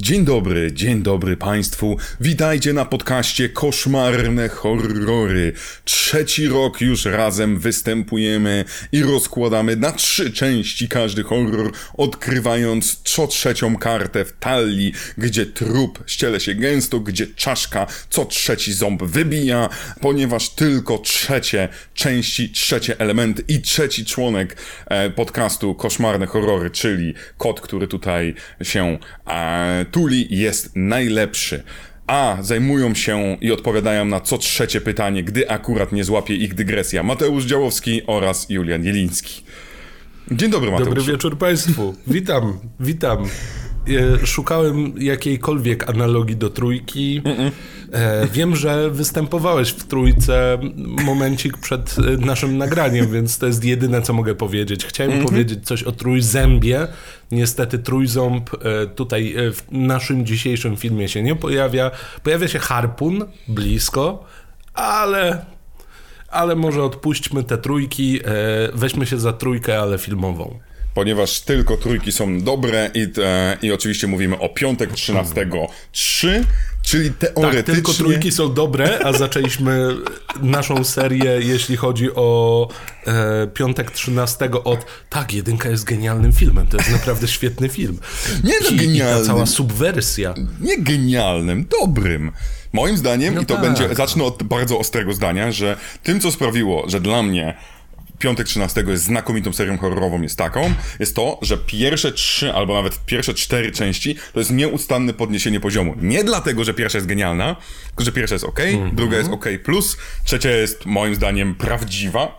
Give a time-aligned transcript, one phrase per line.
[0.00, 1.96] Dzień dobry, dzień dobry Państwu.
[2.20, 5.52] Witajcie na podcaście Koszmarne Horrory.
[5.84, 13.76] Trzeci rok już razem występujemy i rozkładamy na trzy części każdy horror, odkrywając co trzecią
[13.76, 19.68] kartę w talii, gdzie trup ściele się gęsto, gdzie czaszka co trzeci ząb wybija,
[20.00, 24.56] ponieważ tylko trzecie części, trzecie elementy i trzeci członek
[24.86, 31.62] e, podcastu Koszmarne Horrory, czyli kot, który tutaj się e, Tuli jest najlepszy.
[32.06, 37.02] A zajmują się i odpowiadają na co trzecie pytanie, gdy akurat nie złapie ich dygresja
[37.02, 39.42] Mateusz Działowski oraz Julian Jeliński.
[40.30, 40.88] Dzień dobry, Mateusz.
[40.88, 41.94] Dobry wieczór Państwu.
[42.06, 43.28] Witam, witam.
[43.96, 47.22] E, szukałem jakiejkolwiek analogii do trójki.
[47.92, 50.58] E, wiem, że występowałeś w trójce
[51.04, 54.86] momencik przed e, naszym nagraniem, więc to jest jedyne, co mogę powiedzieć.
[54.86, 55.28] Chciałem mm -hmm.
[55.28, 56.88] powiedzieć coś o trójzębie.
[57.30, 58.50] Niestety trójząb
[58.94, 61.90] tutaj w naszym dzisiejszym filmie się nie pojawia.
[62.22, 64.24] Pojawia się harpun blisko,
[64.74, 65.44] ale
[66.30, 68.20] ale może odpuśćmy te trójki,
[68.74, 70.58] weźmy się za trójkę, ale filmową
[70.98, 75.46] ponieważ tylko trójki są dobre i, e, i oczywiście mówimy o piątek 13
[75.92, 76.44] 3,
[76.82, 77.62] czyli teoretycznie...
[77.62, 79.96] Tak, tylko trójki są dobre, a zaczęliśmy
[80.42, 82.68] naszą serię, jeśli chodzi o
[83.06, 87.98] e, piątek 13 od tak, jedynka jest genialnym filmem, to jest naprawdę świetny film.
[88.44, 88.94] Nie no, genialnym.
[88.94, 90.34] I ta cała subwersja.
[90.60, 92.32] Nie genialnym, dobrym.
[92.72, 93.62] Moim zdaniem, no i to tak.
[93.62, 97.54] będzie, zacznę od bardzo ostrego zdania, że tym, co sprawiło, że dla mnie
[98.18, 103.04] Piątek 13 jest znakomitą serią horrorową, jest taką, jest to, że pierwsze trzy, albo nawet
[103.06, 105.94] pierwsze cztery części to jest nieustanne podniesienie poziomu.
[106.00, 108.94] Nie dlatego, że pierwsza jest genialna, tylko że pierwsza jest ok, mm -hmm.
[108.94, 112.38] druga jest ok plus, trzecia jest moim zdaniem prawdziwa,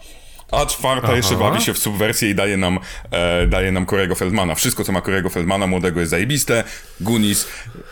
[0.51, 1.17] a czwarta Aha.
[1.17, 2.79] jeszcze bawi się w subwersję i daje nam,
[3.11, 4.55] e, daje nam Korego Feldmana.
[4.55, 6.63] Wszystko, co ma Korego Feldmana, młodego jest zajebiste.
[6.99, 7.47] Goonies.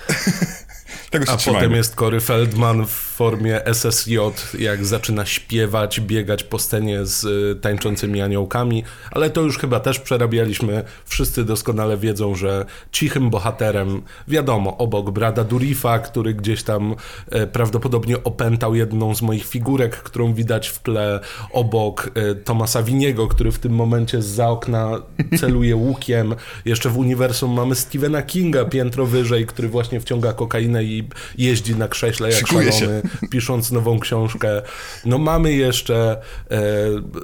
[1.10, 1.66] Tego się A trzymajmy.
[1.66, 4.18] potem jest Cory Feldman w formie SSJ,
[4.60, 10.00] jak zaczyna śpiewać, biegać po scenie z y, tańczącymi aniołkami, ale to już chyba też
[10.00, 10.84] przerabialiśmy.
[11.06, 16.96] Wszyscy doskonale wiedzą, że cichym bohaterem, wiadomo, obok Brada Durifa, który gdzieś tam
[17.30, 21.20] e, prawdopodobnie opętał jedną z moich figurek, którą widać w tle,
[21.52, 24.92] obok e, Tomasa Winiego, który w tym momencie za okna
[25.40, 26.36] celuje łukiem.
[26.66, 31.08] Jeszcze w uniwersum mamy Stephena Kinga piętro wyżej, który właśnie wciąga kokainę i
[31.38, 33.28] jeździ na krześle jak Szykuje szalony, się.
[33.28, 34.62] pisząc nową książkę.
[35.06, 36.18] No mamy jeszcze
[36.52, 36.62] e,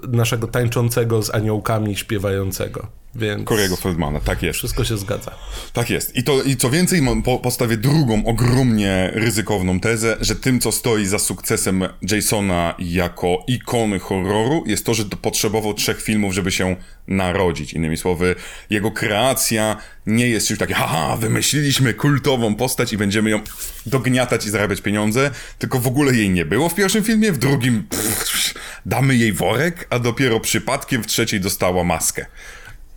[0.08, 2.88] naszego tańczącego z aniołkami śpiewającego.
[3.16, 4.60] Więc Korego Feldmana, tak jest.
[4.60, 5.32] Wszystko się zgadza.
[5.74, 6.16] Tak jest.
[6.16, 11.06] I, to, i co więcej, po, postawię drugą, ogromnie ryzykowną tezę, że tym, co stoi
[11.06, 16.76] za sukcesem Jasona jako ikony horroru, jest to, że potrzebował trzech filmów, żeby się
[17.08, 17.74] narodzić.
[17.74, 18.36] Innymi słowy,
[18.70, 23.42] jego kreacja nie jest już takie, haha, wymyśliliśmy kultową postać i będziemy ją
[23.86, 27.84] dogniatać i zarabiać pieniądze, tylko w ogóle jej nie było w pierwszym filmie, w drugim
[27.84, 28.54] pff,
[28.86, 32.26] damy jej worek, a dopiero przypadkiem w trzeciej dostała maskę.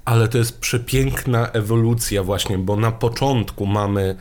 [0.06, 4.16] Ale to jest przepiękna ewolucja właśnie, bo na początku mamy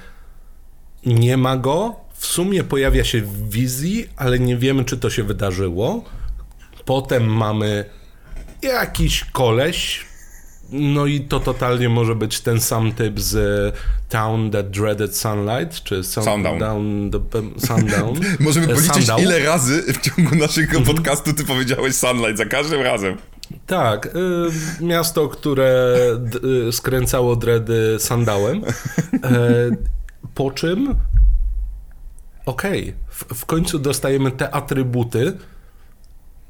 [1.05, 5.23] nie ma go, w sumie pojawia się w wizji, ale nie wiemy, czy to się
[5.23, 6.03] wydarzyło.
[6.85, 7.85] Potem mamy
[8.61, 10.05] jakiś koleś,
[10.71, 13.75] no i to totalnie może być ten sam typ z
[14.09, 16.59] Town That Dreaded Sunlight, czy sun, Sundown.
[16.59, 18.19] Down the, sundown.
[18.39, 19.21] Możemy policzyć, sundown.
[19.21, 20.95] ile razy w ciągu naszego mhm.
[20.95, 23.17] podcastu ty powiedziałeś Sunlight, za każdym razem.
[23.65, 25.95] Tak, y, miasto, które
[26.67, 28.63] y, skręcało dredy sandałem.
[28.63, 29.77] Y,
[30.35, 30.95] po czym,
[32.45, 35.33] okej, okay, w, w końcu dostajemy te atrybuty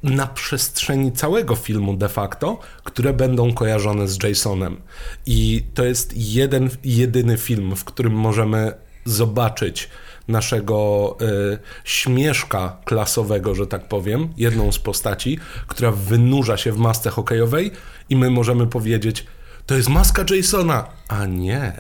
[0.04, 4.82] na przestrzeni całego filmu de facto, które będą kojarzone z Jasonem.
[5.26, 8.74] I to jest jeden, jedyny film, w którym możemy
[9.06, 9.90] zobaczyć
[10.28, 11.18] naszego
[11.54, 17.72] y, śmieszka klasowego, że tak powiem, jedną z postaci, która wynurza się w masce hokejowej
[18.10, 19.26] i my możemy powiedzieć,
[19.66, 21.74] to jest maska Jasona, a nie.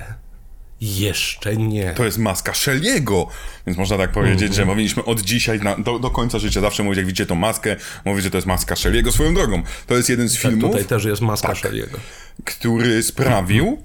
[0.81, 1.93] Jeszcze nie.
[1.93, 3.25] To jest maska Shelley'ego,
[3.67, 4.55] więc można tak powiedzieć, mm -hmm.
[4.55, 4.75] że mhm.
[4.75, 7.75] powinniśmy od dzisiaj na, do, do końca życia zawsze mówić, jak widzicie tą maskę,
[8.05, 9.63] mówić, że to jest maska Shelley'ego swoją drogą.
[9.87, 10.71] To jest jeden z tak, filmów...
[10.71, 11.71] Tutaj też jest maska tak.
[12.45, 13.83] Który sprawił,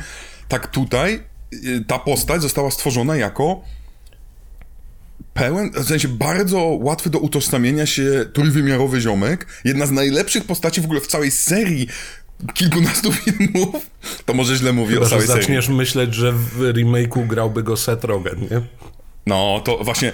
[0.48, 1.20] tak tutaj e,
[1.88, 3.64] ta postać została stworzona jako
[5.34, 10.86] pełen, w sensie bardzo łatwy do utożsamienia się trójwymiarowy ziomek, jedna z najlepszych postaci w
[10.86, 11.88] ogóle w całej serii
[12.54, 13.90] kilkunastu filmów,
[14.26, 15.78] to może źle mówię Chyba, o całej zaczniesz serii.
[15.78, 18.62] myśleć, że w remake'u grałby go Seth Rogen, nie?
[19.28, 20.12] No, to właśnie,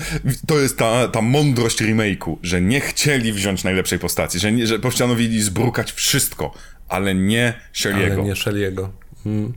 [0.47, 4.79] to jest ta, ta mądrość remake'u, że nie chcieli wziąć najlepszej postaci, że, nie, że
[4.79, 6.53] postanowili zbrukać wszystko,
[6.87, 8.13] ale nie Shelley'ego.
[8.13, 8.87] Ale nie Shelley'ego.
[9.23, 9.53] Hmm.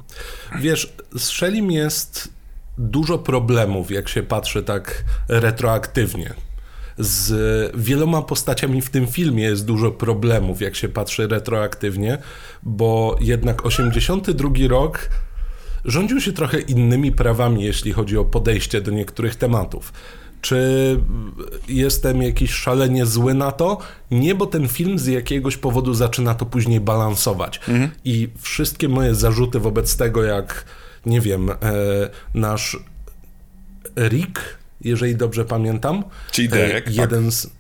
[0.61, 2.29] Wiesz, z Shelley'm jest
[2.79, 6.35] dużo problemów, jak się patrzy tak retroaktywnie.
[6.99, 12.19] Z wieloma postaciami w tym filmie jest dużo problemów, jak się patrzy retroaktywnie,
[12.63, 15.09] bo jednak 82 rok
[15.85, 19.93] rządził się trochę innymi prawami, jeśli chodzi o podejście do niektórych tematów.
[20.41, 21.01] Czy
[21.69, 23.79] jestem jakiś szalenie zły na to?
[24.11, 27.61] Nie, bo ten film z jakiegoś powodu zaczyna to później balansować.
[27.69, 27.91] Mhm.
[28.05, 30.65] I wszystkie moje zarzuty wobec tego, jak
[31.07, 31.55] nie wiem, e,
[32.35, 32.77] nasz
[33.97, 34.41] Rick,
[34.81, 36.05] jeżeli dobrze pamiętam.
[36.31, 36.89] Czyli Derek.
[36.89, 37.33] E, jeden tak.
[37.33, 37.51] z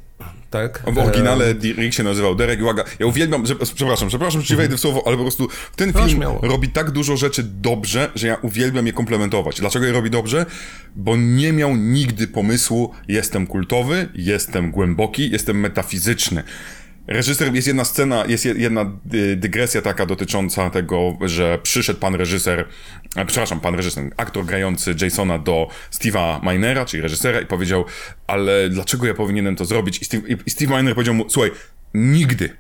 [0.55, 0.82] tak?
[0.94, 2.62] W oryginale Rick się nazywał Derek.
[2.62, 5.93] Uwaga, ja uwielbiam, że, przepraszam, przepraszam, że ci wejdę w słowo, ale po prostu ten
[5.93, 9.61] film robi tak dużo rzeczy dobrze, że ja uwielbiam je komplementować.
[9.61, 10.46] Dlaczego je robi dobrze?
[10.96, 16.43] Bo nie miał nigdy pomysłu, jestem kultowy, jestem głęboki, jestem metafizyczny.
[17.06, 18.93] Reżyser, jest jedna scena, jest jedna
[19.37, 22.69] dygresja taka dotycząca tego, że przyszedł pan reżyser,
[23.27, 27.85] przepraszam, pan reżyser, aktor grający Jasona do Steve'a Minera, czyli reżysera i powiedział,
[28.27, 30.03] ale dlaczego ja powinienem to zrobić?
[30.03, 31.51] I Steve, i Steve Miner powiedział mu, słuchaj,
[31.95, 32.56] nigdy,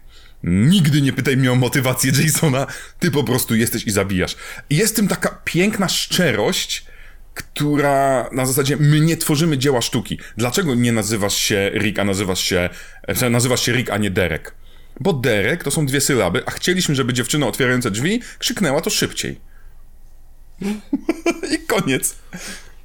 [0.46, 2.66] Nigdy nie pytaj mnie o motywację Jasona,
[2.98, 4.36] ty po prostu jesteś i zabijasz.
[4.70, 6.86] Jest w tym taka piękna szczerość,
[7.34, 10.18] która na zasadzie my nie tworzymy dzieła sztuki.
[10.36, 12.70] Dlaczego nie nazywasz się Rick, a nazywasz się,
[13.02, 14.54] e, nazywasz się Rick, a nie Derek?
[15.00, 19.40] Bo Derek to są dwie sylaby, a chcieliśmy, żeby dziewczyna otwierająca drzwi krzyknęła to szybciej.
[21.54, 22.16] I koniec.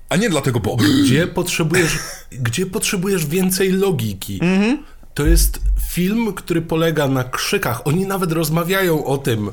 [0.10, 0.76] A nie dlatego, bo...
[0.76, 1.98] Gdzie potrzebujesz,
[2.32, 4.40] gdzie potrzebujesz więcej logiki?
[4.42, 4.84] Mhm.
[5.14, 5.60] To jest
[5.92, 7.88] film, który polega na krzykach.
[7.88, 9.52] Oni nawet rozmawiają o tym,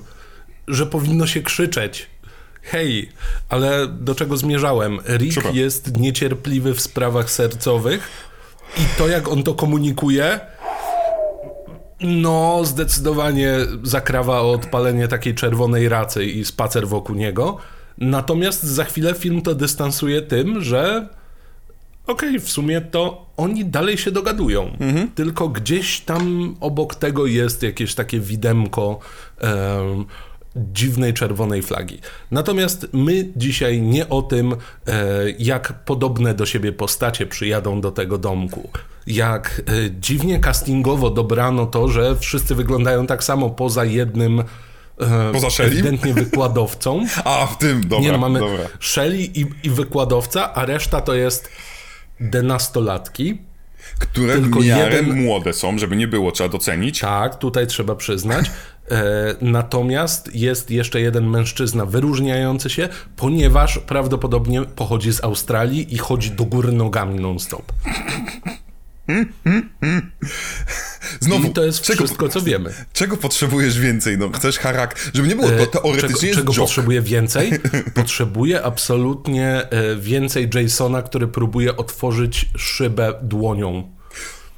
[0.68, 2.06] że powinno się krzyczeć.
[2.70, 3.08] Hej,
[3.48, 4.98] ale do czego zmierzałem?
[5.08, 8.08] Rick jest niecierpliwy w sprawach sercowych
[8.78, 10.40] i to, jak on to komunikuje,
[12.00, 17.58] no, zdecydowanie zakrawa o odpalenie takiej czerwonej racy i spacer wokół niego.
[17.98, 21.08] Natomiast za chwilę film to dystansuje tym, że
[22.06, 24.76] okej, okay, w sumie to oni dalej się dogadują.
[24.80, 25.10] Mhm.
[25.10, 28.98] Tylko gdzieś tam obok tego jest jakieś takie widemko.
[29.42, 30.06] Um,
[30.56, 32.00] dziwnej czerwonej flagi.
[32.30, 34.56] Natomiast my dzisiaj nie o tym, e,
[35.38, 38.70] jak podobne do siebie postacie przyjadą do tego domku.
[39.06, 44.40] Jak e, dziwnie castingowo dobrano to, że wszyscy wyglądają tak samo poza jednym
[45.00, 45.70] e, Poza Shelly?
[45.72, 47.06] ewidentnie wykładowcą.
[47.24, 47.98] A, w tym, dobra.
[48.06, 48.64] Nie, no, mamy dobra.
[48.80, 51.48] Shelly i, i wykładowca, a reszta to jest
[52.20, 53.38] denastolatki.
[53.98, 55.24] Które Tylko w miarę jeden...
[55.24, 57.00] młode są, żeby nie było, trzeba docenić.
[57.00, 58.50] Tak, tutaj trzeba przyznać.
[58.90, 66.30] E, natomiast jest jeszcze jeden mężczyzna wyróżniający się, ponieważ prawdopodobnie pochodzi z Australii i chodzi
[66.30, 67.72] do góry nogami non-stop.
[71.20, 72.74] Znowu, I to jest czego, wszystko, co wiemy.
[72.92, 74.18] Czego potrzebujesz więcej?
[74.18, 77.52] No, chcesz charakter, żeby nie było to e, teoretycznie Czego, czego potrzebuję więcej?
[77.94, 83.95] Potrzebuję absolutnie e, więcej Jasona, który próbuje otworzyć szybę dłonią.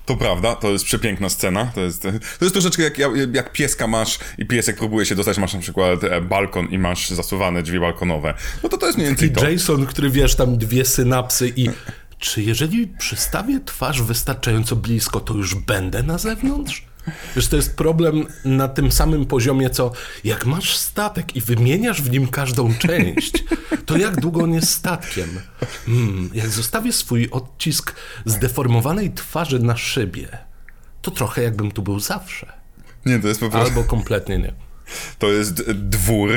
[0.08, 1.66] To prawda, to jest przepiękna scena.
[1.74, 2.02] To jest,
[2.38, 2.98] to jest troszeczkę jak,
[3.32, 7.10] jak pieska masz i piesek próbuje się dostać, masz na przykład e, balkon i masz
[7.10, 8.34] zasuwane drzwi balkonowe.
[8.62, 9.50] No to to jest mniej więcej Taki to.
[9.50, 11.70] Jason, który wiesz, tam dwie synapsy i
[12.18, 16.87] czy jeżeli przystawię twarz wystarczająco blisko, to już będę na zewnątrz?
[17.36, 19.92] Wiesz, to jest problem na tym samym poziomie, co
[20.24, 23.44] jak masz statek i wymieniasz w nim każdą część,
[23.86, 25.40] to jak długo on jest statkiem?
[25.86, 30.38] Hmm, jak zostawię swój odcisk zdeformowanej twarzy na szybie,
[31.02, 32.52] to trochę jakbym tu był zawsze.
[33.06, 33.68] Nie, to jest po prostu...
[33.68, 34.67] Albo kompletnie nie.
[35.18, 36.30] To jest dwór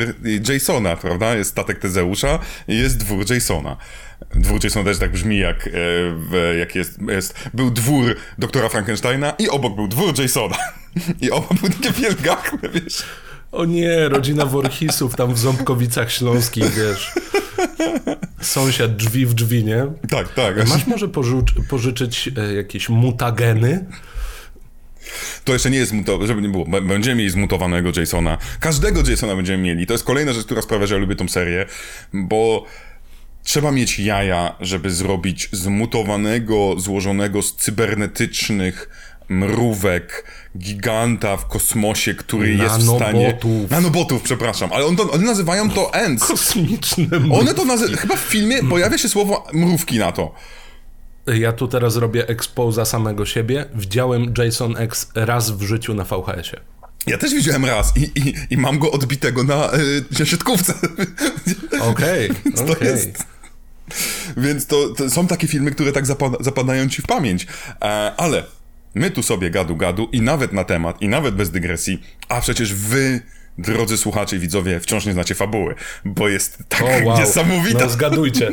[0.49, 1.35] Jasona, prawda?
[1.35, 3.77] Jest statek Tezeusza i jest dwór Jasona.
[4.35, 5.69] Dwór Jasona też tak brzmi, jak,
[6.33, 7.49] e, jak jest, jest.
[7.53, 10.57] Był dwór doktora Frankensteina i obok był dwór Jasona.
[11.21, 13.03] I oba były takie wielgachne, wiesz.
[13.51, 17.11] O nie, rodzina Worchisów tam w Ząbkowicach Śląskich, wiesz.
[18.41, 19.85] Sąsiad drzwi w drzwi, nie?
[20.09, 20.69] Tak, tak.
[20.69, 21.07] Masz może
[21.69, 23.85] pożyczyć e, jakieś mutageny?
[25.43, 25.93] To jeszcze nie jest
[26.25, 26.65] żeby nie było.
[26.81, 28.37] Będziemy mieli zmutowanego Jasona.
[28.59, 29.87] Każdego Jasona będziemy mieli.
[29.87, 31.65] To jest kolejna rzecz, która sprawia, że ja lubię tą serię,
[32.13, 32.65] bo
[33.43, 38.89] trzeba mieć jaja, żeby zrobić zmutowanego, złożonego z cybernetycznych
[39.29, 40.25] mrówek,
[40.57, 43.37] giganta w kosmosie, który jest w stanie...
[43.69, 44.73] Nanobotów, przepraszam.
[44.73, 46.23] Ale on to, oni nazywają to ends.
[46.27, 47.39] Kosmiczne mrówki.
[47.39, 47.97] One to nazy...
[47.97, 50.35] Chyba w filmie pojawia się słowo mrówki na to.
[51.27, 53.65] Ja tu teraz robię exposa samego siebie.
[53.75, 56.61] Widziałem Jason X raz w życiu na VHS-ie.
[57.07, 59.69] Ja też widziałem raz i, i, i mam go odbitego na,
[60.21, 60.73] y, siatkówce.
[61.91, 62.87] Okej, okay, to okay.
[62.87, 63.25] jest...
[64.37, 67.47] Więc to, to, są takie filmy, które tak zapada, zapadają ci w pamięć.
[67.81, 67.85] E,
[68.17, 68.43] ale
[68.95, 72.73] my tu sobie gadu gadu i nawet na temat, i nawet bez dygresji, a przecież
[72.73, 73.21] wy
[73.57, 77.17] drodzy słuchacze i widzowie, wciąż nie znacie fabuły, bo jest tak o, wow.
[77.19, 77.79] niesamowita.
[77.79, 78.51] No zgadujcie.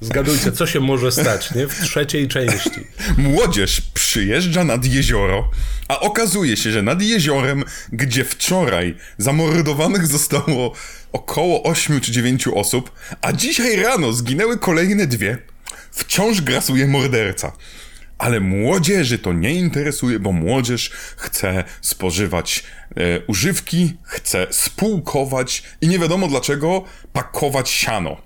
[0.00, 1.66] Zgadujcie, co się może stać, nie?
[1.66, 2.86] W trzeciej części.
[3.18, 5.50] Młodzież przyjeżdża nad jezioro,
[5.88, 10.72] a okazuje się, że nad jeziorem, gdzie wczoraj zamordowanych zostało
[11.12, 15.38] około 8 czy 9 osób, a dzisiaj rano zginęły kolejne dwie,
[15.90, 17.52] wciąż grasuje morderca.
[18.18, 22.64] Ale młodzieży to nie interesuje, bo młodzież chce spożywać
[22.96, 28.16] e, używki, chce spółkować i nie wiadomo dlaczego pakować siano.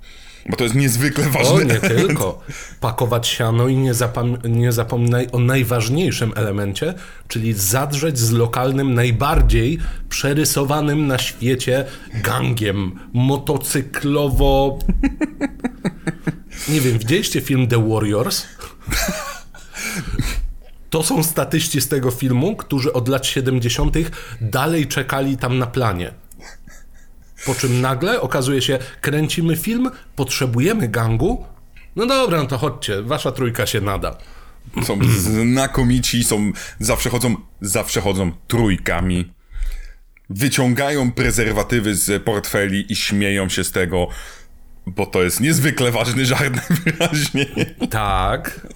[0.48, 1.54] Bo to jest niezwykle ważne.
[1.54, 2.42] O, nie tylko.
[2.80, 6.94] Pakować siano i nie, zapom nie zapominaj o najważniejszym elemencie,
[7.28, 9.78] czyli zadrzeć z lokalnym, najbardziej
[10.08, 14.78] przerysowanym na świecie gangiem motocyklowo...
[16.68, 18.46] Nie wiem, widzieliście film The Warriors?
[20.90, 23.96] To są statyści z tego filmu, którzy od lat 70.
[24.40, 26.14] dalej czekali tam na planie.
[27.46, 31.44] Po czym nagle okazuje się, kręcimy film, potrzebujemy gangu.
[31.96, 34.16] No dobra, no to chodźcie, wasza trójka się nada.
[34.84, 39.32] Są znakomici, są, zawsze chodzą, zawsze chodzą trójkami.
[40.30, 44.08] Wyciągają prezerwatywy z portfeli i śmieją się z tego,
[44.86, 47.48] bo to jest niezwykle ważny żart najwyraźniej.
[47.90, 48.66] Tak,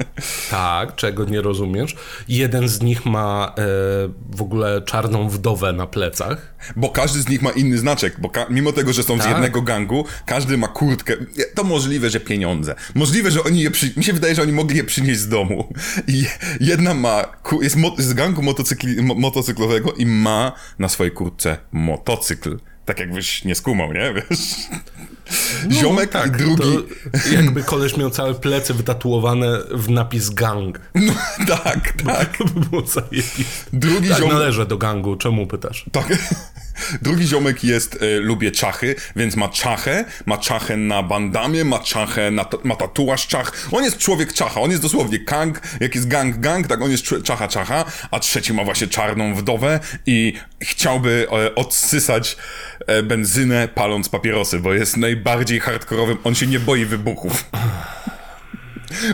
[0.51, 1.97] tak, czego nie rozumiesz.
[2.29, 3.63] Jeden z nich ma e,
[4.31, 6.55] w ogóle czarną wdowę na plecach.
[6.77, 9.27] Bo każdy z nich ma inny znaczek, bo mimo tego, że są tak.
[9.27, 11.15] z jednego gangu, każdy ma kurtkę.
[11.55, 12.75] To możliwe, że pieniądze.
[12.95, 13.93] Możliwe, że oni je przy...
[13.97, 15.73] Mi się wydaje, że oni mogli je przynieść z domu.
[16.09, 16.25] I
[16.61, 17.25] jedna ma,
[17.63, 19.03] jest z gangu motocykli...
[19.03, 22.59] motocyklowego i ma na swojej kurtce motocykl.
[22.85, 24.13] Tak jakbyś nie skumał, nie?
[24.15, 24.41] Wiesz?
[25.69, 26.79] No, Ziomek tak, i drugi.
[27.33, 30.81] jakby koleś miał całe plecy wytatuowane w napis gang.
[30.95, 31.13] No,
[31.47, 32.39] tak, tak.
[32.71, 32.83] Było
[33.73, 34.33] Drugi tak, ziomek...
[34.35, 35.85] należę do gangu, czemu pytasz?
[35.93, 36.19] Tak.
[37.03, 42.31] Drugi ziomek jest, y, lubię czachy, więc ma czachę, ma czachę na bandamie, ma czachę,
[42.31, 43.69] na, ma tatuaż czach.
[43.73, 47.05] On jest człowiek czacha, on jest dosłownie gang, jak jest gang, gang, tak on jest
[47.25, 52.37] czacha, czacha, a trzeci ma właśnie czarną wdowę i chciałby y, odsysać
[52.99, 57.45] y, benzynę paląc papierosy, bo jest najbardziej hardkorowym, on się nie boi wybuchów.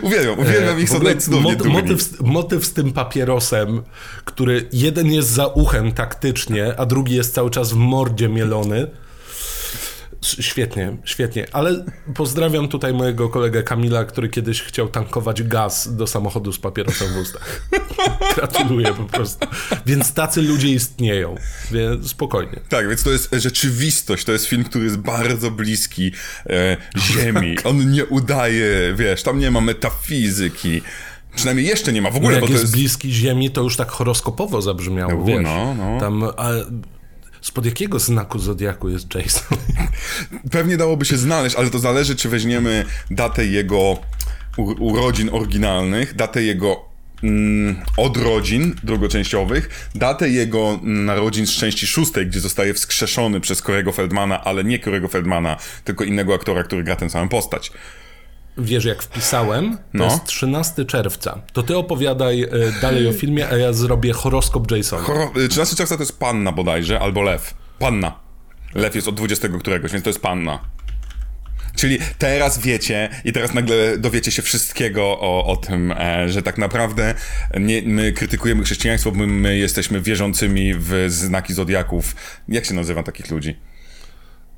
[0.01, 3.81] Uwielbiam, uwielbiam ich, są cudownie mot, motyw, motyw z tym papierosem,
[4.25, 8.87] który jeden jest za uchem taktycznie, a drugi jest cały czas w mordzie mielony.
[10.21, 11.45] Świetnie, świetnie.
[11.51, 11.85] Ale
[12.15, 17.17] pozdrawiam tutaj mojego kolegę Kamila, który kiedyś chciał tankować gaz do samochodu z papierosem w
[17.17, 17.61] ustach.
[18.35, 19.47] Gratuluję po prostu.
[19.85, 21.35] Więc tacy ludzie istnieją,
[21.71, 22.59] więc spokojnie.
[22.69, 24.25] Tak, więc to jest rzeczywistość.
[24.25, 26.11] To jest film, który jest bardzo bliski
[26.49, 27.55] e, Ziemi.
[27.63, 30.81] On nie udaje, wiesz, tam nie ma metafizyki.
[31.35, 32.29] Przynajmniej jeszcze nie ma w ogóle.
[32.29, 35.13] No jak bo jest, jest bliski Ziemi, to już tak horoskopowo zabrzmiało.
[35.13, 35.99] No, wiesz, no, no.
[35.99, 36.23] Tam.
[36.23, 36.49] A,
[37.41, 39.57] Spod jakiego znaku zodiaku jest Jason?
[40.51, 43.97] Pewnie dałoby się znaleźć, ale to zależy, czy weźmiemy datę jego
[44.57, 46.85] urodzin oryginalnych, datę jego
[47.23, 54.43] mm, odrodzin drugoczęściowych, datę jego narodzin z części szóstej, gdzie zostaje wskrzeszony przez Korego Feldmana,
[54.43, 57.71] ale nie Korego Feldmana, tylko innego aktora, który gra tę samą postać.
[58.57, 60.05] Wiesz, jak wpisałem, to no.
[60.05, 61.41] jest 13 czerwca.
[61.53, 62.49] To ty opowiadaj e,
[62.81, 65.03] dalej o filmie, a ja zrobię horoskop Jasona.
[65.03, 67.53] Horo 13 e, czerwca to jest panna bodajże, albo lew.
[67.79, 68.19] Panna.
[68.75, 70.59] Lew jest od 20 któregoś, więc to jest panna.
[71.75, 76.57] Czyli teraz wiecie i teraz nagle dowiecie się wszystkiego o, o tym, e, że tak
[76.57, 77.15] naprawdę
[77.59, 82.15] nie, my krytykujemy chrześcijaństwo, my, my jesteśmy wierzącymi w znaki zodiaków.
[82.47, 83.55] Jak się nazywa takich ludzi?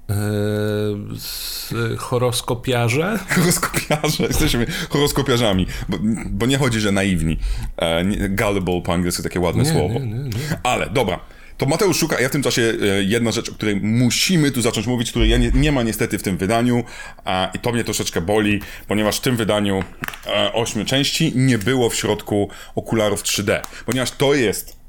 [0.10, 3.20] Yy, horoskopiarze?
[3.30, 7.38] Horoskopiarze, jesteśmy horoskopiarzami, bo, bo nie chodzi, że naiwni.
[7.78, 9.94] E, gullible po angielsku takie ładne nie, słowo.
[9.94, 10.30] Nie, nie,
[10.64, 11.20] Ale dobra,
[11.58, 14.88] to Mateusz szuka, ja w tym czasie e, jedna rzecz, o której musimy tu zacząć
[14.88, 16.84] mówić, której ja nie, nie ma niestety w tym wydaniu
[17.26, 19.84] a, i to mnie troszeczkę boli, ponieważ w tym wydaniu
[20.28, 24.83] e, ośmiu części nie było w środku okularów 3D, ponieważ to jest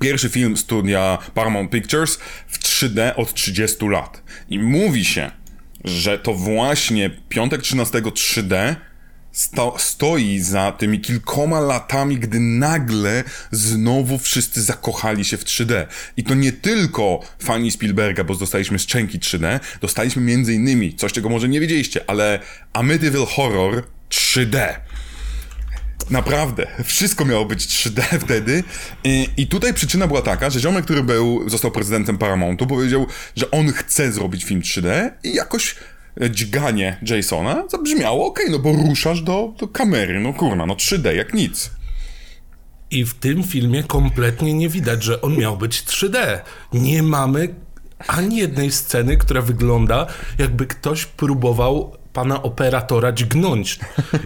[0.00, 4.22] Pierwszy film studia Paramount Pictures w 3D od 30 lat.
[4.48, 5.30] I mówi się,
[5.84, 8.76] że to właśnie piątek 13 3D
[9.34, 15.86] sto, stoi za tymi kilkoma latami, gdy nagle znowu wszyscy zakochali się w 3D.
[16.16, 21.28] I to nie tylko fani Spielberga, bo dostaliśmy szczęki 3D, dostaliśmy między innymi, coś czego
[21.28, 22.40] może nie wiedzieliście, ale
[22.72, 24.74] Amityville Horror 3D.
[26.10, 28.64] Naprawdę, wszystko miało być 3D wtedy.
[29.04, 33.06] I, I, tutaj przyczyna była taka, że ziomek, który był, został prezydentem Paramountu, powiedział,
[33.36, 35.76] że on chce zrobić film 3D i jakoś
[36.30, 41.14] dźganie Jasona zabrzmiało, okej, okay, no bo ruszasz do, do kamery, no kurna, no 3D
[41.14, 41.70] jak nic.
[42.90, 46.40] I w tym filmie kompletnie nie widać, że on miał być 3D.
[46.72, 47.54] Nie mamy
[48.06, 50.06] ani jednej sceny, która wygląda,
[50.38, 53.78] jakby ktoś próbował pana operatora dźgnąć.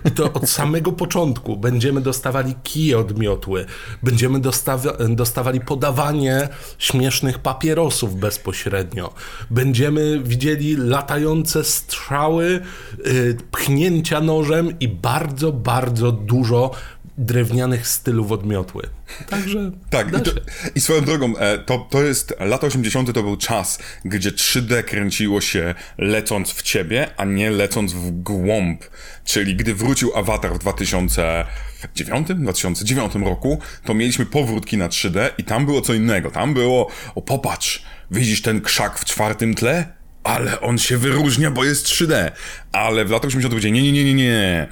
[0.04, 1.56] I to od samego początku.
[1.56, 3.66] Będziemy dostawali kije od miotły,
[4.02, 9.14] będziemy dostawa dostawali podawanie śmiesznych papierosów bezpośrednio,
[9.50, 12.60] będziemy widzieli latające strzały,
[13.04, 16.70] yy, pchnięcia nożem i bardzo, bardzo dużo
[17.18, 18.82] drewnianych stylów odmiotły.
[19.28, 19.70] Także.
[19.90, 20.30] Tak, i, to,
[20.74, 22.34] i, swoją drogą, e, to, to jest.
[22.40, 23.12] Lata 80.
[23.12, 28.84] to był czas, gdzie 3D kręciło się lecąc w ciebie, a nie lecąc w głąb.
[29.24, 35.66] Czyli gdy wrócił Avatar w 2009, 2009 roku, to mieliśmy powrót na 3D i tam
[35.66, 36.30] było co innego.
[36.30, 39.98] Tam było, o popatrz, widzisz ten krzak w czwartym tle?
[40.24, 42.30] Ale on się wyróżnia, bo jest 3D.
[42.72, 43.52] Ale w latach 80.
[43.52, 44.68] powiedzieli, nie, nie, nie, nie, nie.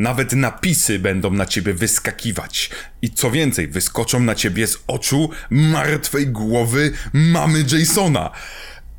[0.00, 2.70] Nawet napisy będą na ciebie wyskakiwać.
[3.02, 8.30] I co więcej, wyskoczą na ciebie z oczu martwej głowy mamy Jasona.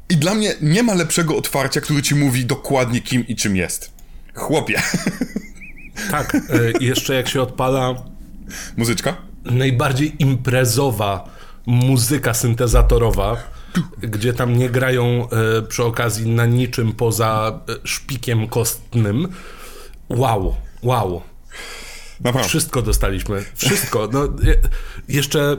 [0.09, 3.91] I dla mnie nie ma lepszego otwarcia, który ci mówi dokładnie kim i czym jest.
[4.33, 4.81] Chłopie.
[6.11, 6.39] Tak, e,
[6.79, 7.95] jeszcze jak się odpala.
[8.77, 9.17] Muzyczka?
[9.45, 11.29] Najbardziej imprezowa
[11.65, 13.37] muzyka syntezatorowa,
[14.01, 19.27] gdzie tam nie grają e, przy okazji na niczym poza e, szpikiem kostnym.
[20.09, 20.55] Wow.
[20.83, 21.21] Wow.
[22.19, 22.49] Naprawdę.
[22.49, 23.45] Wszystko dostaliśmy.
[23.55, 24.09] Wszystko.
[24.11, 24.27] No,
[25.07, 25.57] jeszcze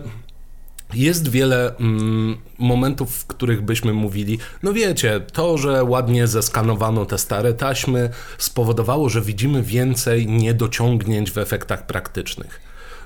[0.94, 7.18] jest wiele mm, momentów, w których byśmy mówili, no wiecie, to, że ładnie zeskanowano te
[7.18, 12.60] stare taśmy, spowodowało, że widzimy więcej niedociągnięć w efektach praktycznych.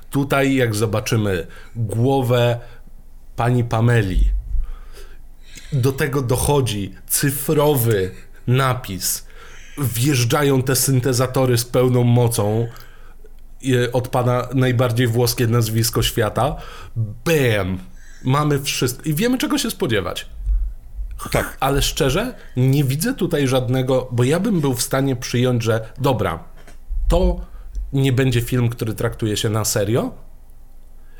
[0.09, 2.59] Tutaj, jak zobaczymy głowę
[3.35, 4.23] pani Pameli,
[5.73, 8.11] do tego dochodzi cyfrowy
[8.47, 9.26] napis
[9.77, 12.67] wjeżdżają te syntezatory z pełną mocą
[13.93, 16.55] od pana najbardziej włoskie nazwisko świata.
[16.95, 17.79] Bam!
[18.23, 19.03] Mamy wszystko.
[19.09, 20.25] I wiemy, czego się spodziewać.
[21.31, 21.57] Tak.
[21.59, 26.43] Ale szczerze, nie widzę tutaj żadnego, bo ja bym był w stanie przyjąć, że dobra,
[27.07, 27.45] to
[27.93, 30.11] nie będzie film, który traktuje się na serio,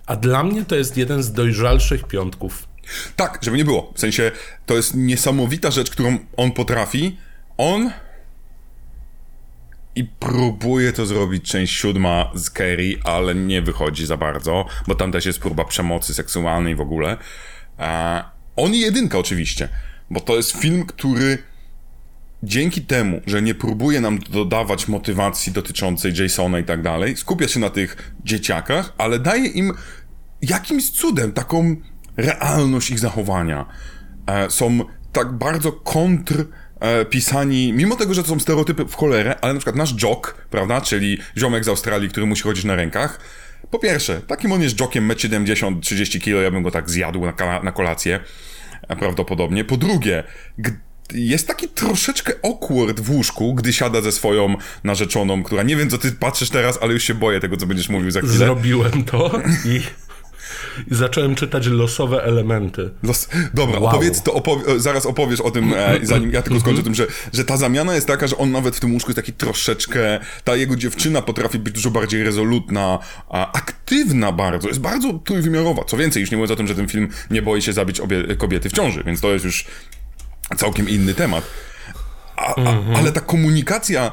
[0.05, 2.67] a dla mnie to jest jeden z dojrzalszych piątków.
[3.15, 3.91] Tak, żeby nie było.
[3.95, 4.32] W sensie,
[4.65, 7.17] to jest niesamowita rzecz, którą on potrafi.
[7.58, 7.91] On
[9.97, 15.12] i próbuje to zrobić część siódma z Kerry, ale nie wychodzi za bardzo, bo tam
[15.12, 17.17] też jest próba przemocy seksualnej w ogóle.
[17.79, 18.23] E,
[18.55, 19.69] on i jedynka oczywiście,
[20.10, 21.38] bo to jest film, który
[22.43, 27.60] dzięki temu, że nie próbuje nam dodawać motywacji dotyczącej Jasona i tak dalej, skupia się
[27.60, 29.73] na tych dzieciakach, ale daje im
[30.41, 31.75] jakimś cudem taką
[32.17, 33.65] realność ich zachowania.
[34.27, 34.79] E, są
[35.12, 36.45] tak bardzo kontr
[37.09, 40.81] pisani, mimo tego, że to są stereotypy w cholerę, ale na przykład nasz jock, prawda,
[40.81, 43.19] czyli ziomek z Australii, który musi chodzić na rękach,
[43.71, 47.25] po pierwsze, takim on jest jokiem 1,70 m, 30 kg, ja bym go tak zjadł
[47.25, 48.19] na, na kolację,
[48.87, 49.63] e, prawdopodobnie.
[49.63, 50.23] Po drugie,
[51.13, 55.97] jest taki troszeczkę awkward w łóżku, gdy siada ze swoją narzeczoną, która nie wiem, co
[55.97, 58.35] ty patrzysz teraz, ale już się boję tego, co będziesz mówił za chwilę.
[58.35, 59.81] Zrobiłem to i
[60.91, 62.89] i zacząłem czytać losowe elementy.
[63.03, 63.29] Los...
[63.53, 63.89] Dobra, wow.
[63.89, 64.79] opowiedz to, opowie...
[64.79, 68.07] zaraz opowiesz o tym, e, zanim ja tylko skończę tym, że, że ta zamiana jest
[68.07, 71.73] taka, że on nawet w tym łóżku jest taki troszeczkę, ta jego dziewczyna potrafi być
[71.73, 75.83] dużo bardziej rezolutna, a aktywna bardzo, jest bardzo trójwymiarowa.
[75.83, 78.36] Co więcej, już nie mówiąc o tym, że ten film nie boi się zabić obie
[78.36, 79.65] kobiety w ciąży, więc to jest już
[80.57, 81.43] całkiem inny temat.
[82.38, 82.95] A, a, mhm.
[82.95, 84.12] ale ta komunikacja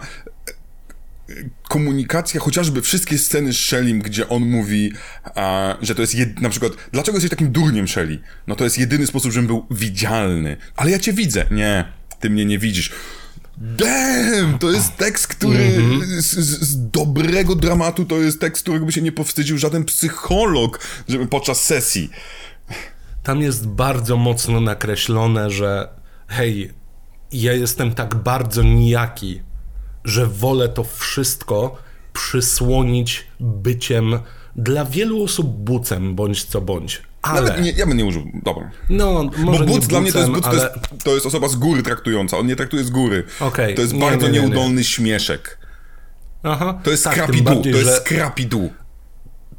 [1.68, 4.92] komunikacja, chociażby wszystkie sceny z Shellim, gdzie on mówi,
[5.24, 6.40] a, że to jest jed...
[6.40, 8.18] na przykład, dlaczego jesteś takim durniem Shelly?
[8.46, 10.56] No to jest jedyny sposób, żebym był widzialny.
[10.76, 11.46] Ale ja cię widzę.
[11.50, 11.84] Nie,
[12.20, 12.92] ty mnie nie widzisz.
[13.58, 14.58] Damn!
[14.58, 16.20] To jest tekst, który -hmm.
[16.20, 21.26] z, z, dobrego dramatu to jest tekst, którego by się nie powstydził żaden psycholog, żeby
[21.26, 22.10] podczas sesji.
[23.22, 25.88] Tam jest bardzo mocno nakreślone, że
[26.28, 26.72] hej,
[27.32, 29.42] ja jestem tak bardzo nijaki,
[30.04, 31.76] że wolę to wszystko
[32.12, 34.18] przysłonić byciem
[34.56, 37.02] dla wielu osób bucem, bądź co bądź.
[37.22, 37.60] Ale...
[37.60, 38.70] nie, ja bym nie użył, dobra.
[38.90, 40.58] No, może Bo buc dla mnie to jest, buc, ale...
[40.58, 43.24] to, jest, to jest osoba z góry traktująca, on nie traktuje z góry.
[43.40, 43.74] Okay.
[43.74, 45.58] To jest nie, bardzo nie, nie, nieudolny śmieszek.
[46.42, 46.80] Aha.
[46.82, 48.48] To jest tak, scrappy to jest scrappy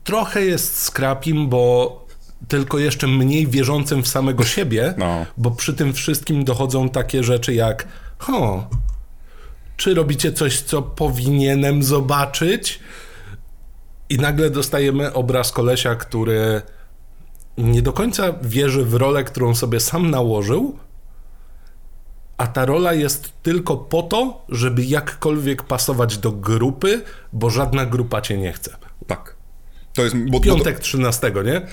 [0.03, 2.05] Trochę jest scrappim, bo
[2.47, 5.25] tylko jeszcze mniej wierzącym w samego siebie, no.
[5.38, 8.69] bo przy tym wszystkim dochodzą takie rzeczy jak ho,
[9.77, 12.79] czy robicie coś, co powinienem zobaczyć?
[14.09, 16.61] I nagle dostajemy obraz kolesia, który
[17.57, 20.79] nie do końca wierzy w rolę, którą sobie sam nałożył,
[22.38, 27.01] a ta rola jest tylko po to, żeby jakkolwiek pasować do grupy,
[27.33, 28.77] bo żadna grupa cię nie chce.
[29.07, 29.35] Tak.
[29.93, 31.67] To jest, bo, Piątek bo to, 13, nie?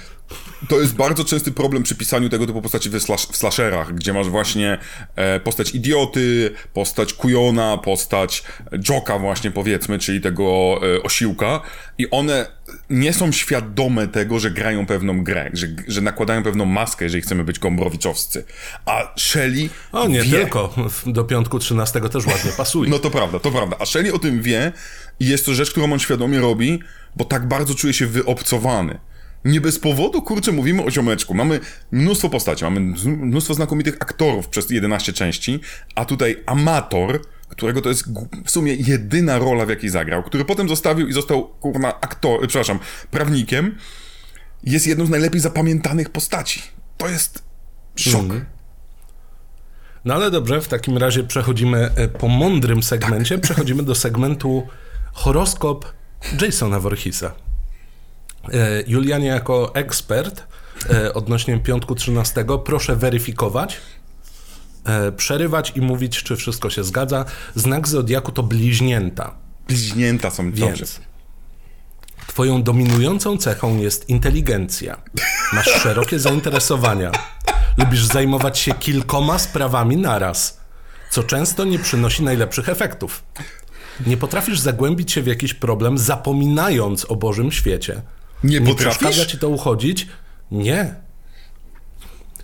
[0.68, 4.12] To jest bardzo częsty problem przy pisaniu tego typu postaci w, slash, w slasherach, gdzie
[4.12, 4.78] masz właśnie
[5.16, 8.44] e, postać idioty, postać kujona, postać
[8.88, 11.60] joka właśnie powiedzmy, czyli tego e, osiłka
[11.98, 12.46] i one
[12.90, 17.44] nie są świadome tego, że grają pewną grę, że, że nakładają pewną maskę, jeżeli chcemy
[17.44, 18.44] być gombrowiczowscy.
[18.86, 20.30] A Shelly O nie, wie...
[20.30, 20.74] tylko.
[21.06, 22.90] Do piątku 13 też ładnie pasuje.
[22.90, 23.76] No to prawda, to prawda.
[23.78, 24.72] A Shelly o tym wie
[25.20, 26.80] i jest to rzecz, którą on świadomie robi,
[27.16, 28.98] bo tak bardzo czuje się wyobcowany.
[29.44, 31.34] Nie bez powodu, kurczę, mówimy o ziomeczku.
[31.34, 35.60] Mamy mnóstwo postaci, mamy mnóstwo znakomitych aktorów przez 11 części,
[35.94, 38.04] a tutaj amator, którego to jest
[38.44, 42.78] w sumie jedyna rola, w jakiej zagrał, który potem zostawił i został, kurwa, aktor, przepraszam,
[43.10, 43.76] prawnikiem,
[44.64, 46.62] jest jedną z najlepiej zapamiętanych postaci.
[46.96, 47.42] To jest
[47.96, 48.22] szok.
[48.22, 48.44] Mm.
[50.04, 53.42] No ale dobrze, w takim razie przechodzimy e, po mądrym segmencie, tak.
[53.44, 54.66] przechodzimy do segmentu
[55.12, 55.92] horoskop
[56.40, 57.34] Jasona Voorheesa.
[58.48, 60.46] E, Julianie, jako ekspert
[60.90, 63.80] e, odnośnie piątku 13, proszę weryfikować,
[64.84, 67.24] e, przerywać i mówić, czy wszystko się zgadza.
[67.54, 69.34] Znak zodiaku to bliźnięta.
[69.68, 70.86] Bliźnięta są Więc dobrze.
[72.26, 75.02] Twoją dominującą cechą jest inteligencja.
[75.52, 77.10] Masz szerokie zainteresowania.
[77.78, 80.60] Lubisz zajmować się kilkoma sprawami naraz,
[81.10, 83.22] co często nie przynosi najlepszych efektów.
[84.06, 88.02] Nie potrafisz zagłębić się w jakiś problem, zapominając o Bożym świecie.
[88.44, 90.06] Nie, nie przeszkadza ci to uchodzić?
[90.50, 90.94] Nie.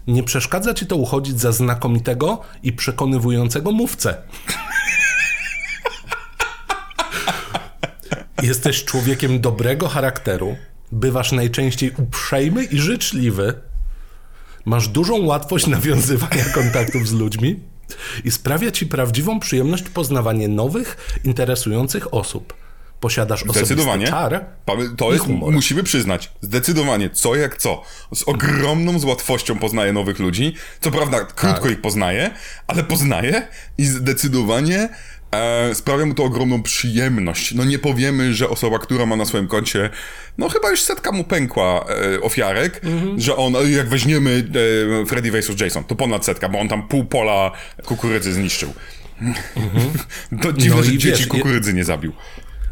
[0.06, 4.16] Nie przeszkadza ci to uchodzić za znakomitego i przekonywującego mówcę.
[8.42, 10.56] Jesteś człowiekiem dobrego charakteru,
[10.92, 13.54] bywasz najczęściej uprzejmy i życzliwy,
[14.64, 17.60] masz dużą łatwość nawiązywania kontaktów z ludźmi
[18.24, 22.54] i sprawia ci prawdziwą przyjemność poznawanie nowych, interesujących osób.
[23.00, 24.06] Posiadasz Zdecydowanie.
[24.06, 24.44] czar
[24.96, 27.82] To jest, musimy przyznać, zdecydowanie, co jak co.
[28.14, 30.54] Z ogromną z łatwością poznaje nowych ludzi.
[30.80, 31.72] Co prawda, krótko tak.
[31.72, 32.30] ich poznaje,
[32.66, 34.88] ale poznaje i zdecydowanie
[35.30, 37.54] e, sprawia mu to ogromną przyjemność.
[37.54, 39.90] No nie powiemy, że osoba, która ma na swoim koncie,
[40.38, 41.84] no chyba już setka mu pękła
[42.14, 43.20] e, ofiarek, mhm.
[43.20, 44.44] że on, jak weźmiemy
[45.02, 45.60] e, Freddy vs.
[45.60, 47.52] Jason, to ponad setka, bo on tam pół pola
[47.84, 48.74] kukurydzy zniszczył.
[49.56, 49.90] Mhm.
[50.42, 52.12] to dziwne, no że dzieci wiesz, kukurydzy nie zabił.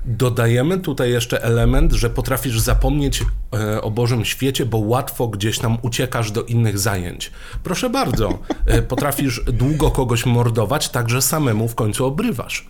[0.06, 3.22] Dodajemy tutaj jeszcze element, że potrafisz zapomnieć
[3.54, 7.30] e, o Bożym świecie, bo łatwo gdzieś tam uciekasz do innych zajęć.
[7.62, 12.66] Proszę bardzo, e, potrafisz długo kogoś mordować, także samemu w końcu obrywasz.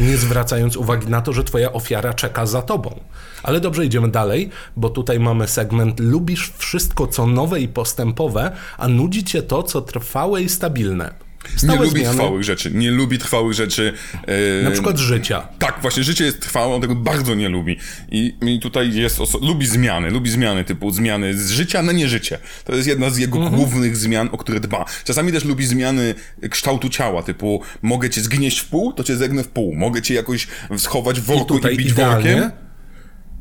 [0.00, 3.00] Nie zwracając uwagi na to, że twoja ofiara czeka za tobą.
[3.42, 8.88] Ale dobrze, idziemy dalej, bo tutaj mamy segment Lubisz wszystko, co nowe i postępowe, a
[8.88, 11.29] nudzi cię to, co trwałe i stabilne.
[11.56, 12.16] Stałe nie lubi zmiany.
[12.16, 12.70] trwałych rzeczy.
[12.74, 13.92] Nie lubi trwałych rzeczy.
[14.26, 14.64] Yy...
[14.64, 15.48] Na przykład życia.
[15.58, 17.76] Tak, właśnie życie jest trwałe, on tego bardzo nie lubi.
[18.10, 19.18] I, i tutaj jest.
[19.42, 22.38] Lubi zmiany, lubi zmiany typu zmiany z życia na nie życie.
[22.64, 23.56] To jest jedna z jego mhm.
[23.56, 24.84] głównych zmian, o które dba.
[25.04, 26.14] Czasami też lubi zmiany
[26.50, 29.74] kształtu ciała, typu mogę cię zgnieść w pół, to cię zegnę w pół.
[29.74, 32.50] Mogę cię jakoś schować w worku i, i bić workiem.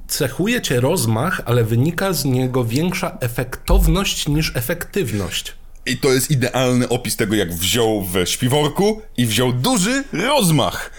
[0.07, 5.58] Cechuje cię rozmach, ale wynika z niego większa efektowność niż efektywność.
[5.89, 10.91] I to jest idealny opis tego, jak wziął w śpiworku i wziął duży rozmach.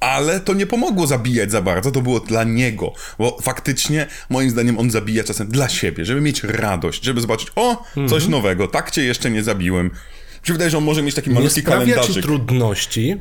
[0.00, 2.92] Ale to nie pomogło zabijać za bardzo, to było dla niego.
[3.18, 7.84] Bo faktycznie, moim zdaniem, on zabija czasem dla siebie, żeby mieć radość, żeby zobaczyć, o,
[7.94, 8.30] coś mhm.
[8.30, 9.86] nowego, tak cię jeszcze nie zabiłem.
[9.86, 12.16] Mi się wydaje, że on może mieć taki malutki kalendarzyk.
[12.16, 13.16] Nie trudności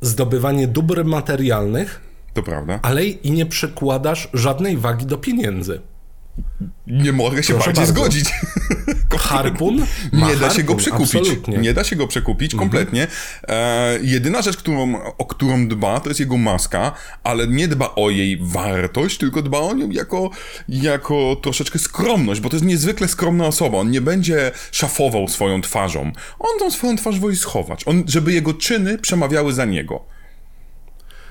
[0.00, 2.00] zdobywanie dóbr materialnych,
[2.34, 2.78] to prawda.
[2.82, 5.80] Ale i nie przykładasz żadnej wagi do pieniędzy.
[6.86, 8.00] Nie mogę się Proszę bardziej bardzo.
[8.00, 8.30] zgodzić.
[9.18, 9.86] Harpun?
[10.12, 11.16] nie da się go przekupić.
[11.16, 11.58] Absolutnie.
[11.58, 12.70] Nie da się go przekupić mhm.
[12.70, 13.06] kompletnie.
[13.48, 16.92] E, jedyna rzecz, którą, o którą dba, to jest jego maska,
[17.24, 20.30] ale nie dba o jej wartość, tylko dba o nią jako,
[20.68, 23.78] jako troszeczkę skromność, bo to jest niezwykle skromna osoba.
[23.78, 26.12] On nie będzie szafował swoją twarzą.
[26.38, 30.15] On tą swoją twarz woli schować, on, żeby jego czyny przemawiały za niego.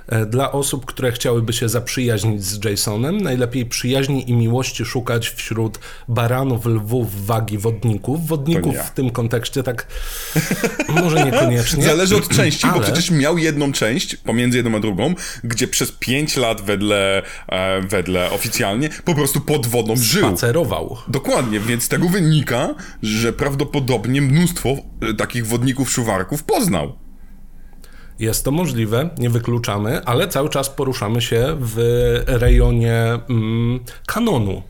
[0.07, 5.79] E, dla osób, które chciałyby się zaprzyjaźnić z Jasonem, najlepiej przyjaźni i miłości szukać wśród
[6.07, 8.27] baranów, lwów, wagi, wodników.
[8.27, 9.87] Wodników w tym kontekście tak
[11.01, 11.83] może niekoniecznie.
[11.83, 12.73] Zależy od części, ale...
[12.73, 17.81] bo przecież miał jedną część pomiędzy jedną a drugą, gdzie przez pięć lat wedle, e,
[17.81, 20.27] wedle oficjalnie po prostu pod wodą żył.
[20.27, 20.97] Spacerował.
[21.07, 27.04] Dokładnie, więc z tego wynika, że prawdopodobnie mnóstwo e, takich wodników, szuwarków poznał.
[28.19, 31.77] Jest to możliwe, nie wykluczamy, ale cały czas poruszamy się w
[32.27, 34.63] rejonie mm, kanonu.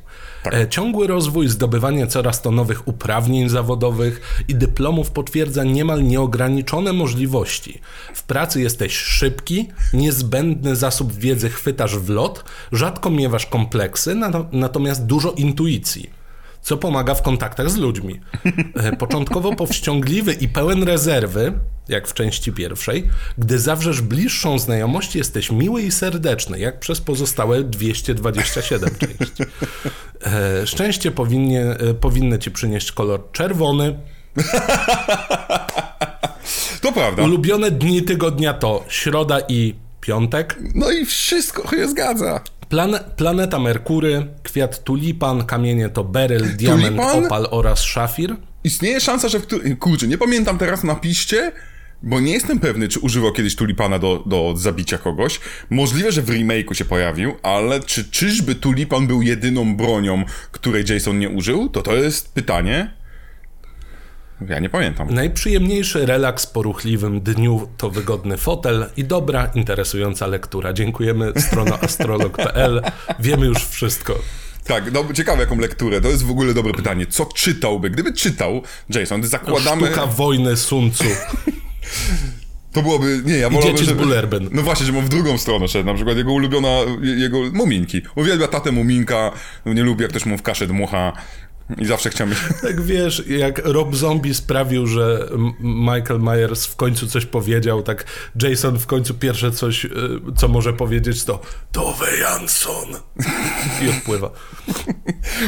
[0.44, 0.54] Tak.
[0.54, 7.82] E, ciągły rozwój, zdobywanie coraz to nowych uprawnień zawodowych i dyplomów potwierdza niemal nieograniczone możliwości.
[8.14, 14.16] W pracy jesteś szybki, niezbędny zasób wiedzy chwytasz w lot, rzadko miewasz kompleksy,
[14.52, 16.10] natomiast dużo intuicji
[16.66, 18.20] co pomaga w kontaktach z ludźmi.
[18.76, 21.54] E, początkowo powściągliwy i pełen rezerwy,
[21.90, 27.64] jak w części pierwszej, gdy zawrzesz bliższą znajomość, jesteś miły i serdeczny, jak przez pozostałe
[27.64, 29.44] 227 części.
[30.26, 34.00] E, szczęście powinnie, e, powinny ci przynieść kolor czerwony.
[36.82, 37.24] To prawda.
[37.24, 40.60] Ulubione dni tygodnia to środa i piątek.
[40.76, 42.42] No i wszystko się zgadza.
[42.70, 47.26] Plan, planeta Merkury, kwiat tulipan, kamienie to beryl, diament, tulipan?
[47.26, 48.36] opal oraz szafir.
[48.64, 49.78] Istnieje szansa, że w którym...
[49.78, 51.52] Kurczę, nie pamiętam teraz na piście,
[52.04, 55.40] bo nie jestem pewny, czy używał kiedyś tulipana do, do zabicia kogoś.
[55.70, 61.20] Możliwe, że w remake'u się pojawił, ale czy czyżby tulipan był jedyną bronią, której Jason
[61.20, 61.70] nie użył?
[61.70, 62.94] To to jest pytanie.
[64.50, 65.14] Ja nie pamiętam.
[65.14, 70.74] Najprzyjemniejszy relaks po ruchliwym dniu to wygodny fotel i dobra, interesująca lektura.
[70.74, 72.82] Dziękujemy, strona astrolog.pl.
[73.20, 74.20] Wiemy już wszystko.
[74.66, 76.02] Tak, no ciekawe jaką lekturę.
[76.02, 77.06] To jest w ogóle dobre pytanie.
[77.06, 77.90] Co czytałby?
[77.90, 79.88] Gdyby czytał Jason, zakładamy...
[79.88, 81.06] Sztuka wojny Sun Tzu.
[82.76, 84.50] To byłoby, nie, ja wolałbym, z Bullerben.
[84.52, 86.70] No właśnie, że mam w drugą stronę szedł, na przykład jego ulubiona,
[87.02, 88.02] jego muminki.
[88.16, 89.32] Uwielbia tatę muminka,
[89.66, 91.14] nie lubi jak ktoś mu w kaszę dmucha.
[91.78, 92.36] I zawsze chciałem...
[92.62, 98.06] Tak wiesz, jak Rob Zombie sprawił, że Michael Myers w końcu coś powiedział, tak
[98.42, 99.90] Jason w końcu pierwsze coś, y,
[100.36, 102.96] co może powiedzieć, to Tove Jansson.
[103.86, 104.32] I odpływa.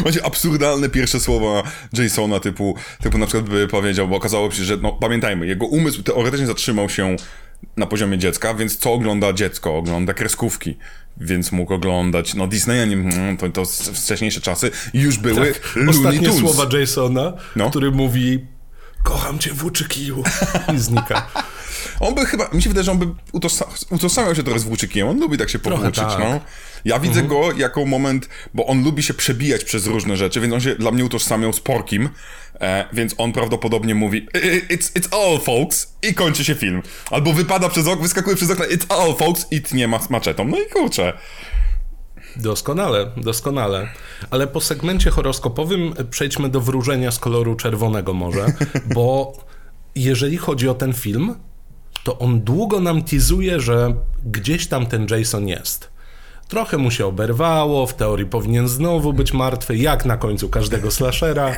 [0.02, 4.78] Właśnie absurdalne pierwsze słowa Jasona, typu, typu na przykład by powiedział, bo okazało się, że
[4.78, 7.16] no, pamiętajmy, jego umysł teoretycznie zatrzymał się
[7.78, 9.78] na poziomie dziecka, więc co ogląda dziecko?
[9.78, 10.78] Ogląda kreskówki
[11.22, 15.90] więc mógł oglądać, no Disneya, nie, mm, to, to wcześniejsze czasy już były tak, Looney
[15.90, 16.40] Ostatnie Tunes.
[16.40, 17.70] słowa Jasona, no.
[17.70, 18.46] który mówi
[19.04, 20.24] kocham cię włóczykiju
[20.76, 21.28] i znika.
[22.00, 23.08] On by chyba, mi się wydaje, że on by
[23.92, 26.20] utożsamiał się trochę z włóczykiem, on lubi tak się powłóczyć, tak.
[26.20, 26.40] no.
[26.86, 27.28] Ja widzę mhm.
[27.28, 30.92] go jako moment, bo on lubi się przebijać przez różne rzeczy, więc on się dla
[30.92, 32.10] mnie utożsamiał z Porkim,
[32.62, 34.28] e, więc on prawdopodobnie mówi
[34.70, 36.82] it's, it's all folks i kończy się film.
[37.12, 40.48] Albo wypada przez okno, wyskakuje przez okno it's all folks i tnie ma maczetą.
[40.48, 41.14] No i kurczę.
[42.36, 43.90] Doskonale, doskonale.
[44.30, 48.46] Ale po segmencie horoskopowym przejdźmy do wróżenia z koloru czerwonego może,
[48.96, 49.38] bo
[49.96, 51.36] jeżeli chodzi o ten film,
[52.04, 55.97] to on długo nam tizuje, że gdzieś tam ten Jason jest.
[56.48, 61.56] Trochę mu się oberwało, w teorii powinien znowu być martwy, jak na końcu każdego slashera.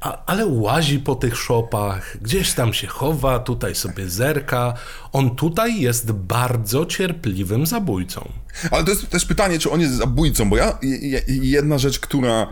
[0.00, 4.74] A, ale łazi po tych szopach, gdzieś tam się chowa, tutaj sobie zerka.
[5.12, 8.28] On tutaj jest bardzo cierpliwym zabójcą.
[8.70, 10.78] Ale to jest też pytanie, czy on jest zabójcą, bo ja,
[11.26, 12.46] jedna rzecz, która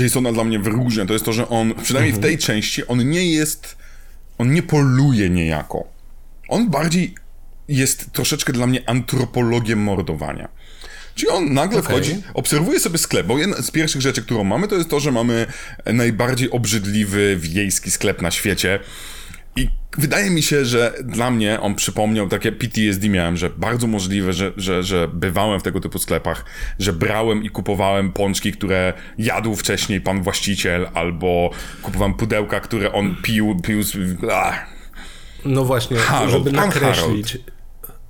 [0.00, 2.22] Jasona dla mnie wyróżnia, to jest to, że on, przynajmniej mhm.
[2.22, 3.76] w tej części, on nie jest,
[4.38, 5.84] on nie poluje niejako.
[6.48, 7.14] On bardziej
[7.68, 10.48] jest troszeczkę dla mnie antropologiem mordowania.
[11.14, 11.90] Czyli on nagle okay.
[11.90, 15.12] wchodzi, obserwuje sobie sklep, bo jedna z pierwszych rzeczy, którą mamy, to jest to, że
[15.12, 15.46] mamy
[15.86, 18.80] najbardziej obrzydliwy wiejski sklep na świecie.
[19.56, 24.32] I wydaje mi się, że dla mnie on przypomniał takie PTSD miałem, że bardzo możliwe,
[24.32, 26.44] że, że, że bywałem w tego typu sklepach,
[26.78, 31.50] że brałem i kupowałem pączki, które jadł wcześniej pan właściciel, albo
[31.82, 33.80] kupowałem pudełka, które on pił, pił.
[34.32, 34.66] Ach.
[35.44, 37.32] No właśnie, Harold, żeby nakreślić.
[37.32, 37.57] Harold.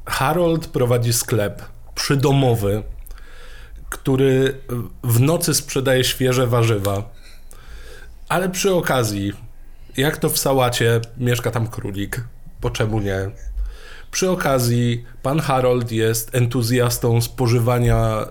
[0.09, 1.62] Harold prowadzi sklep
[1.94, 2.83] przydomowy,
[3.90, 4.61] który
[5.05, 7.11] w nocy sprzedaje świeże warzywa.
[8.29, 9.33] Ale przy okazji,
[9.97, 12.25] jak to w sałacie, mieszka tam królik.
[12.61, 13.31] Po czemu nie?
[14.11, 18.27] Przy okazji, pan Harold jest entuzjastą spożywania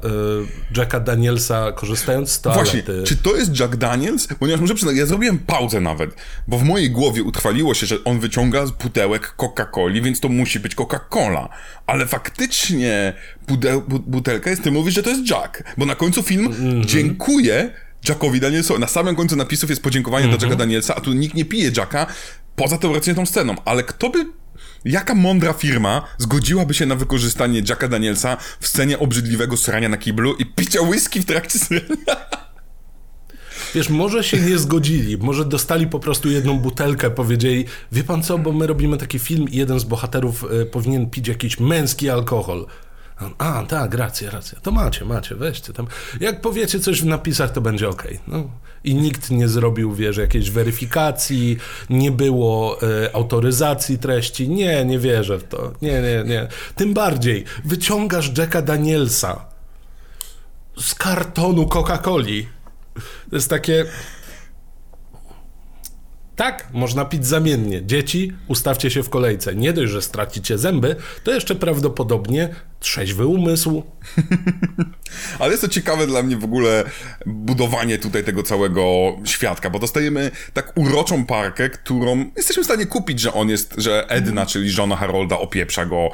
[0.74, 2.63] y, Jacka Danielsa, korzystając z toalety.
[2.63, 4.28] Właśnie, czy to jest Jack Daniels?
[4.40, 6.16] Ponieważ muszę przyznać, ja zrobiłem pauzę nawet,
[6.48, 10.60] bo w mojej głowie utrwaliło się, że on wyciąga z pudełek Coca-Coli, więc to musi
[10.60, 11.50] być Coca-Cola.
[11.88, 13.13] Ale faktycznie
[13.46, 16.86] pudeł, butelka jest, ty mówisz, że to jest Jack, bo na końcu film mm -hmm.
[16.86, 17.74] dziękuję
[18.10, 18.80] Jackowi Danielsowi.
[18.80, 20.40] Na samym końcu napisów jest podziękowanie mm -hmm.
[20.40, 22.08] dla Jacka Danielsa, a tu nikt nie pije Jacka,
[22.56, 23.56] poza teoretycznie tą sceną.
[23.66, 24.26] Ale kto by
[24.86, 30.36] Jaka mądra firma zgodziłaby się na wykorzystanie Jacka Danielsa w scenie obrzydliwego srania na kiblu
[30.36, 32.28] i picia whisky w trakcie srania?
[33.76, 38.38] Wiesz, może się nie zgodzili, może dostali po prostu jedną butelkę, powiedzieli, wie pan co,
[38.38, 42.66] bo my robimy taki film i jeden z bohaterów y, powinien pić jakiś męski alkohol.
[43.38, 44.60] A, tak, racja, racja.
[44.60, 45.88] To macie, macie, weźcie tam.
[46.20, 48.08] Jak powiecie coś w napisach, to będzie ok.
[48.28, 48.50] No.
[48.84, 51.58] I nikt nie zrobił, wiesz, jakiejś weryfikacji,
[51.90, 54.50] nie było e, autoryzacji treści.
[54.50, 55.74] Nie, nie wierzę w to.
[55.82, 56.48] Nie, nie, nie.
[56.76, 59.46] Tym bardziej, wyciągasz Jacka Danielsa
[60.78, 62.46] z kartonu Coca-Coli.
[63.30, 63.86] To jest takie...
[66.38, 67.86] Tak, można pić zamiennie.
[67.86, 69.56] Dzieci, ustawcie się w kolejce.
[69.56, 73.84] Nie dość, że stracicie zęby, to jeszcze prawdopodobnie trzeźwy umysł.
[75.39, 76.84] Ale jest to ciekawe dla mnie w ogóle
[77.26, 83.19] budowanie tutaj tego całego świadka, bo dostajemy tak uroczą parkę, którą jesteśmy w stanie kupić,
[83.19, 86.10] że on jest, że Edna, czyli żona Harolda, opieprza go,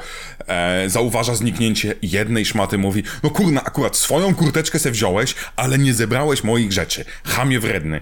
[0.46, 5.94] e, zauważa zniknięcie jednej szmaty, mówi, no kurna, akurat swoją kurteczkę se wziąłeś, ale nie
[5.94, 7.04] zebrałeś moich rzeczy.
[7.24, 8.00] Chamie wredny.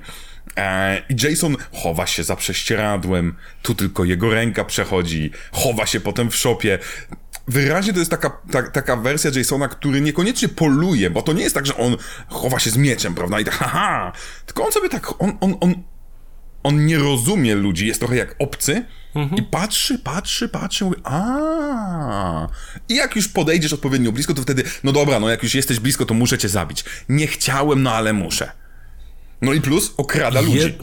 [0.57, 6.31] E, I Jason chowa się za prześcieradłem, tu tylko jego ręka przechodzi, chowa się potem
[6.31, 6.79] w szopie.
[7.49, 11.55] Wyraźnie to jest taka, ta, taka wersja Jasona, który niekoniecznie poluje, bo to nie jest
[11.55, 11.97] tak, że on
[12.29, 13.41] chowa się z mieczem, prawda?
[13.41, 14.13] I tak, haha!
[14.47, 15.75] Tylko on sobie tak, on, on, on,
[16.63, 19.43] on nie rozumie ludzi, jest trochę jak obcy mhm.
[19.43, 22.49] i patrzy, patrzy, patrzy, mówi, a
[22.89, 26.07] I jak już podejdziesz odpowiednio blisko, to wtedy, no dobra, no jak już jesteś blisko,
[26.07, 26.85] to muszę cię zabić.
[27.09, 28.62] Nie chciałem, no ale muszę.
[29.43, 30.47] No i plus okrada Je...
[30.47, 30.79] ludzi.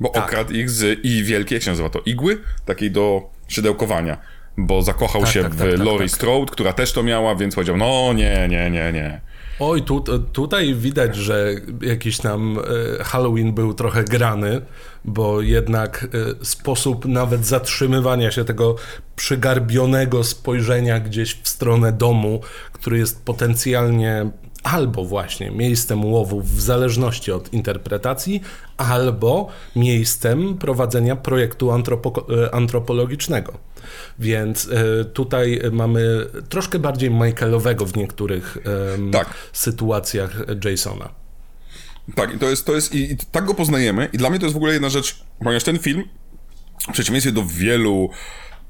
[0.00, 0.24] Bo tak.
[0.24, 2.38] okradł ich z i wielkiej, jak się nazywa to, igły?
[2.64, 4.18] Takiej do szydełkowania.
[4.56, 6.16] Bo zakochał tak, się tak, w tak, tak Lori tak.
[6.16, 9.20] Strode, która też to miała, więc powiedział, no nie, nie, nie, nie.
[9.60, 10.00] Oj, tu,
[10.32, 14.60] tutaj widać, że jakiś tam e, Halloween był trochę grany,
[15.04, 16.08] bo jednak
[16.40, 18.76] e, sposób nawet zatrzymywania się tego
[19.16, 22.40] przygarbionego spojrzenia gdzieś w stronę domu,
[22.72, 24.30] który jest potencjalnie
[24.62, 28.40] albo właśnie miejscem łowów w zależności od interpretacji,
[28.76, 33.58] albo miejscem prowadzenia projektu antropo- e, antropologicznego.
[34.18, 38.58] Więc e, tutaj mamy troszkę bardziej Michaelowego w niektórych
[39.12, 39.34] tak.
[39.52, 41.08] sytuacjach Jasona.
[42.14, 44.08] Tak, i to jest, to jest i, i tak go poznajemy.
[44.12, 46.04] I dla mnie to jest w ogóle jedna rzecz, ponieważ ten film,
[46.88, 48.10] w przeciwieństwie do wielu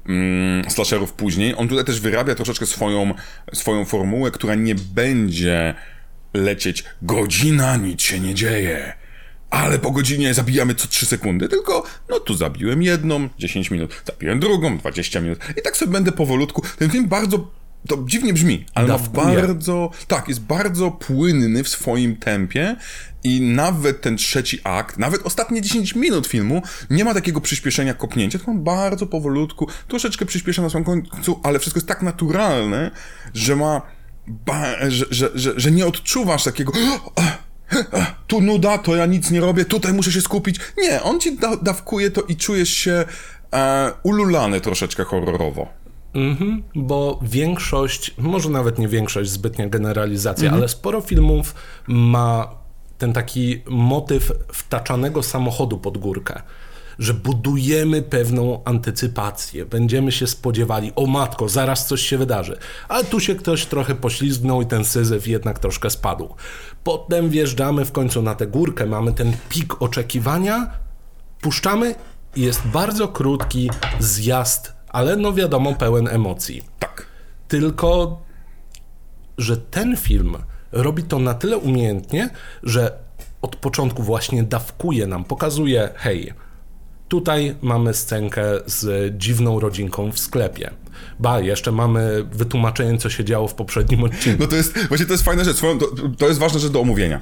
[0.05, 3.13] mm, slasherów później, on tutaj też wyrabia troszeczkę swoją,
[3.53, 5.75] swoją formułę, która nie będzie
[6.33, 8.93] lecieć godzina, nic się nie dzieje.
[9.49, 14.39] Ale po godzinie zabijamy co 3 sekundy, tylko no tu zabiłem jedną, 10 minut, zabiłem
[14.39, 16.61] drugą, 20 minut i tak sobie będę powolutku.
[16.77, 17.51] Ten film bardzo
[17.87, 22.75] to dziwnie brzmi, ale ma bardzo, tak, jest bardzo płynny w swoim tempie
[23.23, 28.37] i nawet ten trzeci akt, nawet ostatnie 10 minut filmu nie ma takiego przyspieszenia kopnięcia,
[28.37, 32.91] tylko on bardzo powolutku, troszeczkę przyspiesza na swoim końcu, ale wszystko jest tak naturalne,
[33.33, 33.81] że ma,
[34.27, 36.71] ba, że, że, że, że nie odczuwasz takiego
[38.27, 40.59] tu nuda, to ja nic nie robię, tutaj muszę się skupić.
[40.77, 43.05] Nie, on ci da, dawkuje to i czujesz się
[43.53, 45.67] e, ululany troszeczkę horrorowo.
[46.13, 50.61] Mhm, bo większość, może nawet nie większość, zbytnia generalizacja, mhm.
[50.61, 51.55] ale sporo filmów
[51.87, 52.55] ma
[52.97, 56.41] ten taki motyw wtaczanego samochodu pod górkę
[56.99, 59.65] że budujemy pewną antycypację.
[59.65, 62.57] Będziemy się spodziewali, o matko, zaraz coś się wydarzy.
[62.87, 66.35] Ale tu się ktoś trochę poślizgnął i ten syzyf jednak troszkę spadł.
[66.83, 70.71] Potem wjeżdżamy w końcu na tę górkę, mamy ten pik oczekiwania,
[71.41, 71.95] puszczamy
[72.35, 73.69] i jest bardzo krótki
[73.99, 76.63] zjazd, ale no wiadomo, pełen emocji.
[76.79, 77.05] Tak.
[77.47, 78.21] Tylko,
[79.37, 80.37] że ten film
[80.71, 82.29] robi to na tyle umiejętnie,
[82.63, 82.91] że
[83.41, 86.33] od początku właśnie dawkuje nam, pokazuje, hej,
[87.09, 90.71] Tutaj mamy scenkę z dziwną rodzinką w sklepie.
[91.19, 94.43] Ba, jeszcze mamy wytłumaczenie, co się działo w poprzednim odcinku.
[94.43, 95.75] No to jest, właśnie to jest fajna rzecz, to,
[96.17, 97.21] to jest ważna rzecz do omówienia.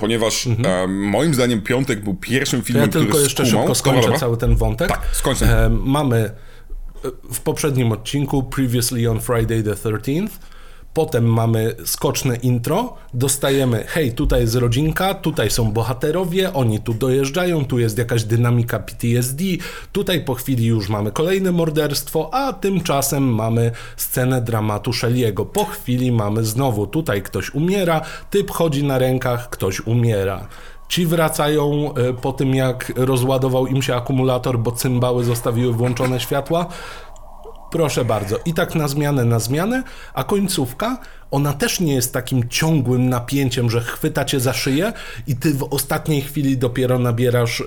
[0.00, 0.66] Ponieważ mhm.
[0.66, 3.62] e, moim zdaniem Piątek był pierwszym filmem, ja który tylko jeszcze skumał.
[3.62, 4.88] szybko skończę cały ten wątek.
[4.88, 5.64] Tak, skończę.
[5.66, 6.30] E, mamy
[7.32, 10.28] w poprzednim odcinku Previously on Friday the 13th
[10.94, 17.64] Potem mamy skoczne intro, dostajemy, hej, tutaj jest rodzinka, tutaj są bohaterowie, oni tu dojeżdżają,
[17.64, 19.44] tu jest jakaś dynamika PTSD,
[19.92, 25.46] tutaj po chwili już mamy kolejne morderstwo, a tymczasem mamy scenę dramatu Shelley'ego.
[25.46, 30.48] Po chwili mamy znowu, tutaj ktoś umiera, typ chodzi na rękach, ktoś umiera.
[30.88, 36.66] Ci wracają e, po tym, jak rozładował im się akumulator, bo cymbały zostawiły włączone światła.
[37.70, 38.36] Proszę bardzo.
[38.44, 39.82] I tak na zmianę, na zmianę,
[40.14, 40.98] a końcówka,
[41.30, 44.92] ona też nie jest takim ciągłym napięciem, że chwyta cię za szyję
[45.26, 47.66] i ty w ostatniej chwili dopiero nabierasz yy,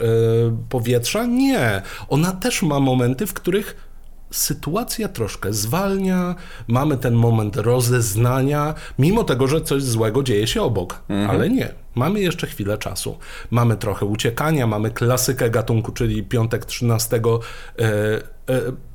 [0.69, 1.25] powietrza.
[1.25, 1.81] Nie.
[2.09, 3.91] Ona też ma momenty, w których
[4.31, 6.35] sytuacja troszkę zwalnia,
[6.67, 11.29] mamy ten moment rozeznania, mimo tego, że coś złego dzieje się obok, mhm.
[11.29, 11.80] ale nie.
[11.95, 13.17] Mamy jeszcze chwilę czasu.
[13.51, 17.21] Mamy trochę uciekania, mamy klasykę gatunku, czyli piątek 13 E,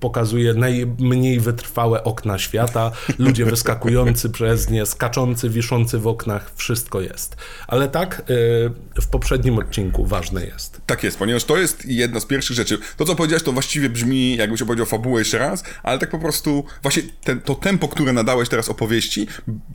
[0.01, 7.37] pokazuje najmniej wytrwałe okna świata, ludzie wyskakujący przez nie, skaczący, wiszący w oknach, wszystko jest.
[7.69, 10.81] Ale tak, e, w poprzednim odcinku ważne jest.
[10.87, 12.79] Tak jest, ponieważ to jest jedna z pierwszych rzeczy.
[12.97, 16.65] To, co powiedziałeś, to właściwie brzmi, jakbyś opowiedział fabułę jeszcze raz, ale tak po prostu,
[16.83, 17.03] właśnie
[17.45, 19.27] to tempo, które nadałeś teraz opowieści,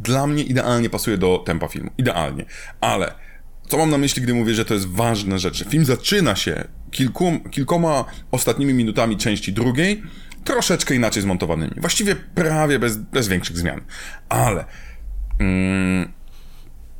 [0.03, 1.91] dla mnie idealnie pasuje do tempa filmu.
[1.97, 2.45] Idealnie.
[2.81, 3.13] Ale
[3.71, 5.55] co mam na myśli, gdy mówię, że to jest ważna rzecz?
[5.55, 10.03] Że film zaczyna się kilku, kilkoma ostatnimi minutami części drugiej,
[10.43, 11.73] troszeczkę inaczej zmontowanymi.
[11.77, 13.81] Właściwie prawie bez, bez większych zmian.
[14.29, 14.65] Ale
[15.39, 16.11] mm,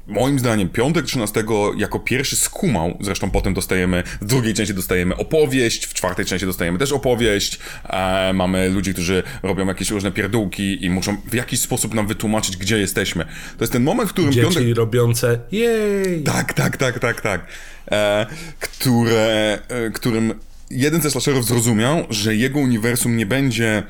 [0.07, 1.43] moim zdaniem piątek 13
[1.77, 6.79] jako pierwszy skumał, zresztą potem dostajemy, w drugiej części dostajemy opowieść, w czwartej części dostajemy
[6.79, 11.93] też opowieść, e, mamy ludzi, którzy robią jakieś różne pierdółki i muszą w jakiś sposób
[11.93, 13.25] nam wytłumaczyć, gdzie jesteśmy.
[13.57, 14.77] To jest ten moment, w którym Dzieci piątek...
[14.77, 16.23] robiące jej!
[16.23, 17.45] Tak, tak, tak, tak, tak.
[17.91, 18.25] E,
[18.59, 20.33] które, e, którym
[20.71, 23.83] jeden ze slasherów zrozumiał, że jego uniwersum nie będzie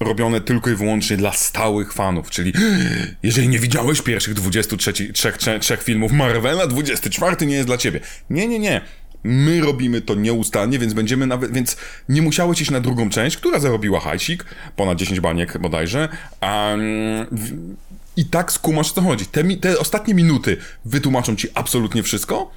[0.00, 2.52] robione tylko i wyłącznie dla stałych fanów, czyli
[3.22, 8.00] jeżeli nie widziałeś pierwszych 23 trzech, trzech, trzech filmów Marvela, 24 nie jest dla ciebie.
[8.30, 8.80] Nie, nie, nie.
[9.24, 11.76] My robimy to nieustannie, więc będziemy nawet, więc
[12.08, 14.44] nie musiałeś iść na drugą część, która zarobiła hajsik,
[14.76, 16.08] ponad 10 baniek bodajże,
[16.42, 17.76] um,
[18.16, 19.26] i tak skumasz, co chodzi.
[19.26, 22.50] Te, te ostatnie minuty wytłumaczą ci absolutnie wszystko,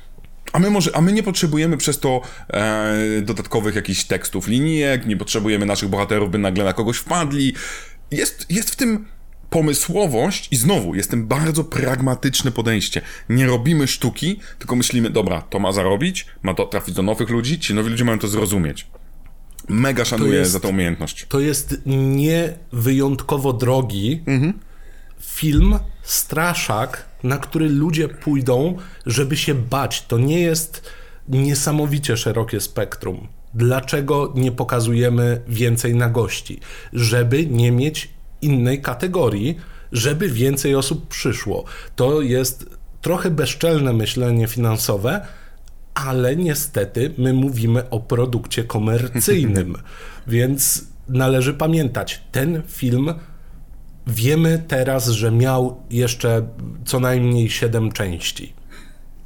[0.54, 5.18] a my, może, a my nie potrzebujemy przez to e, dodatkowych jakichś tekstów, linijek, nie
[5.18, 7.54] potrzebujemy naszych bohaterów, by nagle na kogoś wpadli.
[8.12, 9.06] Jest, jest w tym
[9.50, 13.02] pomysłowość i znowu jest tym bardzo pragmatyczne podejście.
[13.30, 17.60] Nie robimy sztuki, tylko myślimy, dobra, to ma zarobić, ma to trafić do nowych ludzi,
[17.60, 18.88] ci nowi ludzie mają to zrozumieć.
[19.70, 21.26] Mega szanuję jest, za tę umiejętność.
[21.30, 24.54] To jest nie wyjątkowo drogi mhm.
[25.22, 30.01] film, straszak, na który ludzie pójdą, żeby się bać.
[30.01, 30.89] To nie jest
[31.28, 33.28] niesamowicie szerokie spektrum.
[33.53, 36.59] Dlaczego nie pokazujemy więcej na gości?
[36.93, 38.09] Żeby nie mieć
[38.41, 39.57] innej kategorii,
[39.91, 41.63] żeby więcej osób przyszło.
[41.95, 42.70] To jest
[43.01, 45.26] trochę bezczelne myślenie finansowe,
[45.93, 49.76] ale niestety my mówimy o produkcie komercyjnym,
[50.28, 53.13] więc należy pamiętać, ten film
[54.08, 56.47] Wiemy teraz, że miał jeszcze
[56.86, 58.53] co najmniej siedem części.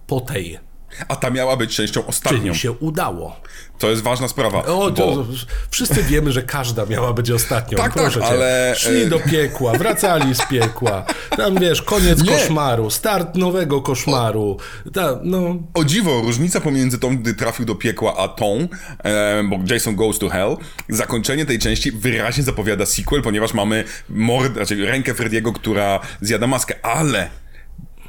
[0.07, 0.70] Po tej.
[1.07, 2.39] A ta miała być częścią ostatnią.
[2.39, 3.35] Czyli się udało.
[3.79, 4.65] To jest ważna sprawa.
[4.65, 5.25] O, to, bo...
[5.69, 7.77] Wszyscy wiemy, że każda miała być ostatnią.
[7.77, 8.35] tak, Proszę tak, cię.
[8.35, 8.73] ale...
[8.77, 11.05] Szli do piekła, wracali z piekła.
[11.37, 12.31] Tam wiesz, koniec Nie.
[12.31, 14.57] koszmaru, start nowego koszmaru.
[14.93, 15.55] Ta, no.
[15.73, 18.67] O dziwo, różnica pomiędzy tą, gdy trafił do piekła, a tą,
[19.03, 20.57] e, bo Jason Goes to Hell,
[20.89, 26.85] zakończenie tej części wyraźnie zapowiada sequel, ponieważ mamy mord, znaczy rękę Frediego, która zjada maskę,
[26.85, 27.29] ale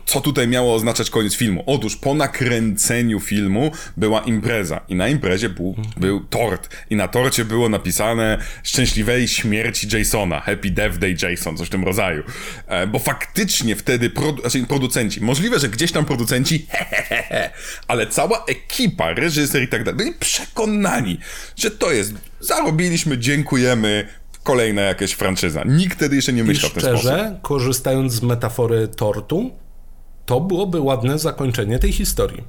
[0.07, 1.65] co tutaj miało oznaczać koniec filmu?
[1.67, 7.45] Otóż po nakręceniu filmu była impreza i na imprezie był, był tort i na torcie
[7.45, 12.23] było napisane szczęśliwej śmierci Jasona, Happy Death Day Jason, coś w tym rodzaju.
[12.67, 17.51] E, bo faktycznie wtedy produ znaczy producenci, możliwe, że gdzieś tam producenci, hehehe,
[17.89, 21.19] ale cała ekipa, reżyser i tak dalej, byli przekonani,
[21.57, 24.09] że to jest, zarobiliśmy, dziękujemy,
[24.43, 25.63] kolejna jakaś franczyza.
[25.67, 27.43] Nikt wtedy jeszcze nie myślał I szczerze, w ten sposób.
[27.43, 29.62] korzystając z metafory tortu,
[30.27, 32.45] to byłoby ładne zakończenie tej historii.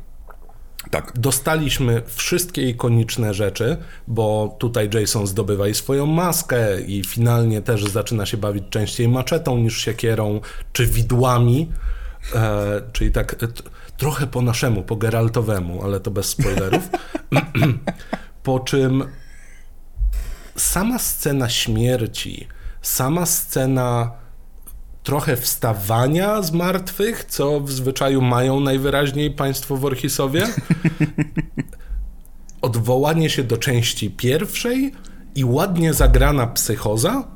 [0.92, 1.12] Tak.
[1.16, 8.26] Dostaliśmy wszystkie ikoniczne rzeczy, bo tutaj Jason zdobywa i swoją maskę i finalnie też zaczyna
[8.26, 10.42] się bawić częściej maczetą niż siekierą
[10.74, 11.72] czy widłami.
[12.36, 13.48] E, czyli tak e,
[13.98, 16.90] trochę po naszemu, po Geraltowemu, ale to bez spoilerów.
[18.44, 19.04] po czym
[20.56, 22.48] sama scena śmierci,
[22.82, 24.12] sama scena
[25.04, 30.48] trochę wstawania z martwych, co w zwyczaju mają najwyraźniej państwo w Orchisowie.
[32.62, 34.92] Odwołanie się do części pierwszej
[35.36, 37.28] i ładnie zagrana psychoza.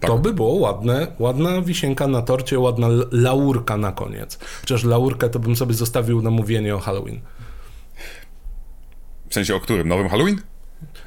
[0.00, 0.10] Tak.
[0.10, 4.38] To by było ładne, ładna wisienka na torcie, ładna laurka na koniec.
[4.60, 7.20] Chociaż laurkę to bym sobie zostawił na mówienie o Halloween.
[9.28, 9.88] W sensie o którym?
[9.88, 10.40] Nowym Halloween?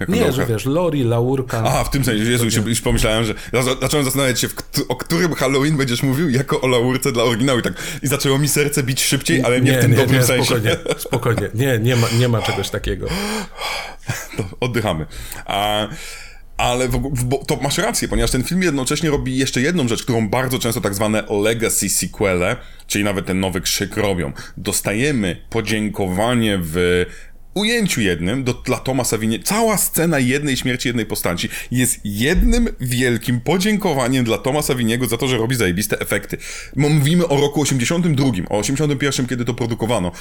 [0.08, 1.64] Nie, że wiesz, Lori, Laurka.
[1.64, 3.34] A, w tym sensie, Jezu, już, już pomyślałem, że
[3.82, 4.48] zacząłem zastanawiać się,
[4.88, 7.74] o którym Halloween będziesz mówił jako o Laurce dla oryginału i tak
[8.04, 10.46] i zaczęło mi serce bić szybciej, ale nie, nie w tym nie, dobrym nie, sensie.
[10.46, 11.50] Spokojnie, spokojnie.
[11.54, 13.08] Nie, nie ma, nie ma czegoś takiego.
[14.38, 15.06] To oddychamy.
[15.46, 15.88] A...
[16.58, 20.30] Ale w, w, to masz rację, ponieważ ten film jednocześnie robi jeszcze jedną rzecz, którą
[20.30, 22.56] bardzo często tak zwane legacy sequele,
[22.88, 24.32] czyli nawet ten nowy krzyk robią.
[24.58, 27.06] Dostajemy podziękowanie w
[27.54, 33.42] ujęciu jednym do, dla Toma Savinie, cała scena jednej śmierci jednej postaci jest jednym wielkim
[33.42, 36.38] podziękowaniem dla Toma Saviniego za to, że robi zajebiste efekty.
[36.76, 40.12] Mówimy o roku 82, o 81, kiedy to produkowano.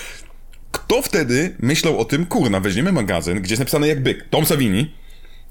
[0.70, 4.94] Kto wtedy myślał o tym, kurna, weźmiemy magazyn, gdzie jest napisane jak byk, Tom Savini,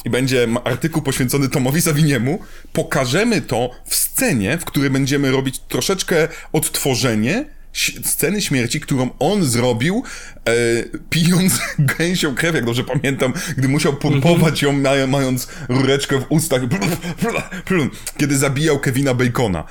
[0.05, 2.39] i będzie artykuł poświęcony Tomowi Saviniemu,
[2.73, 7.45] pokażemy to w scenie, w której będziemy robić troszeczkę odtworzenie
[8.03, 10.03] sceny śmierci, którą on zrobił,
[10.45, 10.51] e,
[11.09, 11.59] pijąc
[11.97, 16.61] gęsią krew, jak dobrze pamiętam, gdy musiał pompować ją, mając rureczkę w ustach,
[18.17, 19.63] kiedy zabijał Kevina Bacona.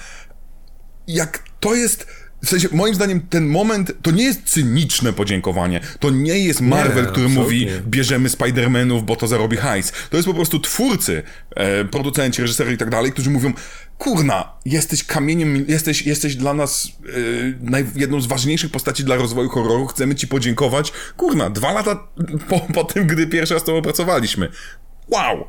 [1.06, 2.06] Jak to jest
[2.44, 5.80] w sensie, moim zdaniem, ten moment to nie jest cyniczne podziękowanie.
[5.98, 7.42] To nie jest Marvel, nie, który absolutnie.
[7.42, 9.92] mówi, bierzemy Spider-Manów, bo to zarobi hajs.
[10.10, 13.52] To jest po prostu twórcy, e, producenci, reżyserzy i tak dalej, którzy mówią,
[13.98, 16.92] kurna, jesteś kamieniem, jesteś, jesteś dla nas
[17.72, 20.92] e, jedną z ważniejszych postaci dla rozwoju horroru, chcemy ci podziękować.
[21.16, 22.08] Kurna, dwa lata
[22.48, 24.48] po, po tym, gdy pierwszy raz z tobą pracowaliśmy.
[25.08, 25.44] Wow!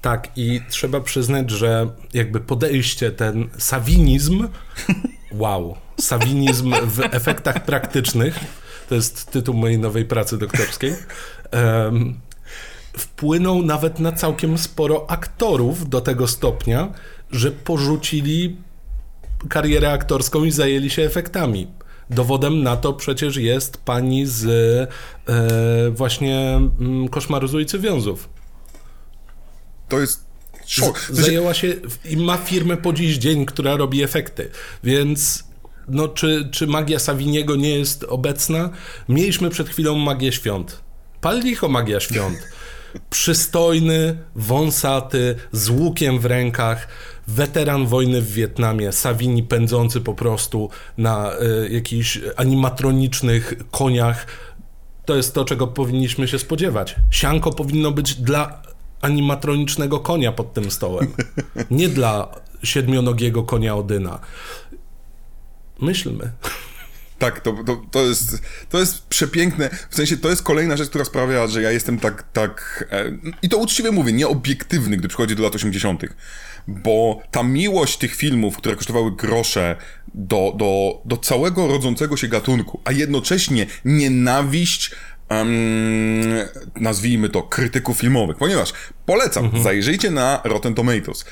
[0.00, 4.48] Tak, i trzeba przyznać, że jakby podejście, ten sawinizm
[5.38, 5.76] Wow.
[6.00, 8.40] Sawinizm w efektach praktycznych.
[8.88, 10.94] To jest tytuł mojej nowej pracy doktorskiej.
[11.52, 12.20] Um,
[12.96, 16.92] wpłynął nawet na całkiem sporo aktorów do tego stopnia,
[17.30, 18.56] że porzucili
[19.48, 21.66] karierę aktorską i zajęli się efektami.
[22.10, 24.44] Dowodem na to przecież jest pani z
[25.28, 28.28] e, właśnie mm, Koszmaru z ulicy Wiązów.
[29.88, 30.23] To jest
[31.10, 34.50] Zajęła się i ma firmę po dziś dzień, która robi efekty.
[34.84, 35.44] Więc
[35.88, 38.70] no, czy, czy magia Saviniego nie jest obecna?
[39.08, 40.80] Mieliśmy przed chwilą magię świąt.
[41.20, 42.38] Pal licho magia świąt.
[43.10, 46.88] Przystojny, wąsaty, z łukiem w rękach,
[47.28, 54.26] weteran wojny w Wietnamie, Savini pędzący po prostu na y, jakichś animatronicznych koniach.
[55.04, 56.96] To jest to, czego powinniśmy się spodziewać.
[57.10, 58.62] Sianko powinno być dla
[59.04, 61.06] animatronicznego konia pod tym stołem.
[61.70, 62.28] Nie dla
[62.62, 64.20] siedmionogiego konia Odyna.
[65.80, 66.30] Myślmy.
[67.18, 69.70] Tak, to, to, to, jest, to jest przepiękne.
[69.90, 73.48] W sensie to jest kolejna rzecz, która sprawia, że ja jestem tak, tak e, i
[73.48, 76.02] to uczciwie mówię, nieobiektywny, gdy przychodzi do lat 80.
[76.68, 79.76] Bo ta miłość tych filmów, które kosztowały grosze
[80.14, 84.90] do, do, do całego rodzącego się gatunku, a jednocześnie nienawiść
[85.40, 86.22] um,
[86.76, 88.72] nazwijmy to, krytyków filmowych, ponieważ
[89.06, 89.62] polecam, mhm.
[89.62, 91.24] zajrzyjcie na Rotten Tomatoes.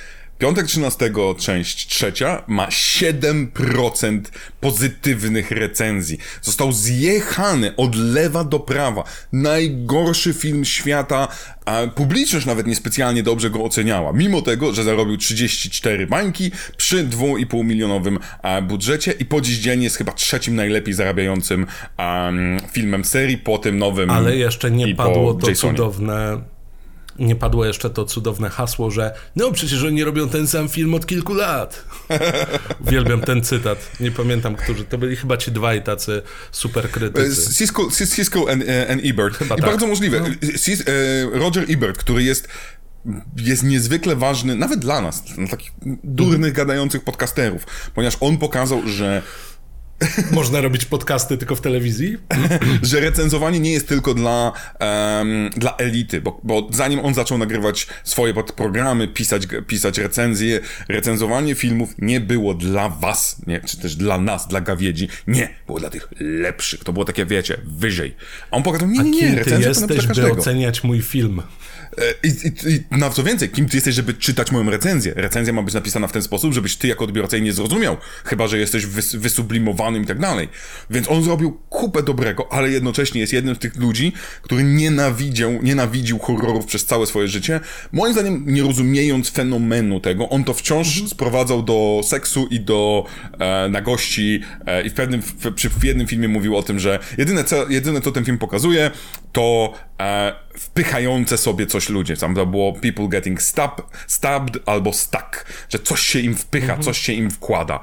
[0.42, 4.20] Piątek 13, część trzecia, ma 7%
[4.60, 6.18] pozytywnych recenzji.
[6.40, 9.04] Został zjechany od lewa do prawa.
[9.32, 11.28] Najgorszy film świata,
[11.64, 14.12] a publiczność nawet niespecjalnie dobrze go oceniała.
[14.12, 18.18] Mimo tego, że zarobił 34 bańki przy 2,5 milionowym
[18.68, 21.66] budżecie i po dziś dzień jest chyba trzecim najlepiej zarabiającym
[21.98, 24.10] um, filmem serii po tym nowym.
[24.10, 25.72] Ale jeszcze nie padło to Jasonie.
[25.72, 26.52] cudowne
[27.18, 31.06] nie padło jeszcze to cudowne hasło, że no przecież oni robią ten sam film od
[31.06, 31.84] kilku lat.
[32.86, 33.90] Uwielbiam ten cytat.
[34.00, 37.54] Nie pamiętam, którzy to byli chyba ci dwaj tacy super krytycy.
[37.54, 39.36] Cisco, Cisco and, e, and Ebert.
[39.36, 39.70] Chyba I tak.
[39.70, 40.20] bardzo możliwe.
[40.20, 40.26] No.
[40.26, 42.48] E, Roger Ebert, który jest
[43.36, 45.72] jest niezwykle ważny, nawet dla nas, dla takich
[46.04, 49.22] durnych, gadających podcasterów, ponieważ on pokazał, że
[50.30, 52.16] można robić podcasty tylko w telewizji?
[52.82, 57.86] że recenzowanie nie jest tylko dla, um, dla elity, bo, bo zanim on zaczął nagrywać
[58.04, 64.18] swoje programy, pisać, pisać recenzje, recenzowanie filmów nie było dla was, nie, czy też dla
[64.18, 65.08] nas, dla gawiedzi.
[65.26, 66.84] Nie, było dla tych lepszych.
[66.84, 68.14] To było takie, wiecie, wyżej.
[68.50, 71.42] A on pokazał, nie, nie, nie, A kim ty jesteś, by oceniać mój film?
[71.98, 75.12] E, I, i, I na co więcej, kim ty jesteś, żeby czytać moją recenzję?
[75.16, 78.46] Recenzja ma być napisana w ten sposób, żebyś ty jako odbiorca jej nie zrozumiał, chyba
[78.46, 80.48] że jesteś wys, wysublimowanym i tak dalej.
[80.90, 84.12] Więc on zrobił kupę dobrego, ale jednocześnie jest jednym z tych ludzi,
[84.42, 87.60] który nienawidział, nienawidził horrorów przez całe swoje życie.
[87.92, 91.08] Moim zdaniem, nie rozumiejąc fenomenu tego, on to wciąż mhm.
[91.08, 93.06] sprowadzał do seksu i do
[93.38, 96.98] e, nagości e, i w pewnym, w, przy, w jednym filmie mówił o tym, że
[97.18, 98.90] jedyne co, jedyne co ten film pokazuje,
[99.32, 102.16] to e, wpychające sobie coś ludzie.
[102.16, 106.82] Tam to było people getting stab, stabbed albo stuck, że coś się im wpycha, mhm.
[106.82, 107.80] coś się im wkłada.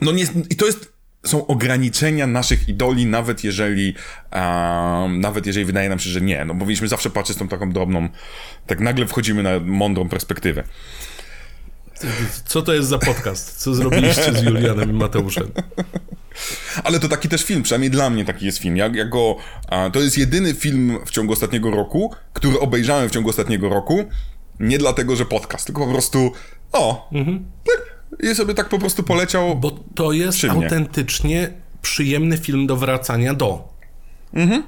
[0.00, 3.94] No nie, i to jest są ograniczenia naszych idoli, nawet jeżeli
[4.32, 6.44] um, nawet jeżeli wydaje nam się, że nie.
[6.44, 8.08] No powinniśmy zawsze patrzeć z tą taką drobną,
[8.66, 10.62] tak nagle wchodzimy na mądrą perspektywę.
[12.44, 13.56] Co to jest za podcast?
[13.56, 15.50] Co zrobiliście z Julianem i Mateuszem?
[16.84, 18.76] Ale to taki też film, przynajmniej dla mnie taki jest film.
[18.76, 19.36] Ja, ja go,
[19.68, 24.04] a, to jest jedyny film w ciągu ostatniego roku, który obejrzałem w ciągu ostatniego roku.
[24.60, 26.32] Nie dlatego, że podcast, tylko po prostu
[26.72, 27.44] o, mhm.
[28.20, 29.56] i sobie tak po prostu poleciał.
[29.56, 33.68] Bo to jest autentycznie przyjemny film do wracania do.
[34.34, 34.62] Mhm.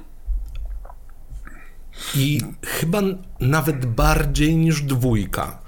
[2.15, 3.01] I chyba
[3.39, 5.60] nawet bardziej niż dwójka.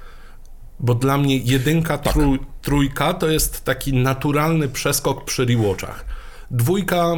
[0.84, 2.14] Bo dla mnie jedynka, tak.
[2.14, 6.06] trój, trójka to jest taki naturalny przeskok przy rewatchach.
[6.52, 7.16] Dwójka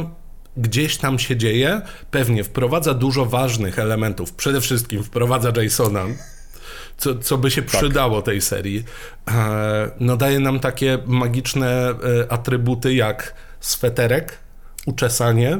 [0.56, 4.32] gdzieś tam się dzieje, pewnie wprowadza dużo ważnych elementów.
[4.32, 6.04] Przede wszystkim wprowadza Jasona,
[6.96, 7.70] co, co by się tak.
[7.70, 8.84] przydało tej serii.
[9.28, 14.38] E, no daje nam takie magiczne e, atrybuty jak sweterek,
[14.86, 15.58] uczesanie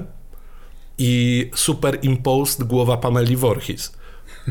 [0.98, 3.92] i superimposed głowa Pameli Voorhees.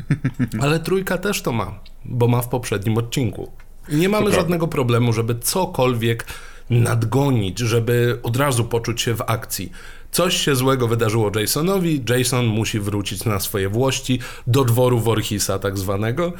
[0.61, 3.51] Ale trójka też to ma, bo ma w poprzednim odcinku.
[3.91, 6.25] Nie mamy żadnego problemu, żeby cokolwiek
[6.69, 9.71] nadgonić, żeby od razu poczuć się w akcji.
[10.11, 15.77] Coś się złego wydarzyło Jasonowi, Jason musi wrócić na swoje włości do dworu Voorheesa tak
[15.77, 16.33] zwanego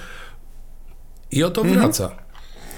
[1.32, 1.80] i oto mhm.
[1.80, 2.25] wraca.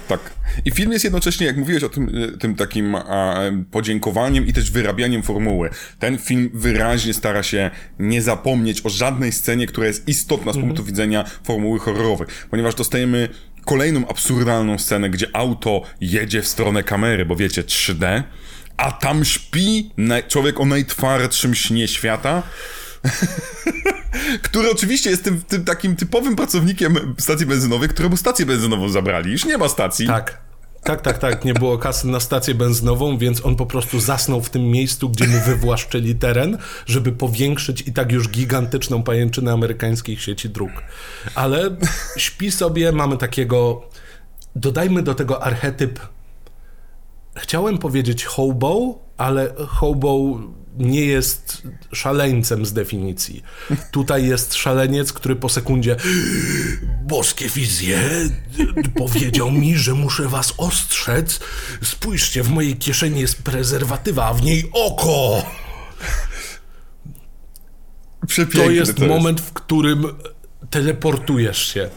[0.08, 0.20] Tak.
[0.64, 3.40] I film jest jednocześnie, jak mówiłeś o tym, e, tym takim a,
[3.70, 5.70] podziękowaniem i też wyrabianiem formuły.
[5.98, 10.66] Ten film wyraźnie stara się nie zapomnieć o żadnej scenie, która jest istotna z mhm.
[10.66, 13.28] punktu widzenia formuły horrorowej, ponieważ dostajemy
[13.64, 18.22] kolejną absurdalną scenę, gdzie auto jedzie w stronę kamery, bo wiecie, 3D,
[18.76, 19.90] a tam śpi
[20.28, 22.42] człowiek o najtwardszym śnie świata.
[24.42, 29.32] który oczywiście jest tym, tym, takim typowym pracownikiem stacji benzynowej, któremu stację benzynową zabrali.
[29.32, 30.06] Już nie ma stacji.
[30.06, 30.48] Tak.
[30.82, 31.44] Tak, tak, tak.
[31.44, 35.26] Nie było kasy na stację benzynową, więc on po prostu zasnął w tym miejscu, gdzie
[35.26, 40.70] mu wywłaszczyli teren, żeby powiększyć i tak już gigantyczną pajęczynę amerykańskich sieci dróg.
[41.34, 41.76] Ale
[42.16, 43.82] śpi sobie, mamy takiego.
[44.56, 46.00] Dodajmy do tego archetyp.
[47.36, 50.38] Chciałem powiedzieć hobo, ale hobo
[50.78, 51.62] nie jest
[51.92, 53.42] szaleńcem z definicji.
[53.90, 55.96] Tutaj jest szaleniec, który po sekundzie
[57.02, 57.98] boskie wizje
[58.94, 61.40] powiedział mi, że muszę was ostrzec.
[61.82, 65.42] Spójrzcie, w mojej kieszeni jest prezerwatywa, a w niej oko.
[68.26, 69.50] Przepiękny to jest to moment, jest.
[69.50, 70.04] w którym
[70.70, 71.90] teleportujesz się.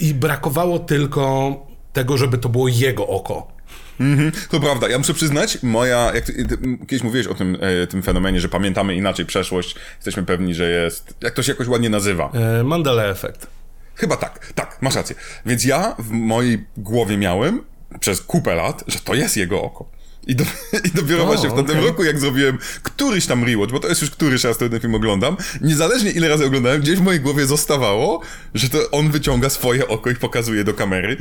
[0.00, 1.54] I brakowało tylko
[1.92, 3.59] tego, żeby to było jego oko.
[4.00, 4.88] Mhm, to prawda.
[4.88, 8.48] Ja muszę przyznać, moja, jak ty, ty, kiedyś mówiłeś o tym, e, tym fenomenie, że
[8.48, 12.30] pamiętamy inaczej przeszłość, jesteśmy pewni, że jest, jak to się jakoś ładnie nazywa?
[12.34, 13.46] E, Mandela efekt.
[13.94, 15.16] Chyba tak, tak, masz rację.
[15.46, 17.62] Więc ja w mojej głowie miałem
[18.00, 19.90] przez kupę lat, że to jest jego oko.
[20.26, 20.44] I, do,
[20.88, 21.88] I dopiero o, właśnie w tamtym okay.
[21.88, 25.36] roku, jak zrobiłem któryś tam rewatch, bo to jest już któryś raz, ten film oglądam,
[25.60, 28.20] niezależnie ile razy oglądałem, gdzieś w mojej głowie zostawało,
[28.54, 31.16] że to on wyciąga swoje oko i pokazuje do kamery.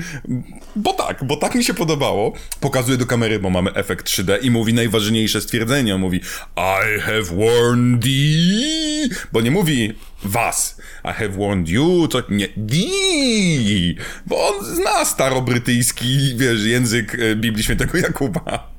[0.75, 2.33] Bo tak, bo tak mi się podobało.
[2.59, 5.95] Pokazuje do kamery, bo mamy efekt 3D i mówi najważniejsze stwierdzenie.
[5.95, 6.21] On mówi
[6.57, 9.09] I have warned thee.
[9.31, 9.93] Bo nie mówi
[10.23, 10.77] was.
[11.05, 13.95] I have warned you, to nie thee.
[14.25, 18.78] Bo on zna starobrytyjski, wiesz, język e, Biblii Świętego Jakuba.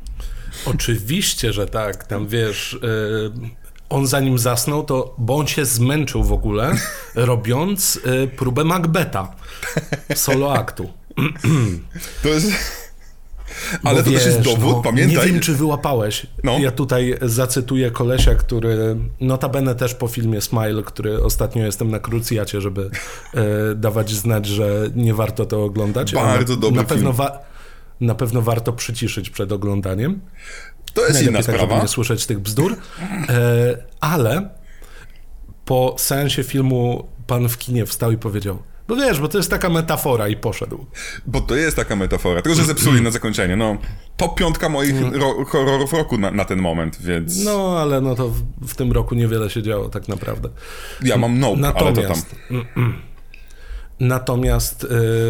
[0.66, 2.06] Oczywiście, że tak.
[2.06, 3.32] Tam wiesz, yy,
[3.88, 6.72] on zanim zasnął, to bo on się zmęczył w ogóle,
[7.14, 9.36] robiąc yy, próbę Macbeta
[10.14, 10.90] solo aktu.
[12.22, 12.52] to jest.
[13.84, 15.16] Ale Bo to wiesz, też jest dowód, no, pamiętaj.
[15.26, 16.26] Nie wiem, czy wyłapałeś.
[16.44, 16.58] No.
[16.58, 22.60] Ja tutaj zacytuję kolesia, który notabene też po filmie Smile, który ostatnio jestem na krucjacie,
[22.60, 22.90] żeby
[23.34, 26.12] e, dawać znać, że nie warto to oglądać.
[26.12, 27.28] Bardzo dobry na pewno film
[28.00, 30.20] na pewno warto przyciszyć przed oglądaniem.
[30.94, 31.74] To jest Najlepiej inna tak, sprawa.
[31.74, 32.76] żeby nie słyszeć tych bzdur.
[33.28, 34.50] E, ale
[35.64, 39.68] po seansie filmu pan w kinie wstał i powiedział no wiesz, bo to jest taka
[39.68, 40.86] metafora i poszedł.
[41.26, 43.76] Bo to jest taka metafora, tylko że zepsuli na zakończenie, no.
[44.16, 45.14] To piątka moich mm.
[45.14, 47.44] ro horrorów roku na, na, ten moment, więc...
[47.44, 50.48] No, ale no to w, w, tym roku niewiele się działo tak naprawdę.
[51.02, 52.16] Ja mam no, ale to tam...
[54.00, 54.88] Natomiast y,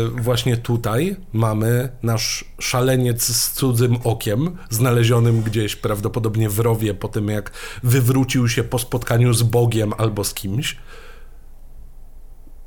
[0.08, 7.28] właśnie tutaj mamy nasz szaleniec z cudzym okiem, znalezionym gdzieś prawdopodobnie w rowie po tym,
[7.28, 7.50] jak
[7.82, 10.76] wywrócił się po spotkaniu z Bogiem albo z kimś.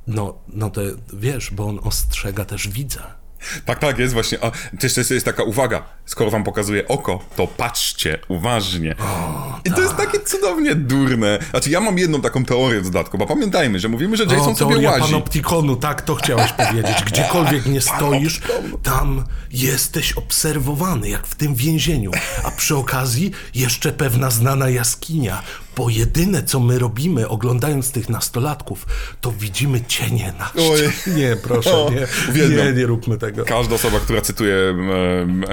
[0.08, 0.82] No, no to
[1.14, 3.23] wiesz, bo on ostrzega też widza.
[3.66, 4.38] Tak, tak, jest właśnie.
[4.44, 5.84] A też jest, jest taka uwaga.
[6.06, 8.96] Skoro wam pokazuje oko, to patrzcie uważnie.
[9.00, 10.06] O, I to jest tak.
[10.06, 11.40] takie cudownie durne.
[11.50, 14.56] Znaczy, ja mam jedną taką teorię w dodatku, bo pamiętajmy, że mówimy, że Jason o,
[14.56, 15.02] sobie łazi.
[15.02, 17.04] panoptikonu, tak, to chciałeś powiedzieć.
[17.06, 18.42] Gdziekolwiek nie stoisz,
[18.84, 22.12] tam jesteś obserwowany, jak w tym więzieniu.
[22.44, 25.44] A przy okazji jeszcze pewna znana jaskinia,
[25.76, 28.86] bo jedyne, co my robimy, oglądając tych nastolatków,
[29.22, 30.94] to widzimy cienie na ścianie.
[31.20, 31.92] Nie, proszę, o,
[32.36, 33.46] nie, nie, nie róbmy tego.
[33.46, 34.74] Każda osoba, która cytuje e,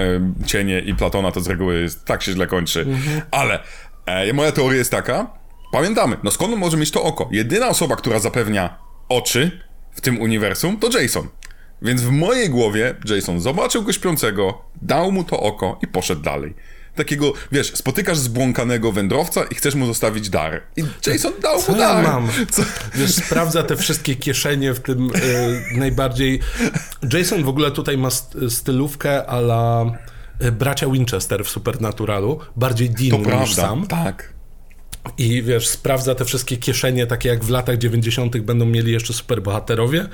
[0.01, 2.81] e, cienie i Platona, to z reguły tak się źle kończy.
[2.81, 3.21] Mhm.
[3.31, 3.63] Ale
[4.07, 5.31] e, moja teoria jest taka,
[5.73, 7.29] pamiętamy, no skąd może mieć to oko?
[7.33, 9.61] Jedyna osoba, która zapewnia oczy
[9.93, 11.29] w tym uniwersum, to Jason.
[11.83, 16.55] Więc w mojej głowie Jason zobaczył go śpiącego, dał mu to oko i poszedł dalej.
[16.95, 20.63] Takiego, wiesz, spotykasz zbłąkanego wędrowca i chcesz mu zostawić dar.
[20.77, 22.05] I Jason dał Co mu dar.
[22.05, 22.29] Ja mam?
[22.51, 22.63] Co?
[22.95, 26.41] Wiesz, sprawdza te wszystkie kieszenie w tym y, najbardziej...
[27.13, 28.09] Jason w ogóle tutaj ma
[28.49, 29.85] stylówkę ala
[30.45, 33.87] y, bracia Winchester w Supernaturalu, bardziej Dean to niż prawda, sam.
[33.87, 34.33] tak.
[35.19, 38.39] I wiesz, sprawdza te wszystkie kieszenie, takie jak w latach 90.
[38.39, 40.09] będą mieli jeszcze superbohaterowie.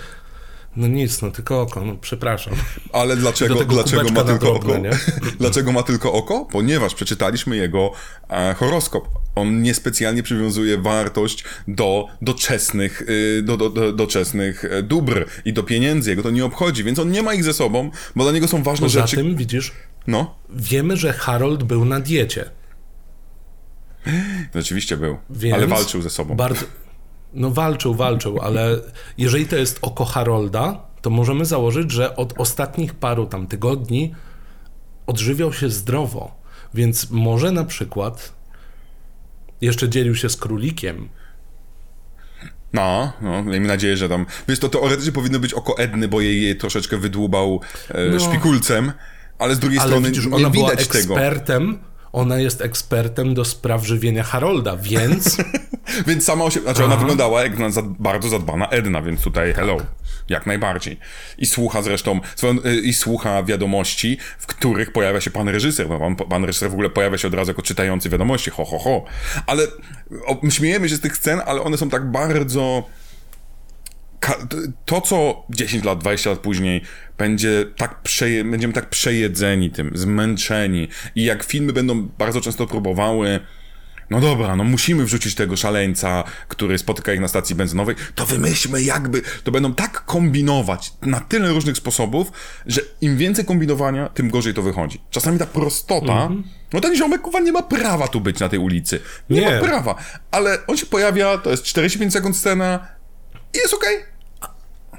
[0.76, 2.54] No nic, no tylko oko, no przepraszam.
[2.92, 4.78] Ale dlaczego, dlaczego ma tylko drobne, oko?
[4.78, 4.90] Nie?
[5.38, 6.44] dlaczego ma tylko oko?
[6.44, 7.92] Ponieważ przeczytaliśmy jego
[8.28, 9.08] e, horoskop.
[9.34, 15.62] On niespecjalnie przywiązuje wartość do doczesnych, y, do, do, do, doczesnych e, dóbr i do
[15.62, 16.10] pieniędzy.
[16.10, 18.62] Jego to nie obchodzi, więc on nie ma ich ze sobą, bo dla niego są
[18.62, 19.16] ważne Poza rzeczy.
[19.16, 19.72] tym, widzisz,
[20.06, 20.34] no?
[20.50, 22.50] wiemy, że Harold był na diecie.
[24.54, 26.36] Rzeczywiście był, więc ale walczył ze sobą.
[26.36, 26.64] Bardzo,
[27.36, 28.78] no walczył, walczył, ale
[29.18, 34.14] jeżeli to jest oko Harolda, to możemy założyć, że od ostatnich paru tam tygodni
[35.06, 36.34] odżywiał się zdrowo.
[36.74, 38.32] Więc może na przykład
[39.60, 41.08] jeszcze dzielił się z królikiem.
[42.72, 44.26] No, no, miejmy nadzieję, że tam.
[44.48, 48.20] Wiesz, to teoretycznie powinno być oko Edny, bo jej, jej troszeczkę wydłubał e, no.
[48.20, 48.92] szpikulcem,
[49.38, 53.34] ale z drugiej ale strony widzisz, nie ona widać była ekspertem, tego ona jest ekspertem
[53.34, 55.36] do spraw żywienia Harolda, więc...
[56.06, 56.84] więc sama się, znaczy Aha.
[56.84, 57.52] ona wyglądała jak
[57.98, 59.76] bardzo zadbana Edna, więc tutaj hello,
[60.28, 60.98] jak najbardziej.
[61.38, 62.20] I słucha zresztą,
[62.66, 65.88] y, i słucha wiadomości, w których pojawia się pan reżyser.
[65.88, 68.78] No, pan, pan reżyser w ogóle pojawia się od razu jako czytający wiadomości, ho, ho,
[68.78, 69.04] ho.
[69.46, 69.62] Ale
[70.26, 72.84] o, śmiejemy się z tych scen, ale one są tak bardzo
[74.84, 76.82] to, co 10 lat, 20 lat później
[77.18, 83.40] będzie tak przeje, będziemy tak przejedzeni tym, zmęczeni i jak filmy będą bardzo często próbowały
[84.10, 88.82] no dobra, no musimy wrzucić tego szaleńca, który spotyka ich na stacji benzynowej, to wymyślmy
[88.82, 92.32] jakby, to będą tak kombinować na tyle różnych sposobów,
[92.66, 95.00] że im więcej kombinowania, tym gorzej to wychodzi.
[95.10, 96.42] Czasami ta prostota, mm -hmm.
[96.72, 99.00] no ten ziomek kuwa nie ma prawa tu być na tej ulicy.
[99.30, 99.94] Nie, nie, ma prawa,
[100.30, 102.88] ale on się pojawia, to jest 45 sekund scena
[103.54, 103.96] i jest okej.
[103.96, 104.15] Okay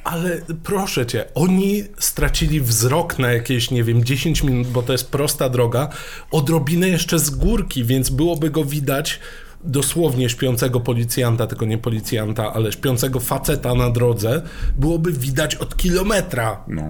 [0.07, 5.11] ale proszę cię, oni stracili wzrok na jakieś, nie wiem, 10 minut, bo to jest
[5.11, 5.89] prosta droga,
[6.31, 9.19] odrobinę jeszcze z górki, więc byłoby go widać
[9.63, 14.41] dosłownie śpiącego policjanta, tylko nie policjanta, ale śpiącego faceta na drodze,
[14.77, 16.63] byłoby widać od kilometra.
[16.67, 16.83] No.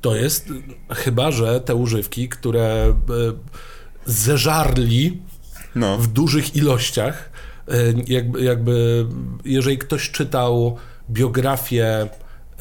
[0.00, 0.52] To jest
[0.90, 2.94] chyba, że te używki, które e,
[4.06, 5.22] zeżarli
[5.74, 5.98] no.
[5.98, 7.30] w dużych ilościach,
[7.68, 7.72] e,
[8.06, 9.06] jakby, jakby
[9.44, 10.76] jeżeli ktoś czytał
[11.10, 12.08] biografię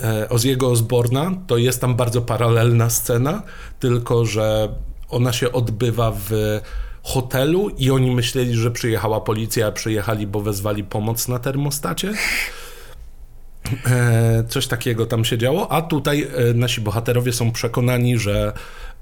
[0.04, 3.44] e, Oziego Osborna, to jest tam bardzo paralelna scena,
[3.80, 4.70] tylko że
[5.10, 6.60] ona się odbywa w
[7.04, 12.14] hotelu i oni myśleli, że przyjechała policja, a przyjechali, bo wezwali pomoc na termostacie.
[13.86, 18.54] E, coś takiego tam się działo, a tutaj e, nasi bohaterowie są przekonani, że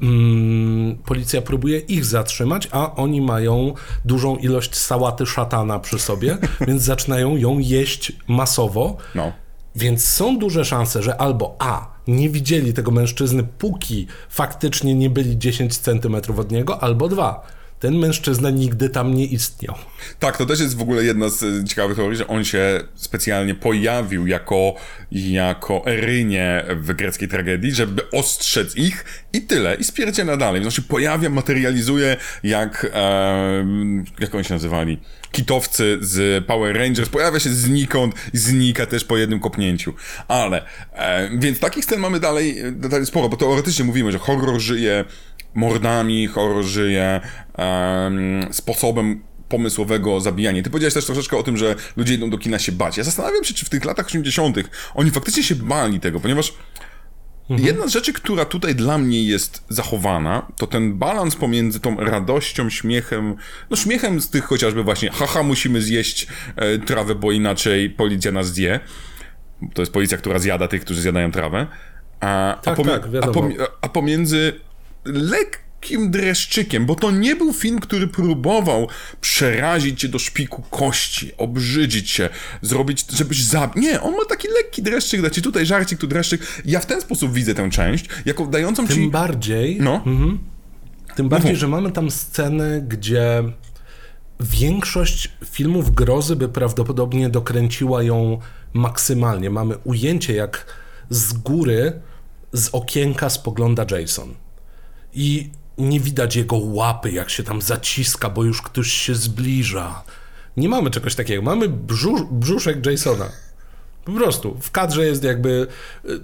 [0.02, 3.74] mm, policja próbuje ich zatrzymać, a oni mają
[4.06, 6.38] dużą ilość sałaty szatana przy sobie,
[6.68, 8.98] więc zaczynają ją jeść masowo.
[9.16, 9.32] No.
[9.76, 15.38] Więc są duże szanse, że albo A, nie widzieli tego mężczyzny, póki faktycznie nie byli
[15.38, 17.48] 10 centymetrów od niego, albo dwa,
[17.84, 19.76] ten mężczyzna nigdy tam nie istniał.
[20.20, 24.28] Tak, to też jest w ogóle jedna z ciekawych teorii, że on się specjalnie pojawił
[24.28, 24.76] jako,
[25.12, 30.72] jako Erynie w greckiej tragedii, żeby ostrzec ich i tyle, i spierdziela dalej.
[30.72, 33.66] Się pojawia, materializuje jak, e,
[34.20, 35.00] jak oni się nazywali?
[35.32, 39.94] Kitowcy z Power Rangers, pojawia się znikąd znika też po jednym kopnięciu.
[40.28, 45.06] Ale, e, więc takich scen mamy dalej, dalej sporo, bo teoretycznie mówimy, że horror żyje
[45.54, 47.22] mordami, horror żyje
[47.58, 50.64] um, sposobem pomysłowego zabijania.
[50.64, 52.98] Ty powiedziałeś też troszeczkę o tym, że ludzie idą do kina się bać.
[52.98, 54.58] Ja zastanawiam się, czy w tych latach 80.
[54.94, 56.54] oni faktycznie się bali tego, ponieważ
[57.50, 57.68] mhm.
[57.68, 62.70] jedna z rzeczy, która tutaj dla mnie jest zachowana, to ten balans pomiędzy tą radością,
[62.70, 63.36] śmiechem,
[63.70, 68.54] no śmiechem z tych chociażby właśnie, haha, musimy zjeść e, trawę, bo inaczej policja nas
[68.54, 68.80] zje.
[69.74, 71.68] To jest policja, która zjada tych, którzy zjadają trawę.
[72.20, 74.54] A, tak, a, tak, a, pom a pomiędzy
[75.06, 78.88] lekkim dreszczykiem, bo to nie był film, który próbował
[79.22, 82.30] przerazić cię do szpiku kości, obrzydzić cię,
[82.62, 83.84] zrobić, żebyś zabił.
[83.84, 86.62] Nie, on ma taki lekki dreszczyk, da ci tutaj żarcik, tu dreszczyk.
[86.66, 89.02] Ja w ten sposób widzę tę część, jako dającą Tym ci...
[89.02, 89.78] Tym bardziej...
[89.82, 89.96] No.
[89.96, 90.40] Mhm.
[91.16, 93.44] Tym bardziej, że mamy tam scenę, gdzie
[94.40, 98.40] większość filmów grozy by prawdopodobnie dokręciła ją
[98.74, 99.50] maksymalnie.
[99.50, 100.66] Mamy ujęcie, jak
[101.10, 102.02] z góry
[102.54, 104.34] z okienka spogląda Jason.
[105.16, 110.04] I nie widać jego łapy, jak się tam zaciska, bo już ktoś się zbliża.
[110.58, 111.42] Nie mamy czegoś takiego.
[111.42, 113.30] Mamy brzusz, brzuszek Jasona.
[114.06, 114.58] Po prostu.
[114.62, 115.68] W kadrze jest jakby
[116.06, 116.20] y,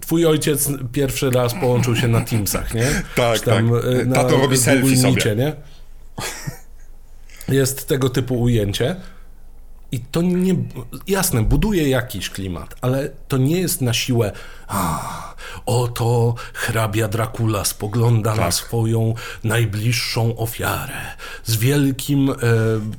[0.00, 2.86] twój ojciec pierwszy raz połączył się na Teamsach, nie?
[3.16, 3.84] Tak, tam, tak.
[3.84, 5.36] E, na Tato robi selfie sobie.
[5.36, 5.56] Nie?
[7.58, 8.96] Jest tego typu ujęcie.
[9.92, 10.54] I to nie.
[11.06, 14.32] Jasne, buduje jakiś klimat, ale to nie jest na siłę.
[15.66, 18.40] Oto hrabia Dracula spogląda tak.
[18.40, 19.14] na swoją
[19.44, 22.34] najbliższą ofiarę z wielkim, e,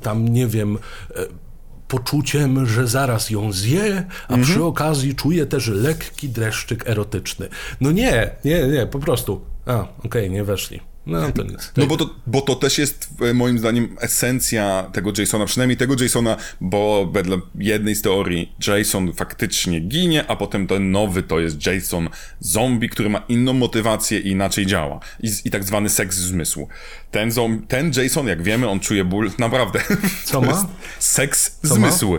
[0.02, 0.78] tam nie wiem.
[1.16, 1.44] E,
[1.88, 4.62] poczuciem, że zaraz ją zje, a przy mhm.
[4.62, 7.48] okazji czuje też lekki dreszczyk erotyczny.
[7.80, 9.40] No nie, nie, nie, po prostu.
[9.66, 10.80] A, okej, okay, nie weszli.
[11.06, 11.72] No, to nic.
[11.76, 15.94] No bo to, bo to też jest e, moim zdaniem esencja tego Jasona, przynajmniej tego
[16.02, 21.66] Jasona, bo wedle jednej z teorii Jason faktycznie ginie, a potem ten nowy to jest
[21.66, 22.08] Jason
[22.40, 25.00] zombie, który ma inną motywację i inaczej działa.
[25.22, 26.68] I, i tak zwany seks zmysłu.
[27.10, 29.80] Ten, zom, ten Jason, jak wiemy, on czuje ból, naprawdę.
[30.24, 30.66] Co ma?
[30.98, 32.12] Seks Co zmysł.
[32.12, 32.18] Ma?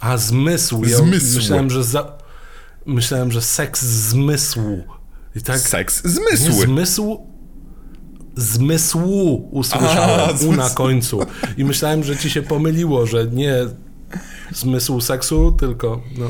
[0.00, 0.84] A zmysł.
[0.84, 1.36] Ja zmysł.
[1.36, 2.18] Myślałem, że za...
[2.86, 4.84] Myślałem, że seks zmysłu.
[5.36, 5.58] I tak...
[5.58, 6.44] Seks zmysł.
[6.44, 7.29] Nie zmysł,
[8.36, 11.20] zmysłu usłyszałem, A, u na końcu.
[11.56, 13.54] I myślałem, że ci się pomyliło, że nie
[14.54, 16.26] zmysł seksu, tylko no.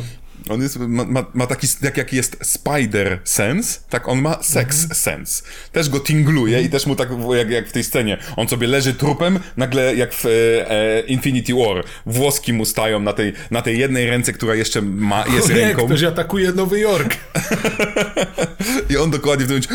[0.50, 4.82] On jest, ma, ma, ma taki, jak, jak jest spider sense, tak on ma sex
[4.82, 4.94] mhm.
[4.94, 5.42] sense.
[5.72, 6.66] Też go tingluje mhm.
[6.66, 10.14] i też mu tak, jak, jak w tej scenie, on sobie leży trupem, nagle jak
[10.14, 10.30] w e,
[10.70, 15.24] e Infinity War, włoski mu stają na tej, na tej jednej ręce, która jeszcze ma,
[15.34, 15.86] jest nie, ręką.
[15.86, 17.16] ktoś atakuje Nowy Jork.
[18.90, 19.74] I on dokładnie w tym momencie,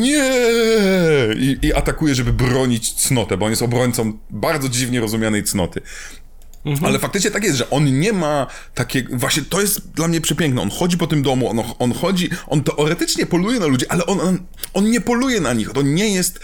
[0.00, 0.32] nie!
[1.36, 5.80] I, I atakuje, żeby bronić cnotę, bo on jest obrońcą bardzo dziwnie rozumianej cnoty.
[6.64, 6.84] Mhm.
[6.84, 9.16] Ale faktycznie tak jest, że on nie ma takiego.
[9.16, 10.62] Właśnie to jest dla mnie przepiękne.
[10.62, 14.20] On chodzi po tym domu, on, on chodzi, on teoretycznie poluje na ludzi, ale on,
[14.20, 14.38] on,
[14.74, 15.72] on nie poluje na nich.
[15.72, 16.40] To nie jest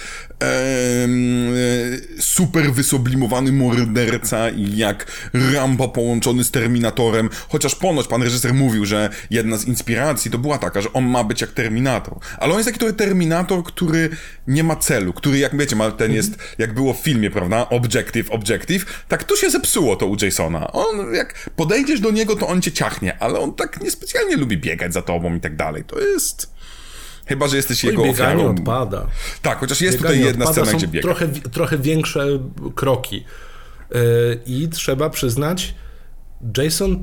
[2.20, 5.06] super wysoblimowany morderca jak
[5.54, 7.30] Rambo połączony z Terminatorem.
[7.48, 11.24] Chociaż ponoć pan reżyser mówił, że jedna z inspiracji to była taka, że on ma
[11.24, 12.18] być jak Terminator.
[12.38, 14.10] Ale on jest taki trochę Terminator, który
[14.46, 17.68] nie ma celu, który jak wiecie, ma ten jest, jak było w filmie, prawda?
[17.68, 19.04] Objective, objective.
[19.08, 20.72] Tak tu się zepsuło to u Jasona.
[20.72, 24.92] On, jak podejdziesz do niego, to on cię ciachnie, ale on tak niespecjalnie lubi biegać
[24.92, 25.84] za tobą i tak dalej.
[25.84, 26.57] To jest...
[27.28, 28.50] Chyba, że jesteś jego bieganie ofiarą.
[28.50, 29.06] odpada.
[29.42, 31.02] Tak, chociaż jest bieganie tutaj jedna scena, gdzie biega.
[31.02, 32.26] Trochę, trochę większe
[32.74, 33.24] kroki.
[33.94, 35.74] Yy, I trzeba przyznać,
[36.56, 37.02] Jason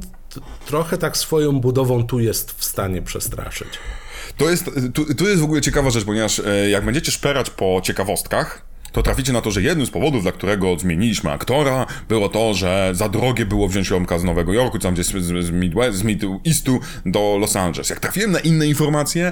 [0.66, 3.70] trochę tak swoją budową tu jest w stanie przestraszyć.
[4.38, 7.82] To jest, tu, tu jest w ogóle ciekawa rzecz, ponieważ e, jak będziecie szperać po
[7.84, 12.54] ciekawostkach, to traficie na to, że jednym z powodów, dla którego zmieniliśmy aktora, było to,
[12.54, 15.08] że za drogie było wziąć Romka z Nowego Jorku, tam gdzie z,
[15.46, 17.90] z, Midwest, z Mideastu do Los Angeles.
[17.90, 19.32] Jak trafiłem na inne informacje,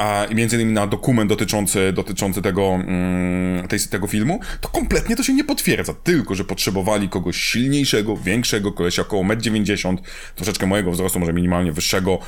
[0.00, 5.22] a między innymi na dokument dotyczący, dotyczący tego, mm, tej, tego filmu, to kompletnie to
[5.22, 5.94] się nie potwierdza.
[5.94, 9.98] Tylko, że potrzebowali kogoś silniejszego, większego, kolesia około 1,90 m,
[10.34, 12.18] troszeczkę mojego wzrostu, może minimalnie wyższego,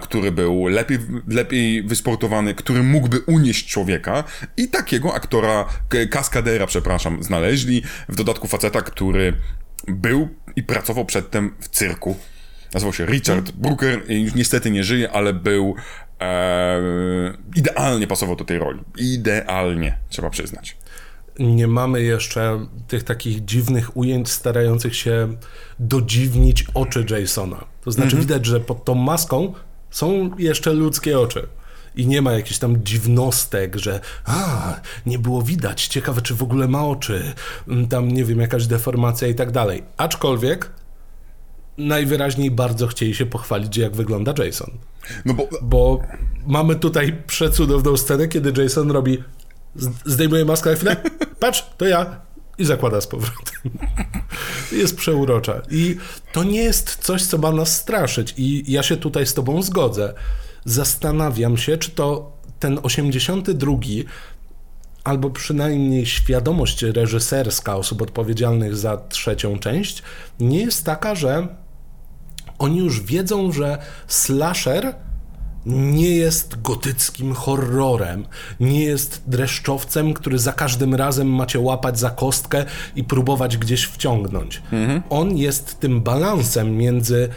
[0.00, 0.98] który był lepiej,
[1.28, 4.24] lepiej wysportowany, który mógłby unieść człowieka
[4.56, 5.64] i takiego aktora,
[6.10, 7.82] kaskadera, przepraszam, znaleźli.
[8.08, 9.32] W dodatku faceta, który
[9.88, 12.16] był i pracował przedtem w cyrku.
[12.74, 15.76] Nazywał się Richard Brooker i niestety nie żyje, ale był
[17.56, 18.80] idealnie pasował do tej roli.
[18.96, 20.76] Idealnie, trzeba przyznać.
[21.38, 25.36] Nie mamy jeszcze tych takich dziwnych ujęć starających się
[25.78, 27.64] dodziwnić oczy Jasona.
[27.84, 28.22] To znaczy mhm.
[28.22, 29.54] widać, że pod tą maską
[29.90, 31.48] są jeszcze ludzkie oczy.
[31.94, 34.74] I nie ma jakichś tam dziwnostek, że a,
[35.06, 37.34] nie było widać, ciekawe czy w ogóle ma oczy,
[37.68, 39.82] mm, tam nie wiem, jakaś deformacja i tak dalej.
[39.96, 40.70] Aczkolwiek
[41.78, 44.70] najwyraźniej bardzo chcieli się pochwalić, jak wygląda Jason.
[45.24, 45.48] No bo...
[45.62, 46.02] bo
[46.46, 49.18] mamy tutaj przecudowną scenę, kiedy Jason robi
[50.04, 50.96] zdejmuje maskę na chwilę,
[51.40, 52.20] patrz, to ja
[52.58, 53.70] i zakłada z powrotem.
[54.72, 55.62] jest przeurocza.
[55.70, 55.96] I
[56.32, 58.34] to nie jest coś, co ma nas straszyć.
[58.36, 60.14] I ja się tutaj z tobą zgodzę.
[60.64, 63.72] Zastanawiam się, czy to ten 82
[65.04, 70.02] albo przynajmniej świadomość reżyserska osób odpowiedzialnych za trzecią część
[70.40, 71.48] nie jest taka, że
[72.58, 74.94] oni już wiedzą, że slasher
[75.66, 78.26] nie jest gotyckim horrorem,
[78.60, 82.64] nie jest dreszczowcem, który za każdym razem macie łapać za kostkę
[82.96, 84.62] i próbować gdzieś wciągnąć.
[84.72, 85.02] Mhm.
[85.10, 87.28] On jest tym balansem między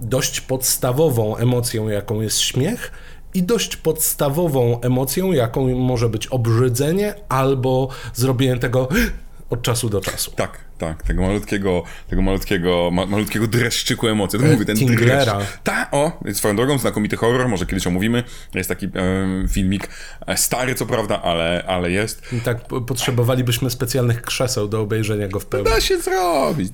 [0.00, 2.92] dość podstawową emocją, jaką jest śmiech,
[3.34, 8.88] i dość podstawową emocją, jaką może być obrzydzenie albo zrobienie tego
[9.50, 10.30] od czasu do czasu.
[10.30, 14.38] Tak, Tak, tego malutkiego, tego malutkiego, ma, malutkiego dreszczyku emocji.
[14.38, 15.38] To mówię, ten Tinglera.
[15.64, 18.24] Ta, o, swoją drogą, znakomity horror, może kiedyś omówimy.
[18.54, 18.88] Jest taki
[19.48, 19.88] filmik,
[20.26, 22.22] e, stary co prawda, ale, ale jest.
[22.32, 25.70] I tak potrzebowalibyśmy specjalnych krzeseł do obejrzenia go w pełni.
[25.70, 26.70] Da się zrobić.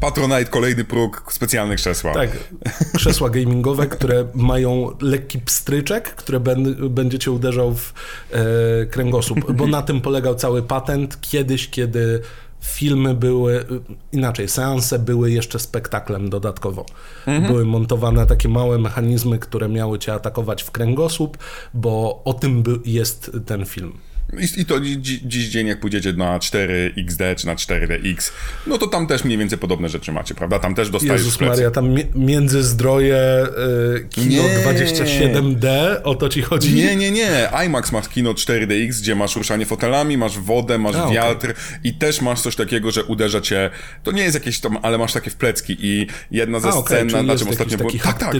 [0.00, 2.14] Patronite, kolejny próg, specjalnych krzesła.
[2.14, 2.30] Tak,
[2.96, 7.92] krzesła gamingowe, które mają lekki pstryczek, które ben, będzie cię uderzał w
[8.32, 12.20] e, kręgosłup, bo na tym polegał cały patent kiedyś, kiedy
[12.64, 13.64] filmy były,
[14.12, 16.86] inaczej, seanse były jeszcze spektaklem dodatkowo.
[17.26, 17.52] Mhm.
[17.52, 21.38] Były montowane takie małe mechanizmy, które miały cię atakować w kręgosłup,
[21.74, 23.92] bo o tym jest ten film.
[24.32, 28.30] I, I, to dzi, dziś dzień, jak pójdziecie na 4XD czy na 4DX,
[28.66, 30.58] no to tam też mniej więcej podobne rzeczy macie, prawda?
[30.58, 33.46] Tam też dostajesz Jezus Maria, tam międzyzdroje
[33.96, 34.58] y, kino nie.
[34.58, 35.68] 27D,
[36.04, 36.74] o to ci chodzi?
[36.74, 37.48] Nie, nie, nie.
[37.66, 41.80] IMAX masz kino 4DX, gdzie masz ruszanie fotelami, masz wodę, masz A, wiatr okay.
[41.84, 43.70] i też masz coś takiego, że uderza cię,
[44.02, 47.22] to nie jest jakieś tam, ale masz takie wplecki i jedna ze A, scen, okay,
[47.22, 47.98] na czym ostatnio byłem...
[47.98, 48.34] Tak, tak,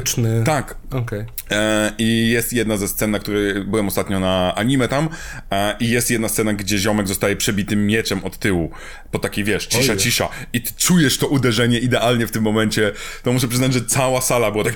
[0.45, 0.77] tak.
[0.91, 1.27] Okay.
[1.51, 5.09] E, I jest jedna ze scen, na której byłem ostatnio na anime tam
[5.51, 8.71] e, i jest jedna scena, gdzie ziomek zostaje przebitym mieczem od tyłu.
[9.11, 10.29] Po takiej, wiesz, cisza, cisza.
[10.53, 12.93] I ty czujesz to uderzenie idealnie w tym momencie.
[13.23, 14.75] To muszę przyznać, że cała sala była tak...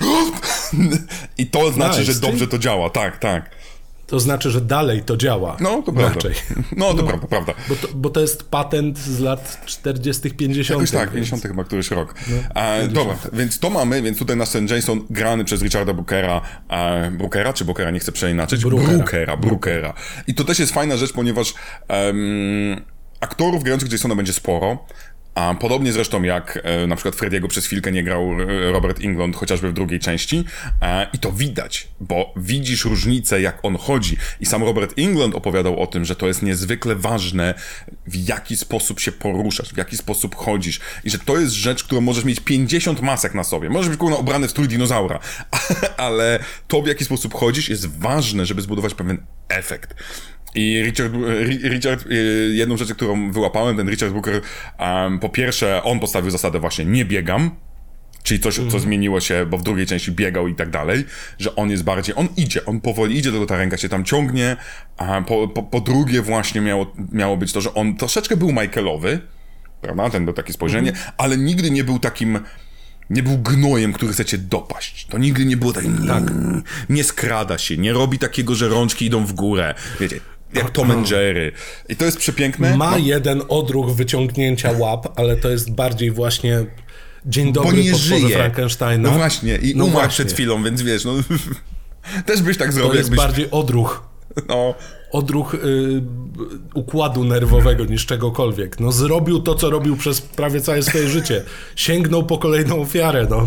[1.39, 2.13] I to znaczy, nice.
[2.13, 2.91] że dobrze to działa.
[2.91, 3.58] Tak, tak.
[4.09, 5.57] To znaczy, że dalej to działa.
[5.61, 6.15] No, to prawda.
[6.15, 6.35] Raczej.
[6.77, 7.55] No, to no, prawda, prawda.
[7.69, 10.81] Bo to, bo to, jest patent z lat 40., 50.
[10.81, 11.43] Jakoś tak, 50.
[11.43, 12.15] chyba któryś rok.
[12.29, 14.71] No, e, dobra, więc to mamy, więc tutaj na St.
[14.71, 18.65] Jason grany przez Richarda Brookera, e, Brookera czy Brookera, nie chcę przeinaczyć?
[18.65, 18.97] Brookera.
[18.97, 19.95] Brookera, Brookera.
[20.27, 21.55] I to też jest fajna rzecz, ponieważ
[21.89, 22.85] um,
[23.21, 24.87] aktorów grających Jasona będzie sporo.
[25.39, 29.37] A podobnie zresztą jak e, na przykład Frediego przez chwilkę nie grał e, Robert England,
[29.37, 30.45] chociażby w drugiej części.
[30.83, 34.17] E, I to widać, bo widzisz różnicę, jak on chodzi.
[34.41, 37.55] I sam Robert England opowiadał o tym, że to jest niezwykle ważne,
[38.07, 40.81] w jaki sposób się poruszasz, w jaki sposób chodzisz.
[41.05, 43.71] I że to jest rzecz, którą możesz mieć 50 masek na sobie.
[43.71, 45.19] Możesz być kurwa ubrany w strój dinozaura,
[45.97, 49.19] ale to, w jaki sposób chodzisz, jest ważne, żeby zbudować pewien
[49.49, 49.95] efekt.
[50.59, 51.13] I Richard,
[51.65, 54.41] Richard, y, jedną rzecz, którą wyłapałem, ten Richard Booker,
[54.79, 57.51] um, po pierwsze, on postawił zasadę właśnie nie biegam,
[58.23, 58.71] czyli coś, mm.
[58.71, 61.05] co zmieniło się, bo w drugiej części biegał i tak dalej,
[61.39, 64.57] że on jest bardziej, on idzie, on powoli idzie, tylko ta ręka się tam ciągnie,
[64.97, 69.21] a po, po, po drugie właśnie miało, miało być to, że on troszeczkę był Michaelowy,
[69.81, 71.03] prawda, ten był takie spojrzenie, mm.
[71.19, 72.39] ale nigdy nie był takim,
[73.11, 75.07] nie był gnojem, który chcecie dopaść.
[75.07, 76.25] To nigdy nie było tak, tak.
[76.89, 79.75] Nie skrada się, nie robi takiego, że rączki idą w górę.
[80.01, 80.21] Wiecie,
[80.55, 81.53] jak Tom and Jerry.
[81.89, 82.77] I to jest przepiękne.
[82.77, 82.99] Ma no.
[82.99, 86.67] jeden odruch wyciągnięcia łap, ale to jest bardziej właśnie
[87.27, 88.37] dzień dobry Bo nie żyje.
[88.37, 89.11] Frankensteina.
[89.11, 91.13] No właśnie, i no umarł przed chwilą, więc wiesz, no...
[92.27, 92.91] Też byś tak zrobił.
[92.91, 93.27] To jest jakbyś...
[93.27, 94.03] bardziej odruch.
[94.49, 94.75] No.
[95.13, 95.59] Odruch y,
[96.75, 98.81] układu nerwowego niż czegokolwiek.
[98.81, 101.45] No zrobił to, co robił przez prawie całe swoje życie.
[101.77, 103.47] Sięgnął po kolejną ofiarę, no.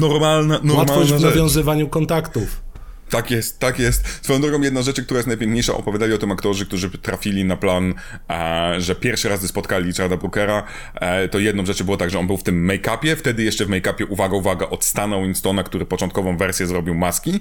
[0.00, 2.65] Normalna, normalna Łatwość w nawiązywaniu kontaktów.
[3.10, 4.24] Tak jest, tak jest.
[4.24, 7.94] Swoją drogą jedna rzecz, która jest najpiękniejsza, opowiadali o tym aktorzy, którzy trafili na plan,
[8.30, 10.62] e, że pierwszy raz spotkali Richarda Brookera,
[10.94, 13.68] e, to jedną rzeczy było tak, że on był w tym make-upie, wtedy jeszcze w
[13.68, 17.40] make-upie, uwaga, uwaga, od Stana Winstona, który początkową wersję zrobił maski,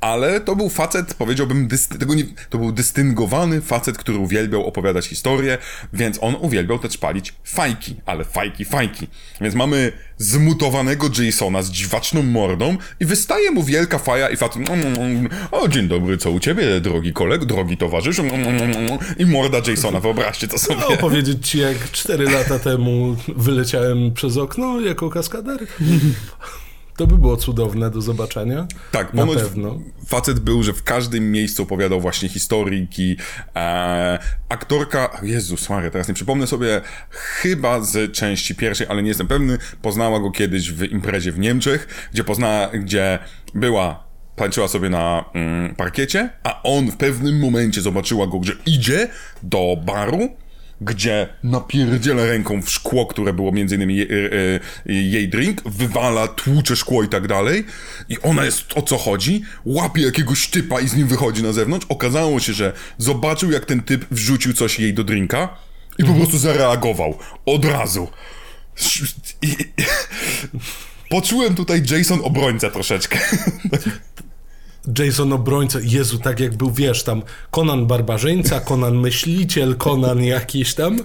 [0.00, 5.58] ale to był facet, powiedziałbym, tego nie, to był dystyngowany facet, który uwielbiał opowiadać historię,
[5.92, 9.06] więc on uwielbiał też palić fajki, ale fajki, fajki.
[9.40, 14.62] Więc mamy zmutowanego Jasona z dziwaczną mordą i wystaje mu wielka faja i facet
[15.50, 18.20] o, dzień dobry, co u ciebie, drogi koleg, drogi towarzysz?
[19.18, 20.80] I morda Jasona, wyobraźcie to sobie.
[20.90, 25.58] No, powiedzieć ci, jak cztery lata temu wyleciałem przez okno jako kaskader.
[26.96, 28.66] To by było cudowne do zobaczenia.
[28.90, 29.80] Tak, na pewno.
[30.06, 33.16] Facet był, że w każdym miejscu opowiadał właśnie historyjki.
[33.56, 36.80] E, aktorka, Jezus Maria, teraz nie przypomnę sobie,
[37.10, 42.08] chyba z części pierwszej, ale nie jestem pewny, poznała go kiedyś w imprezie w Niemczech,
[42.12, 43.18] gdzie poznała, gdzie
[43.54, 49.08] była tańczyła sobie na mm, parkiecie, a on w pewnym momencie zobaczyła go, że idzie
[49.42, 50.28] do baru,
[50.80, 54.08] gdzie napierdziela ręką w szkło, które było między innymi jej,
[54.86, 57.64] jej drink, wywala, tłucze szkło i tak dalej.
[58.08, 61.86] I ona jest o co chodzi, łapie jakiegoś typa i z nim wychodzi na zewnątrz.
[61.88, 65.56] Okazało się, że zobaczył, jak ten typ wrzucił coś jej do drinka
[65.98, 67.18] i po prostu zareagował.
[67.46, 68.08] Od razu.
[69.42, 69.56] I...
[71.12, 73.18] Poczułem tutaj Jason obrońca troszeczkę.
[74.98, 81.00] Jason obrońca, Jezu, tak jak był, wiesz, tam Conan barbarzyńca, Conan myśliciel, Conan jakiś tam,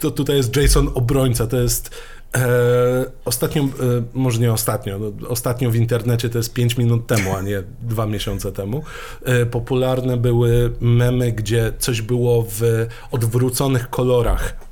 [0.00, 1.90] to tutaj jest Jason obrońca, to jest
[2.36, 2.40] e,
[3.24, 3.66] ostatnio, e,
[4.14, 8.06] może nie ostatnio, no, ostatnio w internecie to jest 5 minut temu, a nie dwa
[8.06, 8.82] miesiące temu,
[9.24, 12.62] e, popularne były memy, gdzie coś było w
[13.10, 14.69] odwróconych kolorach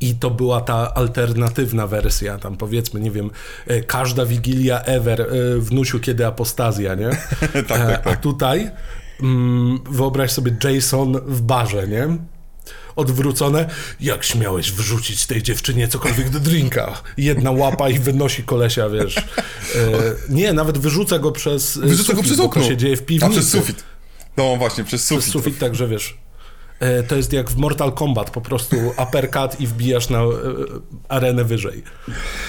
[0.00, 3.30] I to była ta alternatywna wersja, tam powiedzmy, nie wiem,
[3.66, 5.26] e, każda wigilia ever e,
[5.58, 7.10] w Nusiu, kiedy apostazja, nie?
[7.40, 8.06] tak, tak, tak.
[8.06, 8.70] A tutaj
[9.22, 12.08] mm, wyobraź sobie Jason w barze, nie?
[12.96, 13.68] Odwrócone,
[14.00, 17.02] jak śmiałeś wrzucić tej dziewczynie cokolwiek do drinka?
[17.16, 19.16] Jedna łapa i wynosi kolesia, wiesz.
[19.16, 19.22] E,
[20.28, 22.62] nie, nawet wyrzuca go przez Wyrzuca sufit, go przez okno.
[22.62, 23.26] To się dzieje w piwnicy.
[23.26, 23.84] A przez sufit.
[24.36, 25.22] No właśnie, przez sufit.
[25.22, 26.18] Przez sufit, także wiesz.
[26.80, 30.26] E, to jest jak w Mortal Kombat, po prostu uppercut i wbijasz na e,
[31.08, 31.82] arenę wyżej.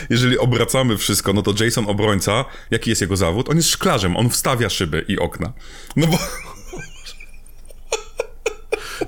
[0.09, 3.49] Jeżeli obracamy wszystko, no to Jason obrońca, jaki jest jego zawód?
[3.49, 5.53] On jest szklarzem, on wstawia szyby i okna.
[5.95, 6.17] No bo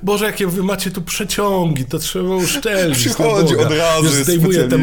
[0.03, 2.97] Boże, jakie wy macie tu przeciągi, to trzeba uszczelnić.
[2.97, 4.77] Przychodzi od razu, Wiesz, zdejmuje, te,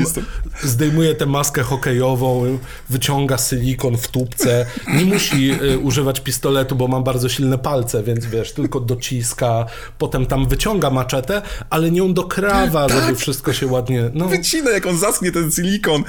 [0.63, 2.59] zdejmuje tę maskę hokejową,
[2.91, 8.27] wyciąga silikon w tubce, nie musi y, używać pistoletu, bo ma bardzo silne palce, więc
[8.27, 9.67] wiesz, tylko dociska,
[9.99, 13.01] potem tam wyciąga maczetę, ale nią dokrawa, tak.
[13.01, 14.11] żeby wszystko się ładnie...
[14.15, 14.29] No.
[14.29, 16.05] Wycina, jak on zasknie ten silikon.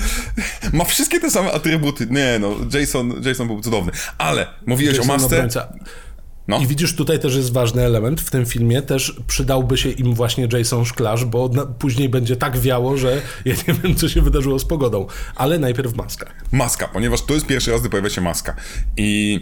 [0.74, 2.08] Ma wszystkie te same atrybuty.
[2.10, 3.92] Nie no, Jason, Jason był cudowny.
[4.18, 5.36] Ale mówiłeś Jason o masce...
[5.36, 5.68] Obrońca.
[6.50, 6.60] No.
[6.60, 10.48] I widzisz, tutaj też jest ważny element w tym filmie, też przydałby się im właśnie
[10.54, 14.60] Jason Szklarz, bo na, później będzie tak wiało, że ja nie wiem, co się wydarzyło
[14.60, 15.08] z pogodą.
[15.36, 16.26] Ale najpierw maska.
[16.52, 18.56] Maska, ponieważ to jest pierwszy raz, gdy pojawia się maska.
[18.98, 19.40] I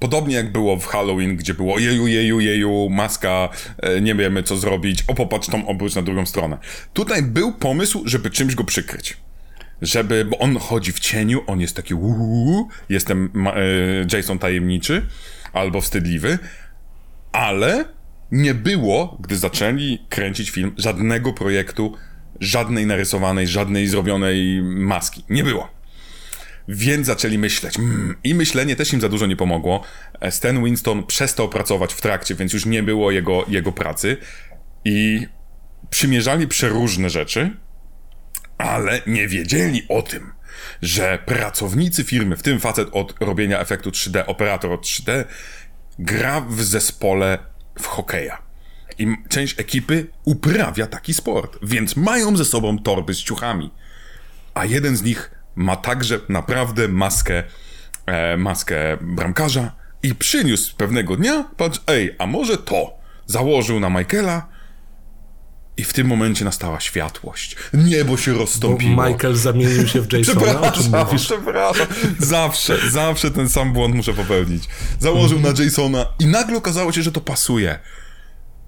[0.00, 3.48] Podobnie jak było w Halloween, gdzie było jeju, jeju, jeju, maska,
[3.78, 6.58] e, nie wiemy co zrobić, o popatrz tą obróć na drugą stronę.
[6.92, 9.16] Tutaj był pomysł, żeby czymś go przykryć.
[9.82, 15.06] Żeby, bo on chodzi w cieniu, on jest taki uuu, jestem e, Jason tajemniczy,
[15.52, 16.38] albo wstydliwy,
[17.32, 17.84] ale
[18.32, 21.96] nie było, gdy zaczęli kręcić film, żadnego projektu,
[22.40, 25.24] żadnej narysowanej, żadnej zrobionej maski.
[25.28, 25.68] Nie było.
[26.68, 27.78] Więc zaczęli myśleć.
[27.78, 29.82] Mm, I myślenie też im za dużo nie pomogło.
[30.30, 34.16] Stan Winston przestał pracować w trakcie, więc już nie było jego, jego pracy.
[34.84, 35.26] I
[35.90, 37.50] przymierzali przeróżne rzeczy,
[38.58, 40.32] ale nie wiedzieli o tym,
[40.82, 45.24] że pracownicy firmy, w tym facet od robienia efektu 3D, operator od 3D,
[45.98, 47.38] gra w zespole
[47.78, 48.42] w hokeja.
[48.98, 53.70] I część ekipy uprawia taki sport, więc mają ze sobą torby z ciuchami.
[54.54, 57.42] A jeden z nich ma także naprawdę maskę,
[58.06, 62.94] e, maskę bramkarza i przyniósł pewnego dnia, patrz, ej, a może to
[63.26, 64.48] założył na Michaela,
[65.80, 67.56] i w tym momencie nastała światłość.
[67.74, 68.96] Niebo się rozstąpiło.
[68.96, 70.70] Bo Michael zamienił się w Jasona.
[70.70, 71.86] Przepraszam, przepraszam.
[72.18, 74.64] Zawsze, zawsze ten sam błąd muszę popełnić.
[74.98, 75.58] Założył mm -hmm.
[75.58, 77.78] na Jasona i nagle okazało się, że to pasuje.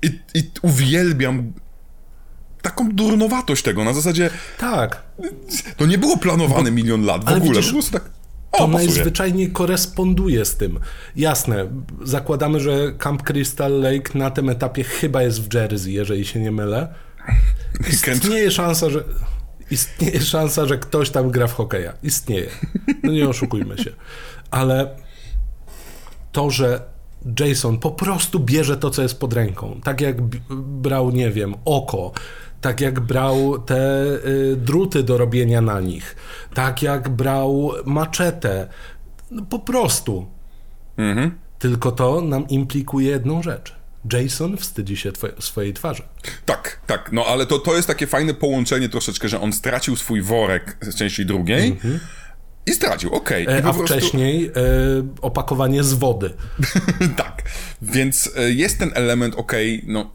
[0.03, 1.53] I, I uwielbiam
[2.63, 4.31] taką durnowatość tego, na zasadzie...
[4.59, 5.03] Tak.
[5.77, 7.61] To nie było planowane Bo, milion lat w ogóle.
[7.61, 8.11] Widzisz, tak...
[8.53, 8.87] O, to pasuje.
[8.87, 10.81] najzwyczajniej koresponduje z tym.
[11.17, 11.69] Jasne,
[12.03, 16.53] zakładamy, że Camp Crystal Lake na tym etapie chyba jest w Jersey, jeżeli się nie
[16.53, 16.95] mylę.
[17.93, 19.05] Istnieje szansa, że
[19.71, 21.93] istnieje szansa, że ktoś tam gra w hokeja.
[22.03, 22.49] Istnieje.
[23.03, 23.93] No nie oszukujmy się.
[24.51, 24.97] Ale
[26.33, 26.81] to, że
[27.41, 29.81] Jason po prostu bierze to, co jest pod ręką.
[29.85, 30.23] Tak jak
[30.57, 32.13] brał, nie wiem, oko,
[32.63, 36.17] tak jak brał te y, druty do robienia na nich,
[36.55, 38.69] tak jak brał maczetę.
[39.31, 40.27] No, po prostu.
[40.97, 41.39] Mhm.
[41.59, 43.77] Tylko to nam implikuje jedną rzecz.
[44.13, 46.03] Jason wstydzi się twoje, swojej twarzy.
[46.45, 50.23] Tak, tak, no ale to, to jest takie fajne połączenie troszeczkę, że on stracił swój
[50.23, 52.01] worek z części drugiej, mhm.
[52.67, 53.43] I stracił, okej.
[53.43, 53.57] Okay.
[53.57, 53.83] E, a prostu...
[53.83, 54.51] wcześniej e,
[55.23, 56.31] opakowanie z wody.
[57.17, 57.43] tak,
[57.83, 60.11] więc e, jest ten element, okej, okay, no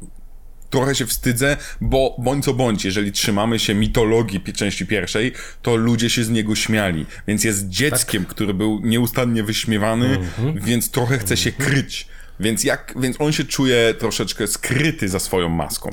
[0.70, 6.09] trochę się wstydzę, bo bądź co bądź, jeżeli trzymamy się mitologii części pierwszej, to ludzie
[6.09, 7.05] się z niego śmiali.
[7.28, 8.36] Więc jest dzieckiem, tak.
[8.36, 10.63] który był nieustannie wyśmiewany, mm-hmm.
[10.63, 12.07] więc trochę chce się kryć.
[12.39, 15.89] Więc, jak, więc on się czuje troszeczkę skryty za swoją maską.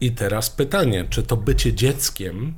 [0.00, 2.54] I teraz pytanie, czy to bycie dzieckiem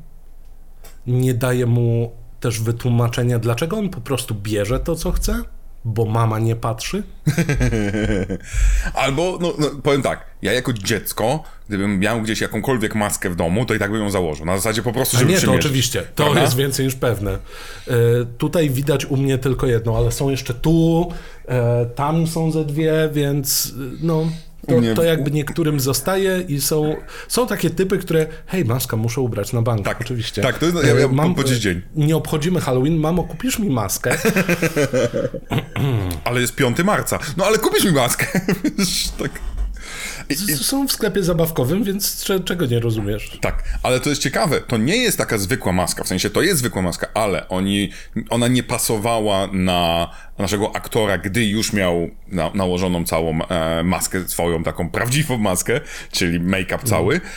[1.07, 5.43] nie daje mu też wytłumaczenia, dlaczego on po prostu bierze to, co chce?
[5.85, 7.03] Bo mama nie patrzy?
[8.95, 13.65] Albo, no, no, powiem tak, ja jako dziecko, gdybym miał gdzieś jakąkolwiek maskę w domu,
[13.65, 14.47] to i tak bym ją założył.
[14.47, 16.03] Na zasadzie po prostu, żeby A nie, to oczywiście.
[16.15, 17.33] To jest więcej niż pewne.
[17.33, 17.39] E,
[18.39, 21.13] tutaj widać u mnie tylko jedno, ale są jeszcze tu,
[21.49, 24.27] e, tam są ze dwie, więc no...
[24.67, 26.97] To, to, jakby niektórym zostaje i są,
[27.29, 30.43] są takie typy, które hej, maska muszę ubrać na bank, tak, oczywiście.
[30.43, 31.83] Tak, to jest, ja, ja mam po dziś dzień.
[31.97, 34.19] Nie obchodzimy Halloween, mamo, kupisz mi maskę?
[36.25, 37.19] ale jest 5 marca.
[37.37, 38.27] No ale kupisz mi maskę.
[39.23, 39.54] tak.
[40.63, 43.39] Są w sklepie zabawkowym, więc czego nie rozumiesz?
[43.41, 44.61] Tak, ale to jest ciekawe.
[44.61, 47.91] To nie jest taka zwykła maska, w sensie to jest zwykła maska, ale oni,
[48.31, 54.63] ona nie pasowała na naszego aktora, gdy już miał na, nałożoną całą e, maskę, swoją
[54.63, 55.81] taką prawdziwą maskę,
[56.13, 57.29] czyli make-up cały, mm.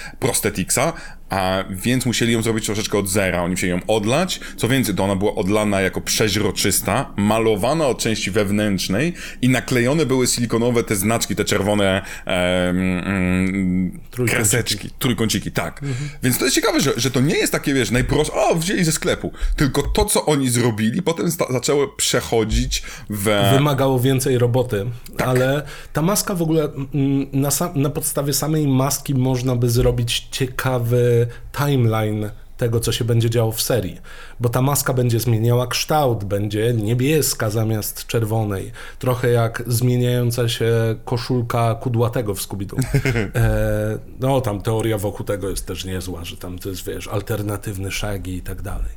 [1.30, 3.41] A więc musieli ją zrobić troszeczkę od zera.
[3.44, 4.40] Oni musieli ją odlać.
[4.58, 10.28] Co więcej, to ona była odlana jako przeźroczysta, malowana od części wewnętrznej i naklejone były
[10.28, 15.84] silikonowe te znaczki, te czerwone e, mm, kreseczki, trójkąciki, tak.
[15.84, 16.10] Mhm.
[16.24, 18.91] Więc to jest ciekawe, że, że to nie jest takie, wiesz, najprostsze, o, wzięli ze
[18.91, 23.49] sklepu, tylko to, co oni zrobili, potem zaczęło przechodzić w...
[23.54, 24.86] Wymagało więcej roboty,
[25.18, 25.28] tak.
[25.28, 25.64] ale
[25.94, 26.64] ta maska w ogóle,
[26.94, 31.16] mm, na, na podstawie samej maski można by zrobić ciekawy
[31.57, 34.02] timeline tego, co się będzie działo w serii,
[34.39, 40.72] bo ta maska będzie zmieniała kształt, będzie niebieska zamiast czerwonej, trochę jak zmieniająca się
[41.06, 42.77] koszulka kudłatego w Scooby-Doo.
[43.35, 47.91] E, no, tam teoria wokół tego jest też niezła, że tam to jest, wiesz, alternatywny
[47.91, 48.91] Shaggy i tak dalej.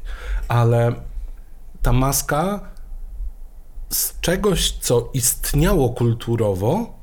[0.48, 0.92] Ale
[1.82, 2.60] ta maska
[3.90, 6.99] z czegoś, co istniało kulturowo,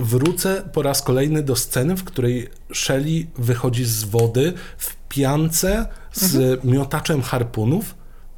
[0.00, 6.34] wrócę po raz kolejny do sceny, w której Shelly wychodzi z wody w piance z
[6.34, 6.72] mhm.
[6.72, 7.94] miotaczem harpunów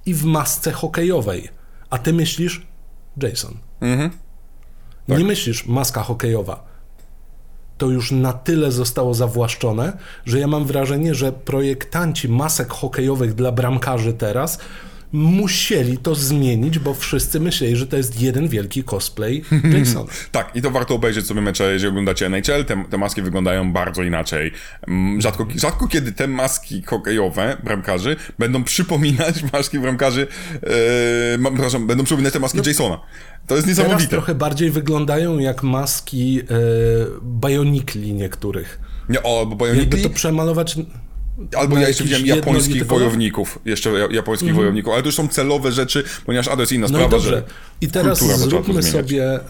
[0.07, 1.49] i w masce hokejowej.
[1.91, 2.67] A ty myślisz
[3.23, 3.55] Jason.
[3.81, 4.11] Mhm.
[5.09, 5.19] Tak.
[5.19, 6.65] Nie myślisz maska hokejowa.
[7.79, 13.53] To już na tyle zostało zawłaszczone, że ja mam wrażenie, że projektanci masek hokejowych dla
[13.53, 14.59] bramkarzy teraz
[15.13, 19.43] musieli to zmienić, bo wszyscy myśleli, że to jest jeden wielki cosplay
[19.79, 20.11] Jasona.
[20.33, 24.03] tak, i to warto obejrzeć sobie mecze, jeżeli oglądacie NHL, te, te maski wyglądają bardzo
[24.03, 24.53] inaczej.
[24.89, 30.27] Mm, rzadko, rzadko kiedy te maski hokejowe bramkarzy będą przypominać maski bramkarzy,
[31.35, 33.01] e, przepraszam, będą przypominać te maski no, Jasona.
[33.47, 33.97] To jest niesamowite.
[33.97, 36.41] Teraz trochę bardziej wyglądają jak maski
[37.41, 38.81] Bionicli niektórych.
[39.09, 39.81] Nie, o, bo Bionicli...
[39.81, 40.77] Jakby to przemalować
[41.56, 44.56] Albo ja jeszcze widziałem japońskich wojowników, jeszcze japońskich mm.
[44.56, 47.43] wojowników, ale to już są celowe rzeczy, ponieważ a to jest inna no sprawa, że
[47.81, 49.40] I teraz zróbmy sobie,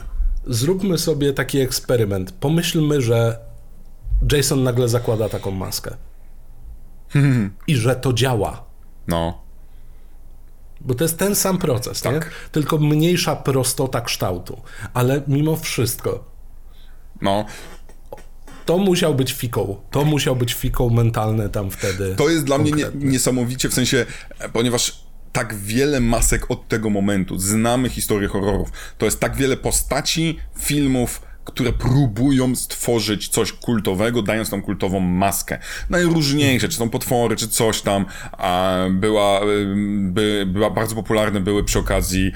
[0.47, 2.33] zróbmy sobie taki eksperyment.
[2.33, 3.39] Pomyślmy, że
[4.33, 5.97] Jason nagle zakłada taką maskę.
[7.09, 7.51] Hmm.
[7.69, 8.65] I że to działa.
[9.09, 9.43] No.
[10.81, 12.15] Bo to jest ten sam proces, tak.
[12.15, 12.21] nie?
[12.53, 14.61] Tylko mniejsza prostota kształtu.
[14.95, 16.25] Ale mimo wszystko.
[17.21, 17.45] No,
[18.65, 19.81] to musiał być fikoł.
[19.91, 22.15] To musiał być fikoł mentalny tam wtedy.
[22.17, 22.91] To jest dla konkretny.
[22.91, 24.07] mnie nie, niesamowicie, w sensie,
[24.53, 25.03] ponieważ
[25.33, 28.69] tak wiele masek od tego momentu, znamy historię horrorów,
[28.99, 35.59] to jest tak wiele postaci, filmów, które próbują stworzyć coś kultowego, dając tą kultową maskę.
[35.91, 38.07] Najróżniejsze, czy są potwory, czy coś tam.
[38.33, 39.41] A była,
[40.01, 42.33] by, była bardzo popularne były przy okazji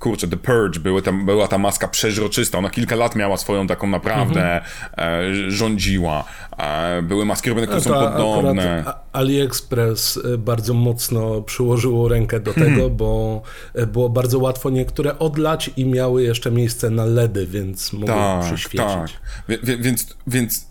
[0.00, 3.86] kurczę, The Purge, były tam, była ta maska przeźroczysta, ona kilka lat miała swoją taką
[3.86, 4.64] naprawdę, mhm.
[5.46, 6.24] e, rządziła.
[6.58, 8.84] E, były maski robione, które są podobne.
[9.12, 12.96] AliExpress e, bardzo mocno przyłożyło rękę do tego, hmm.
[12.96, 13.42] bo
[13.74, 18.44] e, było bardzo łatwo niektóre odlać i miały jeszcze miejsce na LEDy, więc mogły tak,
[18.44, 18.78] przyświecić.
[18.78, 19.10] Tak,
[19.48, 20.66] wie, więc, więc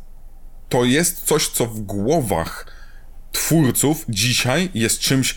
[0.69, 2.65] to jest coś, co w głowach
[3.31, 5.35] twórców dzisiaj jest czymś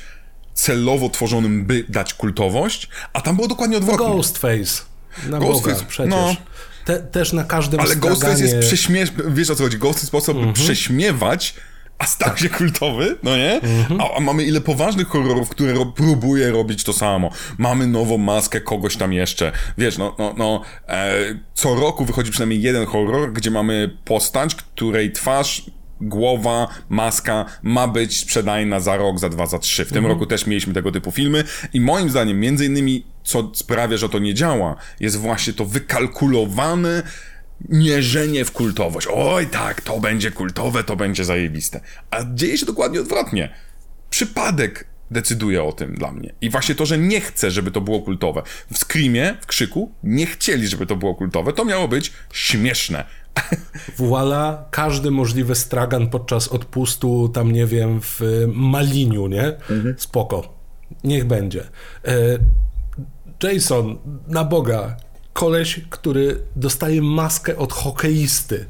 [0.55, 4.07] celowo tworzonym, by dać kultowość, a tam było dokładnie odwrotnie.
[4.07, 4.83] Ghostface.
[5.29, 6.11] Na Ghostface, przecież.
[6.11, 6.37] No.
[6.85, 8.11] Te, też na każdym Ale straganie...
[8.11, 10.53] Ghostface jest prześmieszny, wiesz o co chodzi, Ghostface sposób mm -hmm.
[10.53, 11.55] prześmiewać,
[11.99, 13.61] a stał się kultowy, no nie?
[13.61, 14.03] -hmm.
[14.03, 17.31] a, a, mamy ile poważnych horrorów, które ro próbuje robić to samo.
[17.59, 19.53] Mamy nową maskę kogoś tam jeszcze.
[19.79, 21.15] Wiesz, no, no, no e,
[21.55, 25.63] co roku wychodzi przynajmniej jeden horror, gdzie mamy postać, której twarz
[26.03, 29.85] głowa, maska ma być sprzedajna za rok, za dwa, za trzy.
[29.85, 30.15] W tym mhm.
[30.15, 34.19] roku też mieliśmy tego typu filmy i moim zdaniem, między innymi, co sprawia, że to
[34.19, 37.03] nie działa, jest właśnie to wykalkulowane
[37.69, 39.07] mierzenie w kultowość.
[39.11, 41.81] Oj tak, to będzie kultowe, to będzie zajebiste.
[42.11, 43.55] A dzieje się dokładnie odwrotnie.
[44.11, 46.35] Przypadek decyduje o tym dla mnie.
[46.41, 48.43] I właśnie to, że nie chcę, żeby to było kultowe.
[48.73, 51.53] W Screamie, w Krzyku, nie chcieli, żeby to było kultowe.
[51.53, 53.05] To miało być śmieszne.
[53.99, 58.21] Voila, każdy możliwy stragan podczas odpustu, tam nie wiem, w
[58.55, 59.47] Maliniu, nie?
[59.47, 59.95] Mhm.
[59.99, 60.55] Spoko.
[61.05, 61.65] Niech będzie.
[62.05, 62.39] E,
[63.43, 63.99] Jason,
[64.29, 64.97] na Boga,
[65.33, 68.67] koleś, który dostaje maskę od hokeisty.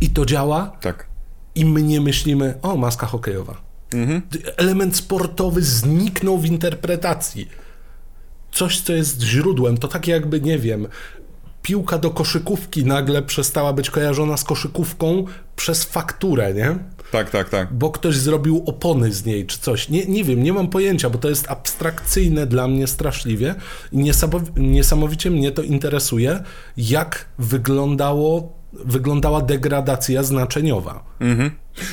[0.00, 0.76] I to działa?
[0.80, 1.06] Tak.
[1.54, 3.60] I my nie myślimy, o, maska hokejowa.
[3.94, 4.22] Mhm.
[4.56, 7.48] Element sportowy zniknął w interpretacji.
[8.52, 10.88] Coś, co jest źródłem, to tak jakby, nie wiem,
[11.66, 15.24] piłka do koszykówki nagle przestała być kojarzona z koszykówką
[15.56, 16.78] przez fakturę, nie?
[17.12, 17.74] Tak, tak, tak.
[17.74, 19.88] Bo ktoś zrobił opony z niej czy coś.
[19.88, 23.54] Nie, nie wiem, nie mam pojęcia, bo to jest abstrakcyjne dla mnie straszliwie
[23.92, 24.12] i
[24.56, 26.42] niesamowicie mnie to interesuje,
[26.76, 31.04] jak wyglądało, wyglądała degradacja znaczeniowa.
[31.20, 31.50] Mhm.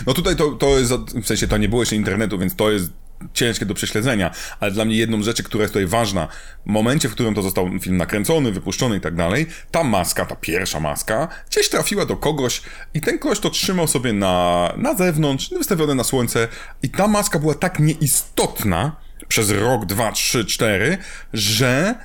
[0.08, 0.94] No tutaj to, to jest,
[1.24, 2.92] w sensie to nie było jeszcze internetu, więc to jest
[3.34, 6.28] ciężkie do prześledzenia, ale dla mnie jedną rzeczy, która jest tutaj ważna,
[6.66, 10.36] w momencie, w którym to został film nakręcony, wypuszczony i tak dalej, ta maska, ta
[10.36, 12.62] pierwsza maska, gdzieś trafiła do kogoś
[12.94, 16.48] i ten kogoś to trzymał sobie na, na zewnątrz, wystawione na słońce
[16.84, 18.96] i ta maska była tak nieistotna
[19.28, 20.98] przez rok, dwa, trzy, cztery,
[21.34, 21.96] że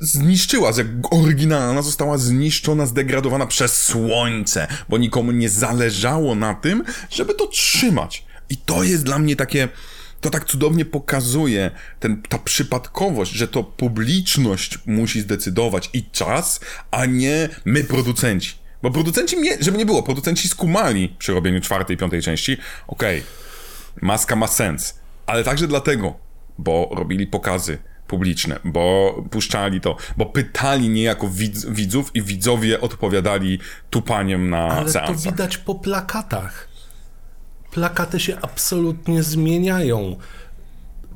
[0.00, 7.34] zniszczyła, jak oryginalna została zniszczona, zdegradowana przez słońce, bo nikomu nie zależało na tym, żeby
[7.34, 8.27] to trzymać.
[8.50, 9.68] I to jest dla mnie takie,
[10.20, 11.70] to tak cudownie pokazuje
[12.00, 16.60] ten, ta przypadkowość, że to publiczność musi zdecydować i czas,
[16.90, 18.54] a nie my producenci.
[18.82, 22.56] Bo producenci, żeby nie było, producenci skumali przy robieniu czwartej piątej części,
[22.86, 23.30] okej, okay,
[24.02, 26.14] maska ma sens, ale także dlatego,
[26.58, 33.58] bo robili pokazy, publiczne, bo puszczali to, bo pytali niejako widz, widzów i widzowie odpowiadali
[33.90, 35.24] tupaniem na Ale seansach.
[35.24, 36.67] to widać po plakatach.
[37.70, 40.16] Plakaty się absolutnie zmieniają.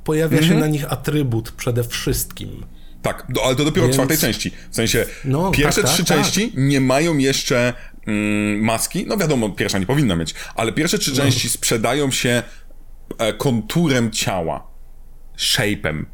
[0.05, 0.55] Pojawia mhm.
[0.55, 2.65] się na nich atrybut przede wszystkim.
[3.03, 3.97] Tak, do, ale to dopiero Więc...
[3.97, 4.51] czwartej części.
[4.71, 6.55] W sensie no, pierwsze tak, trzy tak, części tak.
[6.57, 7.75] nie mają jeszcze
[8.07, 9.07] mm, maski.
[9.07, 11.17] No wiadomo, pierwsza nie powinna mieć, ale pierwsze trzy no.
[11.17, 12.43] części sprzedają się
[13.19, 14.67] e, konturem ciała,
[15.39, 16.05] shape'em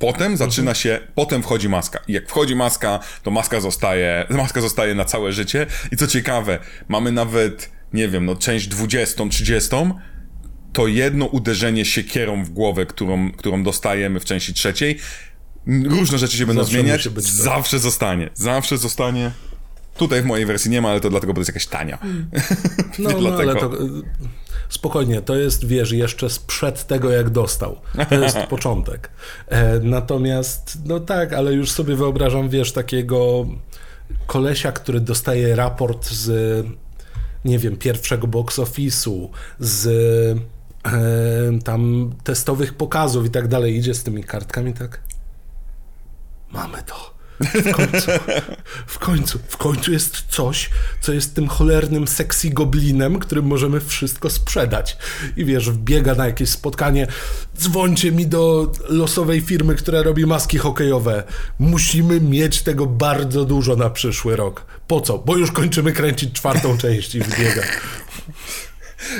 [0.00, 2.00] Potem zaczyna się, potem wchodzi maska.
[2.08, 5.66] I jak wchodzi maska, to maska zostaje, maska zostaje na całe życie.
[5.92, 6.58] I co ciekawe,
[6.88, 9.70] mamy nawet, nie wiem, no część 20, 30,
[10.72, 14.98] to jedno uderzenie siekierą w głowę, którą, którą dostajemy w części trzeciej,
[15.66, 19.30] różne rzeczy się będą zawsze zmieniać, zawsze zostanie, zawsze zostanie.
[19.96, 21.98] Tutaj w mojej wersji nie ma, ale to dlatego, bo to jest jakaś tania.
[22.98, 23.70] No, no ale to
[24.68, 27.80] spokojnie, to jest, wiesz, jeszcze sprzed tego, jak dostał.
[28.08, 29.10] To jest początek.
[29.48, 33.46] E, natomiast, no tak, ale już sobie wyobrażam, wiesz, takiego
[34.26, 36.66] kolesia, który dostaje raport z,
[37.44, 39.86] nie wiem, pierwszego box office'u, z
[40.84, 45.00] e, tam testowych pokazów i tak dalej, idzie z tymi kartkami, tak?
[46.52, 47.19] Mamy to.
[47.40, 48.10] W końcu,
[48.86, 54.30] w końcu, w końcu jest coś, co jest tym cholernym sexy goblinem, którym możemy wszystko
[54.30, 54.96] sprzedać.
[55.36, 57.06] I wiesz, wbiega na jakieś spotkanie,
[57.58, 61.22] dzwońcie mi do losowej firmy, która robi maski hokejowe.
[61.58, 64.64] Musimy mieć tego bardzo dużo na przyszły rok.
[64.86, 65.18] Po co?
[65.18, 67.62] Bo już kończymy kręcić czwartą część i wbiega.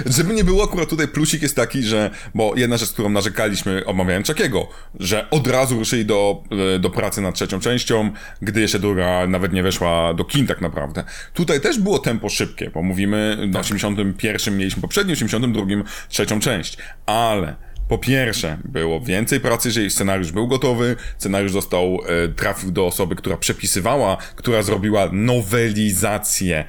[0.07, 4.27] Żeby nie było, akurat tutaj plusik jest taki, że, bo jedna rzecz, którą narzekaliśmy, omawiając
[4.27, 4.69] Czakiego,
[5.01, 6.43] że od razu ruszyli do,
[6.75, 8.11] e, do pracy nad trzecią częścią,
[8.43, 11.05] gdy jeszcze druga nawet nie weszła do kin tak naprawdę.
[11.35, 13.51] Tutaj też było tempo szybkie, bo mówimy, tak.
[13.51, 15.65] na 81 mieliśmy poprzedni, 82
[16.09, 16.77] trzecią część,
[17.07, 17.57] ale
[17.91, 23.17] po pierwsze, było więcej pracy, że scenariusz był gotowy, scenariusz został, e, trafił do osoby,
[23.17, 26.65] która przepisywała, która zrobiła nowelizację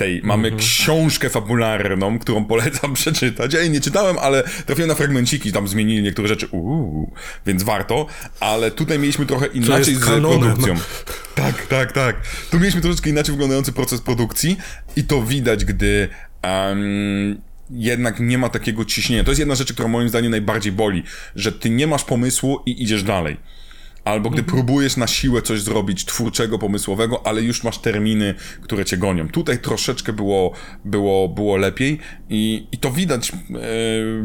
[0.00, 0.62] tej, mamy mm -hmm.
[0.62, 3.54] książkę fabularną, którą polecam przeczytać.
[3.54, 7.12] Ja jej nie czytałem, ale trafiłem na fragmenciki, tam zmienili niektóre rzeczy, uuu,
[7.46, 8.06] więc warto,
[8.40, 10.74] ale tutaj mieliśmy trochę inaczej z produkcją.
[11.34, 12.16] Tak, tak, tak.
[12.50, 14.56] Tu mieliśmy troszeczkę inaczej wyglądający proces produkcji
[14.96, 16.08] i to widać, gdy
[16.44, 17.40] um,
[17.70, 19.24] jednak nie ma takiego ciśnienia.
[19.24, 21.02] To jest jedna rzecz, która moim zdaniem najbardziej boli,
[21.36, 23.36] że ty nie masz pomysłu i idziesz dalej.
[24.04, 24.56] Albo gdy mhm.
[24.56, 29.28] próbujesz na siłę coś zrobić twórczego, pomysłowego, ale już masz terminy, które cię gonią.
[29.28, 30.52] Tutaj troszeczkę było,
[30.84, 31.98] było, było lepiej
[32.28, 33.32] i, i to widać.
[33.50, 34.24] Yy,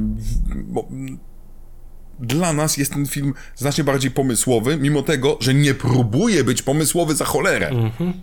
[2.19, 7.15] dla nas jest ten film znacznie bardziej pomysłowy, mimo tego, że nie próbuje być pomysłowy
[7.15, 7.67] za cholerę.
[7.67, 8.13] Mhm.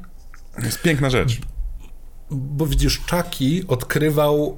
[0.57, 1.41] To jest piękna rzecz.
[2.31, 4.57] Bo widzisz, Chucky odkrywał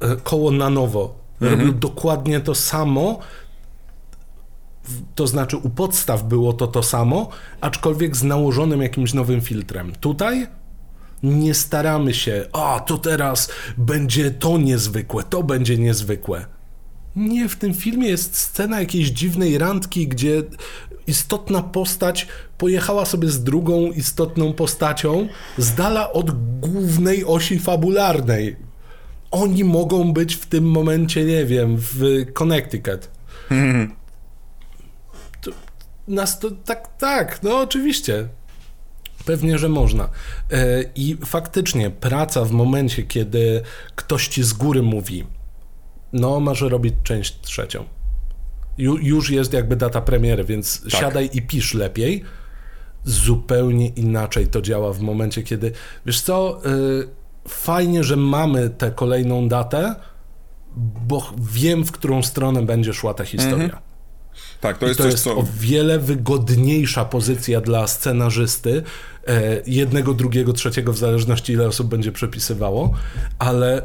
[0.00, 1.24] e, koło na nowo.
[1.40, 1.78] Robił mhm.
[1.78, 3.18] dokładnie to samo,
[5.14, 7.28] to znaczy u podstaw było to to samo,
[7.60, 9.92] aczkolwiek z nałożonym jakimś nowym filtrem.
[10.00, 10.46] Tutaj
[11.22, 13.48] nie staramy się, a to teraz
[13.78, 16.46] będzie to niezwykłe, to będzie niezwykłe.
[17.16, 20.42] Nie, w tym filmie jest scena jakiejś dziwnej randki, gdzie
[21.06, 22.26] istotna postać
[22.58, 25.28] pojechała sobie z drugą istotną postacią
[25.58, 26.30] z dala od
[26.60, 28.56] głównej osi fabularnej.
[29.30, 33.10] Oni mogą być w tym momencie, nie wiem, w Connecticut.
[36.08, 38.28] Nas to tak, tak, no oczywiście.
[39.24, 40.08] Pewnie, że można.
[40.50, 43.62] E, I faktycznie praca w momencie, kiedy
[43.94, 45.24] ktoś ci z góry mówi,
[46.12, 47.84] no masz robić część trzecią.
[48.78, 50.90] Ju, już jest jakby data premiery, więc tak.
[50.90, 52.24] siadaj i pisz lepiej.
[53.04, 55.72] Zupełnie inaczej to działa w momencie, kiedy,
[56.06, 57.08] wiesz co, yy,
[57.48, 59.94] fajnie, że mamy tę kolejną datę,
[61.06, 63.64] bo wiem, w którą stronę będzie szła ta historia.
[63.64, 63.93] Mhm.
[64.60, 65.36] Tak, to I jest, to jest co...
[65.36, 68.82] o wiele wygodniejsza pozycja dla scenarzysty,
[69.26, 72.94] e, jednego, drugiego, trzeciego, w zależności ile osób będzie przepisywało,
[73.38, 73.82] ale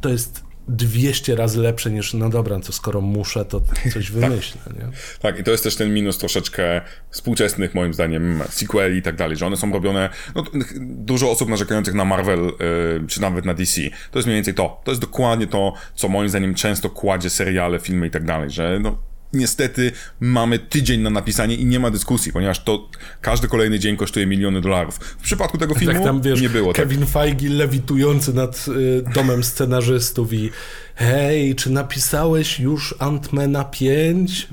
[0.00, 3.60] to jest 200 razy lepsze niż, no dobra, to skoro muszę, to
[3.92, 4.12] coś tak.
[4.12, 4.76] wymyślę, tak.
[4.76, 4.88] nie?
[5.20, 6.80] Tak, i to jest też ten minus troszeczkę
[7.10, 10.44] współczesnych, moim zdaniem, sequeli i tak dalej, że one są robione, no
[10.80, 13.80] dużo osób narzekających na Marvel, yy, czy nawet na DC,
[14.10, 14.80] to jest mniej więcej to.
[14.84, 18.78] To jest dokładnie to, co moim zdaniem często kładzie seriale, filmy i tak dalej, że
[18.82, 18.98] no,
[19.32, 22.88] niestety mamy tydzień na napisanie i nie ma dyskusji, ponieważ to
[23.20, 24.94] każdy kolejny dzień kosztuje miliony dolarów.
[24.94, 27.08] W przypadku tego filmu tak, tam, wiesz, nie było Kevin tak.
[27.08, 30.50] Feige lewitujący nad y, domem scenarzystów i
[30.94, 34.48] hej, czy napisałeś już Antmana 5?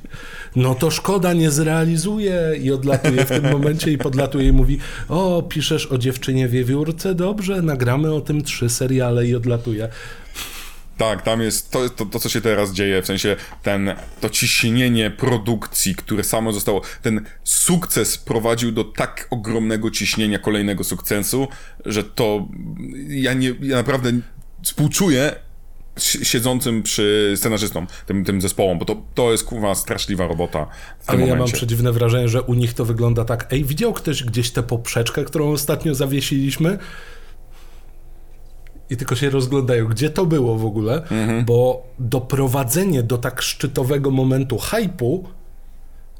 [0.56, 4.80] No to szkoda, nie zrealizuje i odlatuje w tym momencie i podlatuje i mówi
[5.10, 7.16] o, piszesz o dziewczynie wiewiórce?
[7.16, 9.90] Dobrze, nagramy o tym trzy seriale i odlatuje.
[11.00, 15.12] Tak, tam jest to, to, to, co się teraz dzieje, w sensie ten, to ciśnienie
[15.12, 21.48] produkcji, które samo zostało, ten sukces prowadził do tak ogromnego ciśnienia kolejnego sukcesu,
[21.86, 22.48] że to
[23.08, 24.12] ja nie, ja naprawdę
[24.64, 25.36] współczuję
[26.24, 30.66] siedzącym przy scenarzystom, tym, tym zespołom, bo to, to jest kurwa straszliwa robota
[31.00, 31.52] w Ale tym ja momencie.
[31.52, 35.24] mam przedziwne wrażenie, że u nich to wygląda tak, ej, widział ktoś gdzieś tę poprzeczkę,
[35.24, 36.78] którą ostatnio zawiesiliśmy?
[38.90, 41.45] I tylko się rozglądają, gdzie to było w ogóle, mhm.
[41.45, 45.24] bo doprowadzenie do tak szczytowego momentu hypu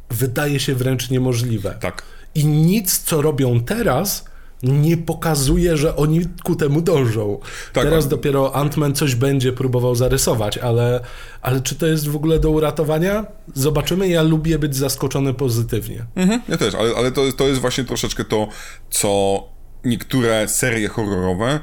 [0.09, 1.77] wydaje się wręcz niemożliwe.
[1.79, 2.03] Tak.
[2.35, 4.25] I nic, co robią teraz,
[4.63, 7.39] nie pokazuje, że oni ku temu dążą.
[7.73, 8.09] Tak, teraz on...
[8.09, 10.99] dopiero Ant-Man coś będzie próbował zarysować, ale,
[11.41, 13.25] ale czy to jest w ogóle do uratowania?
[13.53, 14.07] Zobaczymy.
[14.07, 16.05] Ja lubię być zaskoczony pozytywnie.
[16.15, 18.47] Mhm, ja też, ale, ale to, to jest właśnie troszeczkę to,
[18.89, 19.43] co
[19.85, 21.59] niektóre serie horrorowe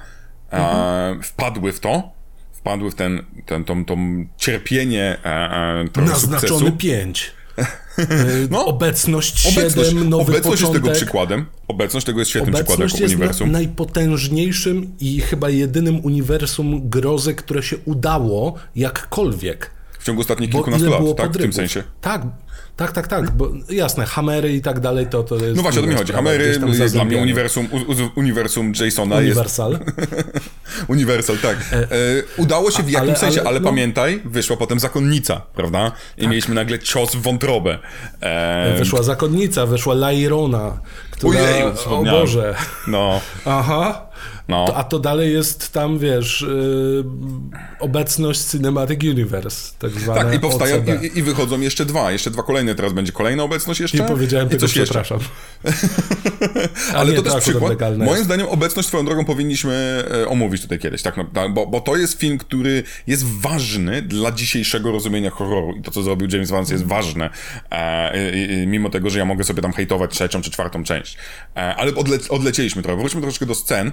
[0.57, 1.23] mhm.
[1.23, 2.11] wpadły w to,
[2.53, 5.29] wpadły w ten, ten, tą, tą cierpienie e,
[5.97, 6.77] e, Naznaczony sukcesu.
[6.77, 7.33] 5.
[8.51, 10.61] no, obecność 7, obecność, nowy Obecność początek.
[10.63, 11.47] jest tego przykładem.
[11.69, 13.53] Obecność tego jest świetnym obecność przykładem jest uniwersum.
[13.53, 19.71] Na, najpotężniejszym i chyba jedynym uniwersum grozy, które się udało jakkolwiek.
[19.99, 21.33] W ciągu ostatnich kilkunastu lat, tak?
[21.33, 21.83] W tym sensie.
[22.01, 22.23] Tak,
[22.77, 25.57] tak, tak, tak, bo jasne, hamery i tak dalej, to, to jest...
[25.57, 26.13] No właśnie, o to mi chodzi.
[26.13, 27.69] Hamery jest dla mnie uniwersum,
[28.15, 29.17] uniwersum Jasona.
[29.17, 29.73] Universal.
[29.73, 30.51] Jest...
[30.89, 31.57] Universal, tak.
[31.73, 31.87] E, e,
[32.37, 33.69] udało się w jakimś ale, sensie, ale, ale no...
[33.69, 35.93] pamiętaj, wyszła potem Zakonnica, prawda?
[36.17, 36.31] I tak.
[36.31, 37.79] mieliśmy nagle cios w wątrobę.
[38.21, 38.75] E...
[38.79, 40.81] Wyszła Zakonnica, wyszła Lairona,
[41.11, 41.41] która...
[41.41, 42.55] Ojej, o Boże.
[42.87, 43.21] No.
[43.45, 44.06] Aha.
[44.49, 44.67] No.
[44.67, 47.05] To, a to dalej jest tam, wiesz, yy,
[47.81, 52.43] obecność Cinematic Universe, tak zwane Tak, i powstają, i, i, wychodzą jeszcze dwa, jeszcze dwa
[52.43, 53.99] kolejne, teraz będzie kolejna obecność jeszcze.
[53.99, 55.19] Nie powiedziałem I tego, przepraszam.
[56.95, 57.81] Ale nie, to, to też przykład.
[57.99, 58.25] Moim jest.
[58.25, 62.21] zdaniem obecność swoją drogą powinniśmy e, omówić tutaj kiedyś, tak, no, bo, bo to jest
[62.21, 66.87] film, który jest ważny dla dzisiejszego rozumienia horroru i to, co zrobił James Vance jest
[66.87, 67.31] ważne,
[67.71, 71.17] e, mimo tego, że ja mogę sobie tam hejtować trzecią czy czwartą część.
[71.57, 73.01] E, ale odle odlecieliśmy trochę.
[73.01, 73.93] Wróćmy troszeczkę do scen,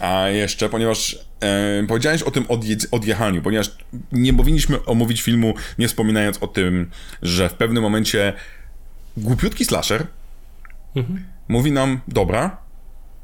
[0.00, 3.76] a jeszcze, ponieważ e, powiedziałeś o tym odje odjechaniu, ponieważ
[4.12, 6.90] nie powinniśmy omówić filmu nie wspominając o tym,
[7.22, 8.32] że w pewnym momencie
[9.16, 10.06] głupiutki slasher
[10.96, 11.24] mhm.
[11.48, 12.56] mówi nam, dobra,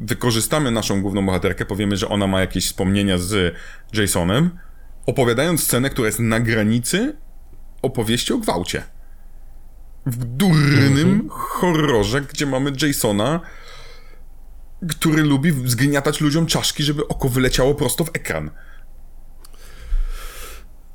[0.01, 3.55] wykorzystamy naszą główną bohaterkę, powiemy, że ona ma jakieś wspomnienia z
[3.93, 4.51] Jasonem,
[5.07, 7.17] opowiadając scenę, która jest na granicy
[7.83, 8.83] opowieści o gwałcie.
[10.07, 11.29] W durnym mhm.
[11.31, 13.41] horrorze, gdzie mamy Jasona,
[14.89, 18.51] który lubi zgniatać ludziom czaszki, żeby oko wyleciało prosto w ekran.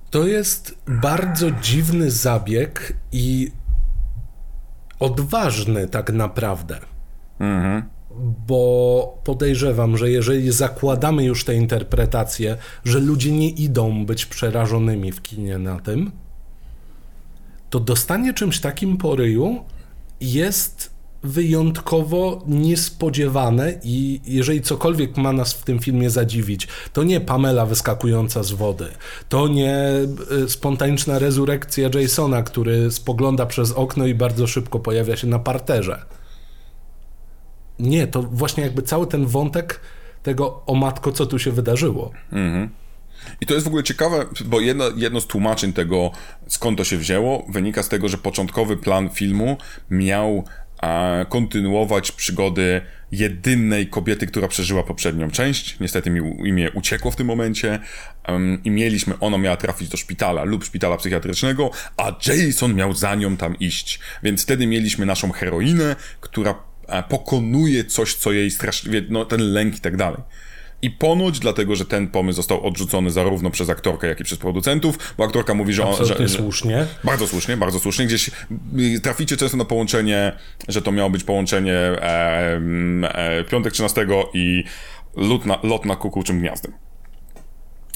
[0.10, 3.52] To jest bardzo dziwny zabieg i
[5.00, 6.80] odważny tak naprawdę.
[7.40, 7.84] Mhm.
[8.48, 15.22] Bo podejrzewam, że jeżeli zakładamy już tę interpretację, że ludzie nie idą być przerażonymi w
[15.22, 16.12] kinie na tym,
[17.70, 19.66] to dostanie czymś takim po ryju
[20.22, 20.95] jest
[21.26, 28.44] wyjątkowo niespodziewane i jeżeli cokolwiek ma nas w tym filmie zadziwić, to nie Pamela wyskakująca
[28.44, 28.88] z wody,
[29.30, 35.28] to nie e, spontaniczna rezurekcja Jasona, który spogląda przez okno i bardzo szybko pojawia się
[35.28, 36.06] na parterze.
[37.80, 39.80] Nie, to właśnie jakby cały ten wątek
[40.24, 42.12] tego o matko, co tu się wydarzyło.
[42.32, 42.70] Mhm.
[43.42, 46.12] I to jest w ogóle ciekawe, bo jedno, jedno z tłumaczeń tego,
[46.48, 49.58] skąd to się wzięło, wynika z tego, że początkowy plan filmu
[49.90, 50.44] miał
[51.30, 52.82] kontynuować przygody
[53.12, 55.80] jedynej kobiety, która przeżyła poprzednią część.
[55.80, 57.80] Niestety mi imię uciekło w tym momencie
[58.64, 63.38] i mieliśmy, ona miała trafić do szpitala lub szpitala psychiatrycznego, a Jason miał za nią
[63.38, 64.00] tam iść.
[64.24, 66.56] Więc wtedy mieliśmy naszą heroinę, która
[66.88, 70.22] e, pokonuje coś, co jej strasznie, no ten lęk i tak dalej.
[70.86, 75.14] I ponoć dlatego, że ten pomysł został odrzucony zarówno przez aktorkę, jak i przez producentów,
[75.18, 75.88] bo aktorka mówi, że...
[75.88, 76.86] On, że, że słusznie.
[77.04, 78.06] Bardzo słusznie, bardzo słusznie.
[78.06, 78.32] Gdzieś
[79.04, 80.32] traficie często na połączenie,
[80.68, 82.62] że to miało być połączenie e,
[83.04, 84.64] e, piątek 13 i
[85.16, 86.72] lot na, lot na kukułczym gniazdem.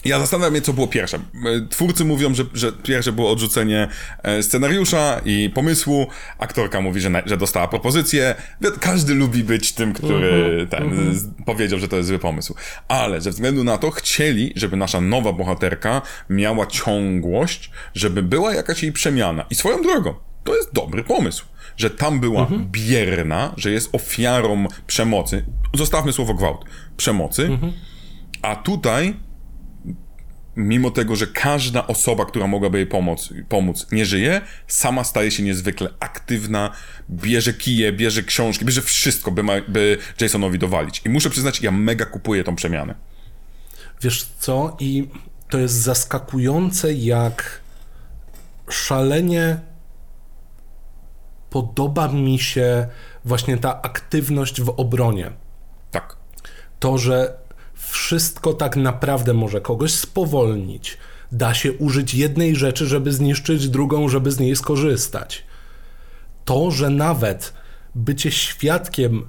[0.05, 1.17] Ja zastanawiam się, co było pierwsze.
[1.17, 3.87] E, twórcy mówią, że, że pierwsze było odrzucenie
[4.23, 6.07] e, scenariusza i pomysłu.
[6.39, 8.35] Aktorka mówi, że, na, że dostała propozycję.
[8.79, 11.43] Każdy lubi być tym, który -hmm, ten, -hmm.
[11.45, 12.55] powiedział, że to jest zły pomysł.
[12.87, 18.83] Ale ze względu na to chcieli, żeby nasza nowa bohaterka miała ciągłość, żeby była jakaś
[18.83, 19.45] jej przemiana.
[19.49, 20.13] I swoją drogą,
[20.43, 21.45] to jest dobry pomysł.
[21.77, 22.65] Że tam była -hmm.
[22.71, 25.45] bierna, że jest ofiarą przemocy.
[25.73, 26.65] Zostawmy słowo gwałt.
[26.97, 27.45] Przemocy.
[27.45, 27.73] Mhm.
[28.41, 29.13] A tutaj
[30.55, 35.43] mimo tego, że każda osoba, która mogłaby jej pomóc, pomóc, nie żyje, sama staje się
[35.43, 36.71] niezwykle aktywna,
[37.09, 41.01] bierze kije, bierze książki, bierze wszystko, by, ma, by Jasonowi dowalić.
[41.05, 42.95] I muszę przyznać, ja mega kupuję tą przemianę.
[44.01, 44.77] Wiesz co?
[44.79, 45.09] I
[45.49, 47.61] to jest zaskakujące, jak
[48.69, 49.59] szalenie
[51.49, 52.87] podoba mi się
[53.25, 55.31] właśnie ta aktywność w obronie.
[55.91, 56.15] Tak.
[56.79, 57.37] To, że
[57.89, 60.97] wszystko tak naprawdę może kogoś spowolnić.
[61.31, 65.43] Da się użyć jednej rzeczy, żeby zniszczyć drugą, żeby z niej skorzystać.
[66.45, 67.53] To, że nawet
[67.95, 69.25] bycie świadkiem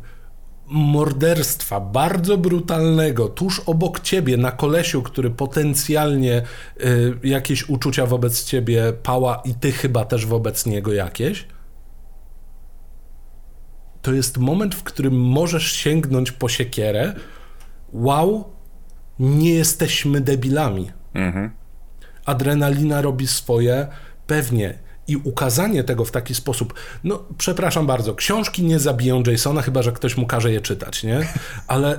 [0.66, 6.42] morderstwa bardzo brutalnego tuż obok ciebie na kolesiu, który potencjalnie
[6.80, 11.46] y, jakieś uczucia wobec ciebie pała i ty chyba też wobec niego jakieś,
[14.02, 17.14] to jest moment, w którym możesz sięgnąć po siekierę,
[17.92, 18.44] wow,
[19.18, 20.90] nie jesteśmy debilami.
[21.14, 21.50] Mhm.
[22.24, 23.86] Adrenalina robi swoje,
[24.26, 24.78] pewnie.
[25.06, 29.92] I ukazanie tego w taki sposób, no przepraszam bardzo, książki nie zabiją Jasona, chyba że
[29.92, 31.20] ktoś mu każe je czytać, nie?
[31.66, 31.98] Ale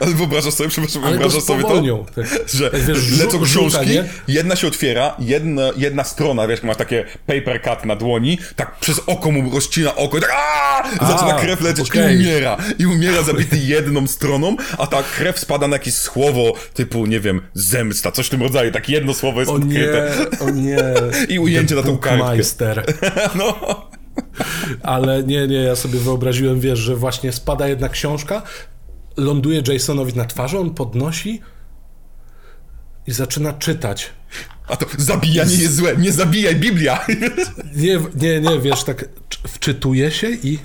[0.00, 3.90] ale wyobrażasz sobie, przepraszam, Ale wyobrażasz sobie to, tak, że tak, wiesz, lecą książki,
[4.28, 9.00] jedna się otwiera, jedna, jedna strona, wiesz, ma takie paper cut na dłoni, tak przez
[9.06, 12.14] oko mu rozcina oko i tak aaa, zaczyna krew lecieć okay.
[12.14, 12.56] i umiera.
[12.78, 17.40] I umiera zabity jedną stroną, a ta krew spada na jakieś słowo typu, nie wiem,
[17.54, 20.12] zemsta, coś w tym rodzaju, tak jedno słowo jest o odkryte.
[20.40, 20.78] Nie, o nie.
[21.34, 22.42] I ujęcie na tą kartkę.
[23.38, 23.56] no.
[24.82, 28.42] Ale nie, nie, ja sobie wyobraziłem, wiesz, że właśnie spada jedna książka,
[29.16, 31.40] ląduje Jasonowi na twarzy, on podnosi
[33.06, 34.10] i zaczyna czytać.
[34.68, 37.06] A to zabijanie jest złe, nie zabijaj, Biblia!
[37.76, 39.08] Nie, nie, nie, wiesz, tak
[39.48, 40.58] wczytuje się i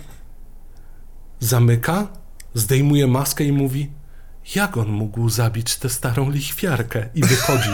[1.40, 2.08] zamyka,
[2.54, 3.90] zdejmuje maskę i mówi
[4.56, 7.10] jak on mógł zabić tę starą lichwiarkę?
[7.16, 7.70] I wychodzi.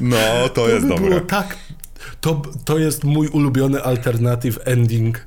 [0.00, 1.20] No, to jest by dobre.
[1.20, 1.56] tak,
[2.20, 5.26] to, to jest mój ulubiony alternative ending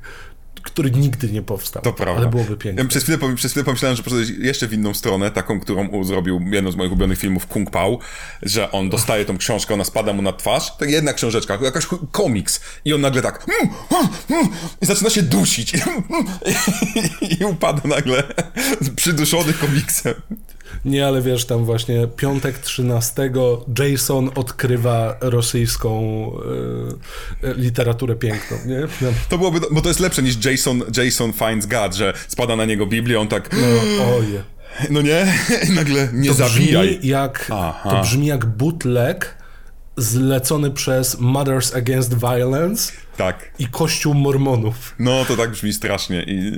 [0.62, 1.82] który nigdy nie powstał.
[1.82, 2.20] To prawda.
[2.20, 2.82] Ale byłoby piękne.
[2.82, 6.40] Ja przez, chwilę, przez chwilę pomyślałem, że poszedłeś jeszcze w inną stronę, taką, którą zrobił
[6.50, 7.98] jeden z moich ulubionych filmów, Kung Pao,
[8.42, 12.60] że on dostaje tą książkę, ona spada mu na twarz, tak jedna książeczka, jakaś komiks
[12.84, 14.48] i on nagle tak mm, mm, mm,
[14.82, 15.78] i zaczyna się dusić i,
[17.40, 18.22] i upada nagle
[18.96, 20.14] przyduszony komiksem.
[20.84, 23.30] Nie, ale wiesz, tam właśnie piątek 13
[23.78, 26.00] Jason odkrywa rosyjską
[27.42, 28.80] e, literaturę piękną, nie?
[28.80, 29.08] No.
[29.28, 32.86] To byłoby, bo to jest lepsze niż Jason, Jason finds God, że spada na niego
[32.86, 33.50] Biblia, on tak...
[33.52, 34.42] No, oje.
[34.90, 35.34] No nie?
[35.68, 36.88] I nagle nie to zabijaj.
[36.88, 37.46] Brzmi jak,
[37.84, 39.40] to brzmi jak bootleg
[39.96, 43.50] zlecony przez Mothers Against Violence tak.
[43.58, 44.94] i Kościół Mormonów.
[44.98, 46.52] No, to tak brzmi strasznie i...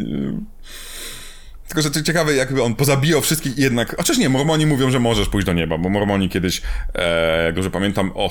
[1.72, 3.96] Tylko, że to ciekawe, jakby on pozabijał wszystkich i jednak...
[3.96, 6.62] Chociaż nie, mormoni mówią, że możesz pójść do nieba, bo mormoni kiedyś,
[6.94, 8.30] e, jak dobrze pamiętam, o,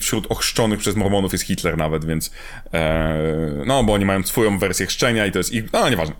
[0.00, 2.30] wśród ochrzczonych przez mormonów jest Hitler nawet, więc...
[2.74, 3.18] E,
[3.66, 5.72] no, bo oni mają swoją wersję chrzczenia i to jest ich...
[5.72, 6.14] No, nieważne.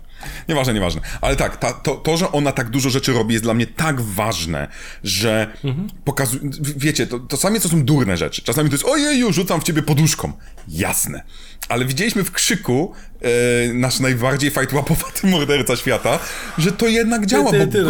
[0.49, 1.01] Nieważne, nieważne.
[1.21, 4.01] Ale tak, ta, to, to, że ona tak dużo rzeczy robi, jest dla mnie tak
[4.01, 4.67] ważne,
[5.03, 5.89] że mhm.
[6.03, 6.41] pokazuje.
[6.61, 8.41] Wiecie, to, to sami co są durne rzeczy.
[8.41, 10.33] Czasami to jest, ojeju, rzucam w ciebie poduszką.
[10.67, 11.23] Jasne.
[11.69, 16.19] Ale widzieliśmy w krzyku e, nasz najbardziej fajtłapowaty morderca świata,
[16.57, 17.89] że to jednak działa, bo go...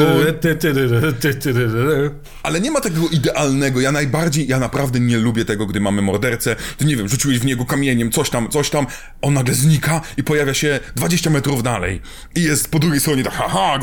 [2.43, 3.81] Ale nie ma takiego idealnego.
[3.81, 7.45] Ja najbardziej, ja naprawdę nie lubię tego, gdy mamy mordercę, ty nie wiem, rzuciłeś w
[7.45, 8.87] niego kamieniem, coś tam, coś tam,
[9.21, 12.01] on nagle znika i pojawia się 20 metrów dalej
[12.35, 13.80] i jest po drugiej stronie tak, haha,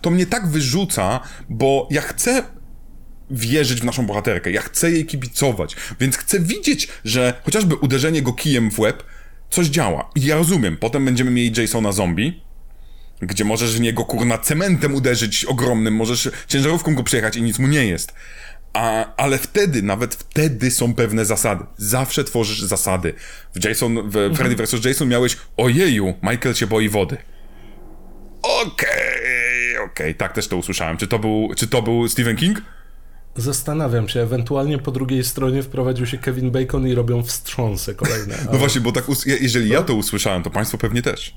[0.00, 2.42] to, mnie tak wyrzuca, bo ja chcę
[3.30, 8.32] wierzyć w naszą bohaterkę, ja chcę jej kibicować, więc chcę widzieć, że chociażby uderzenie go
[8.32, 9.02] kijem w łeb
[9.50, 10.10] coś działa.
[10.14, 12.42] I ja rozumiem, potem będziemy mieli Jasona zombie,
[13.22, 17.66] gdzie możesz w niego kurna cementem uderzyć ogromnym, możesz ciężarówką go przejechać i nic mu
[17.66, 18.14] nie jest.
[18.74, 21.64] A, ale wtedy, nawet wtedy są pewne zasady.
[21.76, 23.14] Zawsze tworzysz zasady.
[23.54, 24.34] W Jason, w mhm.
[24.34, 24.84] Freddy vs.
[24.84, 27.16] Jason miałeś, ojeju, Michael się boi wody.
[28.42, 30.96] Okej, okay, okej, okay, tak też to usłyszałem.
[30.96, 32.62] Czy to był, czy to był Stephen King?
[33.36, 38.36] Zastanawiam się, ewentualnie po drugiej stronie wprowadził się Kevin Bacon i robią wstrząsy kolejne.
[38.36, 38.52] Ale...
[38.52, 39.04] No właśnie, bo tak,
[39.40, 41.36] jeżeli ja to usłyszałem, to państwo pewnie też.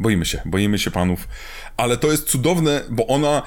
[0.00, 1.28] Boimy się, boimy się panów.
[1.76, 3.42] Ale to jest cudowne, bo ona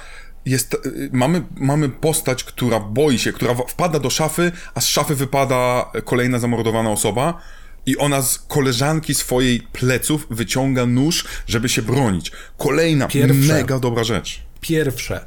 [0.45, 0.77] jest,
[1.11, 6.39] mamy, mamy postać, która boi się, która wpada do szafy, a z szafy wypada kolejna
[6.39, 7.41] zamordowana osoba
[7.85, 12.31] i ona z koleżanki swojej pleców wyciąga nóż, żeby się bronić.
[12.57, 13.53] Kolejna Pierwsze.
[13.53, 14.39] mega dobra rzecz.
[14.61, 15.25] Pierwsze.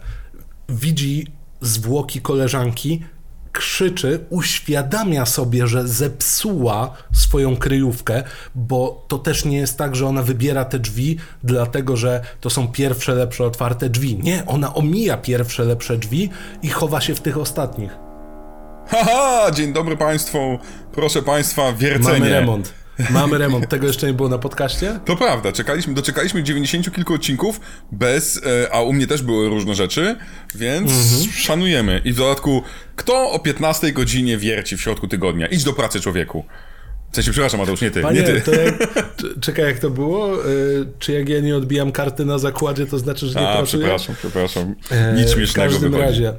[0.68, 1.26] Widzi
[1.60, 3.04] zwłoki koleżanki,
[3.55, 8.22] krzyczy, uświadamia sobie, że zepsuła swoją kryjówkę,
[8.55, 12.68] bo to też nie jest tak, że ona wybiera te drzwi, dlatego że to są
[12.68, 14.18] pierwsze lepsze otwarte drzwi.
[14.22, 16.31] Nie, ona omija pierwsze lepsze drzwi
[16.62, 17.90] i chowa się w tych ostatnich.
[18.89, 20.59] Haha, dzień dobry Państwu.
[20.93, 22.18] Proszę Państwa, wiercenie.
[22.18, 22.84] Mamy remont.
[23.10, 25.00] Mamy remont, tego jeszcze nie było na podcaście?
[25.04, 27.60] To prawda, czekaliśmy, doczekaliśmy 90 kilku odcinków
[27.92, 30.16] bez, e, a u mnie też były różne rzeczy,
[30.54, 31.32] więc mhm.
[31.32, 32.00] szanujemy.
[32.04, 32.62] I w dodatku,
[32.96, 35.46] kto o 15 godzinie wierci w środku tygodnia?
[35.46, 36.44] Idź do pracy, człowieku.
[37.12, 38.02] W sensie, przepraszam, Mateusz, nie ty.
[38.02, 38.40] Panie, nie ty.
[38.40, 38.74] To jak,
[39.40, 40.44] czekaj, jak to było?
[40.44, 40.46] E,
[40.98, 43.82] czy jak ja nie odbijam karty na zakładzie, to znaczy, że nie a, pracuję?
[43.82, 44.74] przepraszam, przepraszam.
[45.16, 46.08] Nic śmiesznego W każdym wychodzi.
[46.08, 46.34] razie,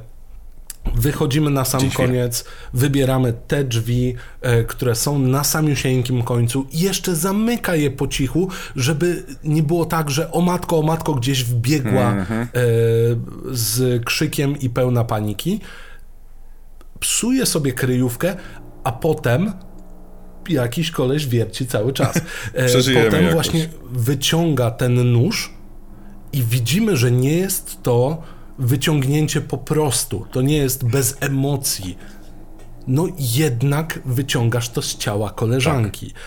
[0.94, 2.44] Wychodzimy na sam koniec,
[2.74, 8.48] wybieramy te drzwi, e, które są na samiusieńkim końcu i jeszcze zamyka je po cichu,
[8.76, 12.42] żeby nie było tak, że o matko, o matko gdzieś wbiegła mm -hmm.
[12.42, 12.48] e,
[13.50, 15.60] z krzykiem i pełna paniki.
[17.00, 18.36] Psuje sobie kryjówkę,
[18.84, 19.52] a potem
[20.48, 22.16] jakiś koleś wierci cały czas.
[22.54, 22.68] E,
[23.04, 23.32] potem jakoś.
[23.32, 25.52] właśnie wyciąga ten nóż
[26.32, 28.22] i widzimy, że nie jest to
[28.58, 30.26] wyciągnięcie po prostu.
[30.30, 31.98] To nie jest bez emocji.
[32.86, 36.06] No jednak wyciągasz to z ciała koleżanki.
[36.06, 36.22] Tak.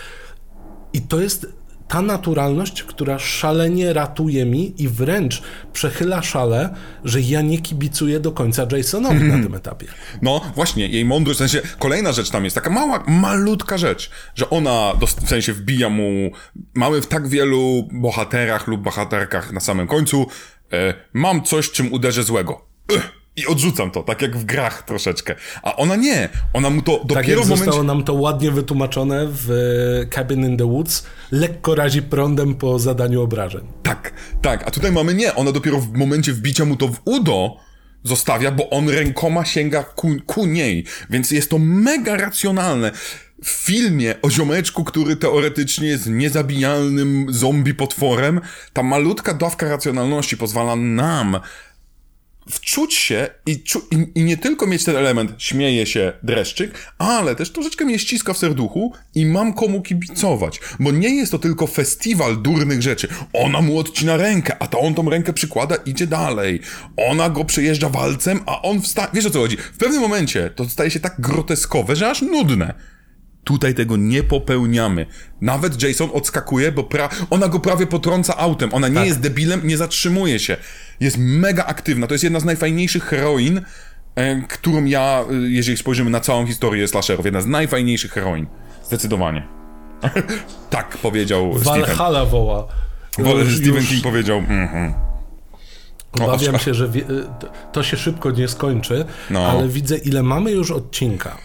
[0.92, 1.46] I to jest
[1.90, 5.42] ta naturalność, która szalenie ratuje mi i wręcz
[5.72, 6.74] przechyla szale,
[7.04, 9.42] że ja nie kibicuję do końca Jasonowi na mhm.
[9.42, 9.86] tym etapie.
[10.22, 14.50] No właśnie, jej mądrość, w sensie kolejna rzecz tam jest, taka mała, malutka rzecz, że
[14.50, 14.92] ona
[15.24, 16.30] w sensie wbija mu,
[16.74, 20.26] mamy w tak wielu bohaterach lub bohaterkach na samym końcu
[20.72, 22.64] e, mam coś, czym uderzę złego.
[23.36, 25.34] I odrzucam to, tak jak w grach troszeczkę.
[25.62, 26.28] A ona nie.
[26.52, 27.64] Ona mu to dopiero tak jak w momencie...
[27.64, 31.06] zostało nam to ładnie wytłumaczone w e, Cabin in the Woods.
[31.30, 33.66] Lekko razi prądem po zadaniu obrażeń.
[33.82, 34.68] Tak, tak.
[34.68, 35.34] A tutaj mamy nie.
[35.34, 37.56] Ona dopiero w momencie wbicia mu to w udo
[38.02, 40.84] zostawia, bo on rękoma sięga ku, ku niej.
[41.10, 42.92] Więc jest to mega racjonalne
[43.44, 48.40] w filmie o ziomeczku, który teoretycznie jest niezabijalnym zombie potworem,
[48.72, 51.40] ta malutka dawka racjonalności pozwala nam
[52.50, 57.36] wczuć się i, czu, i, i, nie tylko mieć ten element śmieje się dreszczyk, ale
[57.36, 61.66] też troszeczkę mnie ściska w serduchu i mam komu kibicować, bo nie jest to tylko
[61.66, 63.08] festiwal durnych rzeczy.
[63.32, 66.60] Ona mu odcina rękę, a to on tą rękę przykłada, idzie dalej.
[66.96, 69.08] Ona go przejeżdża walcem, a on wstaje.
[69.12, 69.56] Wiesz o co chodzi?
[69.56, 72.74] W pewnym momencie to staje się tak groteskowe, że aż nudne.
[73.44, 75.06] Tutaj tego nie popełniamy.
[75.40, 77.08] Nawet Jason odskakuje, bo pra...
[77.30, 78.74] ona go prawie potrąca autem.
[78.74, 79.06] Ona nie tak.
[79.06, 80.56] jest debilem, nie zatrzymuje się.
[81.00, 82.06] Jest mega aktywna.
[82.06, 83.60] To jest jedna z najfajniejszych heroin,
[84.14, 88.46] e, którą ja, e, jeżeli spojrzymy na całą historię slasherów, jedna z najfajniejszych heroin.
[88.84, 89.48] Zdecydowanie.
[90.70, 91.96] tak powiedział Valhalla Stephen.
[91.96, 92.68] Valhalla woła.
[93.18, 93.88] Już, Stephen już...
[93.88, 94.40] King powiedział.
[94.40, 94.92] Mm-hmm.
[96.12, 96.90] Obawiam się, że
[97.72, 99.46] to się szybko nie skończy, no.
[99.46, 101.36] ale widzę, ile mamy już odcinka.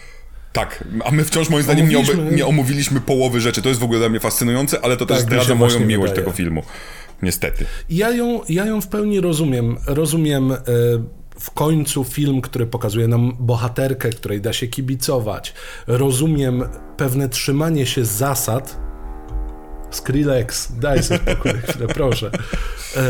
[0.56, 3.62] Tak, a my wciąż moim zdaniem nie, nie, omówiliśmy połowy rzeczy.
[3.62, 6.24] To jest w ogóle dla mnie fascynujące, ale to tak, też zdradza moją miłość wydaje.
[6.26, 6.62] tego filmu.
[7.22, 7.64] Niestety.
[7.90, 9.76] Ja ją, ja ją w pełni rozumiem.
[9.86, 10.56] Rozumiem y,
[11.40, 15.54] w końcu film, który pokazuje nam bohaterkę, której da się kibicować.
[15.86, 16.64] Rozumiem
[16.96, 18.76] pewne trzymanie się zasad.
[19.90, 22.30] Skrillex, daj sobie spokój chwilę, proszę.
[22.96, 23.00] Y,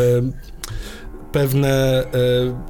[1.33, 2.07] pewne y,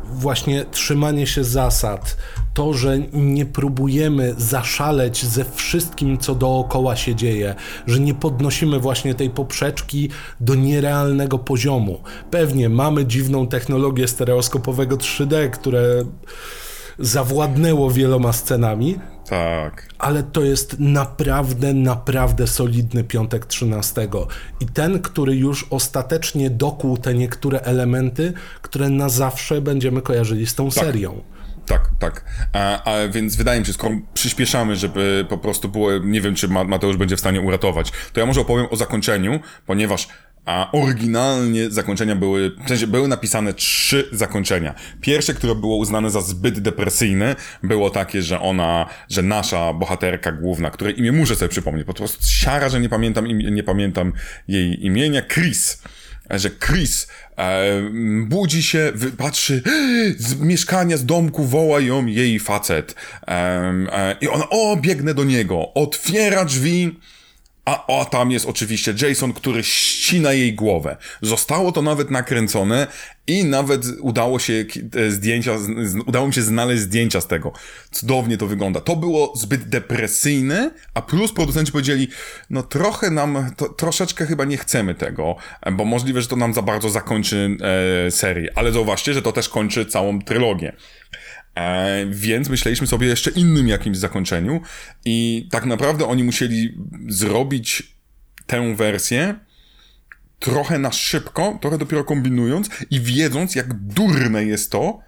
[0.04, 2.16] właśnie trzymanie się zasad,
[2.56, 7.54] to, że nie próbujemy zaszaleć ze wszystkim, co dookoła się dzieje,
[7.86, 10.08] że nie podnosimy właśnie tej poprzeczki
[10.40, 12.00] do nierealnego poziomu.
[12.30, 16.04] Pewnie mamy dziwną technologię stereoskopowego 3D, które
[16.98, 18.98] zawładnęło wieloma scenami.
[19.28, 19.88] Tak.
[19.98, 24.08] Ale to jest naprawdę, naprawdę solidny piątek 13.
[24.60, 30.54] I ten, który już ostatecznie dokuł te niektóre elementy, które na zawsze będziemy kojarzyli z
[30.54, 30.84] tą tak.
[30.84, 31.35] serią.
[31.66, 32.24] Tak, tak.
[32.52, 36.48] A, a, więc wydaje mi się, skoro przyspieszamy, żeby po prostu było, nie wiem, czy
[36.48, 40.08] Mateusz będzie w stanie uratować, to ja może opowiem o zakończeniu, ponieważ
[40.46, 44.74] a oryginalnie zakończenia były, w sensie były napisane trzy zakończenia.
[45.00, 50.70] Pierwsze, które było uznane za zbyt depresyjne, było takie, że ona, że nasza bohaterka główna,
[50.70, 54.12] której imię muszę sobie przypomnieć, po prostu siara, że nie pamiętam, im, nie pamiętam
[54.48, 55.82] jej imienia, Chris
[56.30, 57.08] że Chris
[57.38, 57.64] e,
[58.22, 59.62] budzi się, patrzy
[60.18, 62.94] z mieszkania, z domku, woła ją jej facet.
[63.28, 63.32] E,
[63.92, 67.00] e, I ona, o, biegnę do niego, otwiera drzwi,
[67.66, 70.96] A o, tam jest oczywiście Jason, który ścina jej głowę.
[71.22, 72.86] Zostało to nawet nakręcone
[73.26, 74.64] i nawet udało się
[75.08, 75.52] zdjęcia,
[76.06, 77.52] udało mi się znaleźć zdjęcia z tego.
[77.90, 78.80] Cudownie to wygląda.
[78.80, 82.08] To było zbyt depresyjne, a plus producenci powiedzieli,
[82.50, 85.36] no trochę nam, to, troszeczkę chyba nie chcemy tego,
[85.72, 87.56] bo możliwe, że to nam za bardzo zakończy
[88.06, 88.50] e, serię.
[88.54, 90.72] Ale zauważcie, że to też kończy całą trylogię.
[91.56, 94.60] E, więc myśleliśmy sobie jeszcze innym jakimś zakończeniu
[95.04, 96.78] i tak naprawdę oni musieli
[97.08, 97.96] zrobić
[98.46, 99.34] tę wersję
[100.38, 105.00] trochę na szybko, trochę dopiero kombinując i wiedząc, jak durne jest to,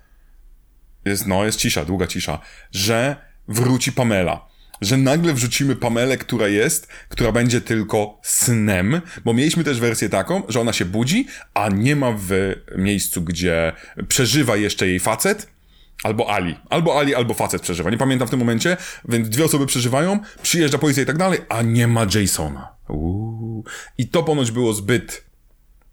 [1.04, 2.38] jest, no, jest cisza, długa cisza,
[2.72, 3.16] że
[3.48, 4.48] wróci Pamela.
[4.80, 10.42] Że nagle wrzucimy Pamelę, która jest, która będzie tylko snem, bo mieliśmy też wersję taką,
[10.48, 13.72] że ona się budzi, a nie ma w miejscu, gdzie
[14.08, 15.57] przeżywa jeszcze jej facet,
[16.02, 16.54] Albo Ali.
[16.70, 17.90] Albo Ali, albo facet przeżywa.
[17.90, 18.76] Nie pamiętam w tym momencie,
[19.08, 22.68] więc dwie osoby przeżywają, przyjeżdża policja i tak dalej, a nie ma Jasona.
[22.88, 23.64] Uuu.
[23.98, 25.24] I to ponoć było zbyt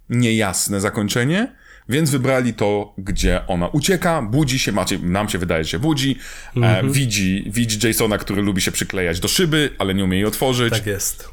[0.09, 1.55] niejasne zakończenie,
[1.89, 6.17] więc wybrali to, gdzie ona ucieka, budzi się, macie, nam się wydaje, że się budzi,
[6.55, 6.91] e, mhm.
[6.91, 10.73] widzi, widzi Jasona, który lubi się przyklejać do szyby, ale nie umie jej otworzyć.
[10.73, 11.29] Tak jest.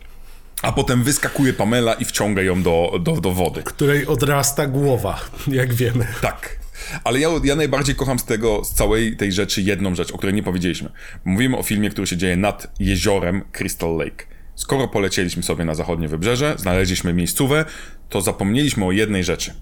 [0.62, 3.62] A potem wyskakuje Pamela i wciąga ją do, do, do wody.
[3.62, 6.06] Której odrasta głowa, jak wiemy.
[6.20, 6.61] Tak.
[7.04, 10.34] Ale ja, ja najbardziej kocham z tego, z całej tej rzeczy jedną rzecz, o której
[10.34, 10.90] nie powiedzieliśmy.
[11.24, 14.26] Mówimy o filmie, który się dzieje nad jeziorem Crystal Lake.
[14.54, 17.64] Skoro polecieliśmy sobie na zachodnie wybrzeże, znaleźliśmy miejscówę,
[18.08, 19.54] to zapomnieliśmy o jednej rzeczy.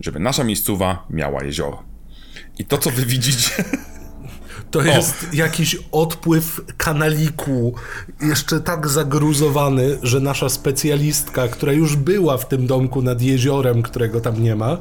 [0.00, 1.82] Żeby nasza miejscowa miała jezioro.
[2.58, 3.50] I to, co wy widzicie...
[4.70, 5.36] To jest o.
[5.36, 7.74] jakiś odpływ kanaliku,
[8.20, 14.20] jeszcze tak zagruzowany, że nasza specjalistka, która już była w tym domku nad jeziorem, którego
[14.20, 14.78] tam nie ma,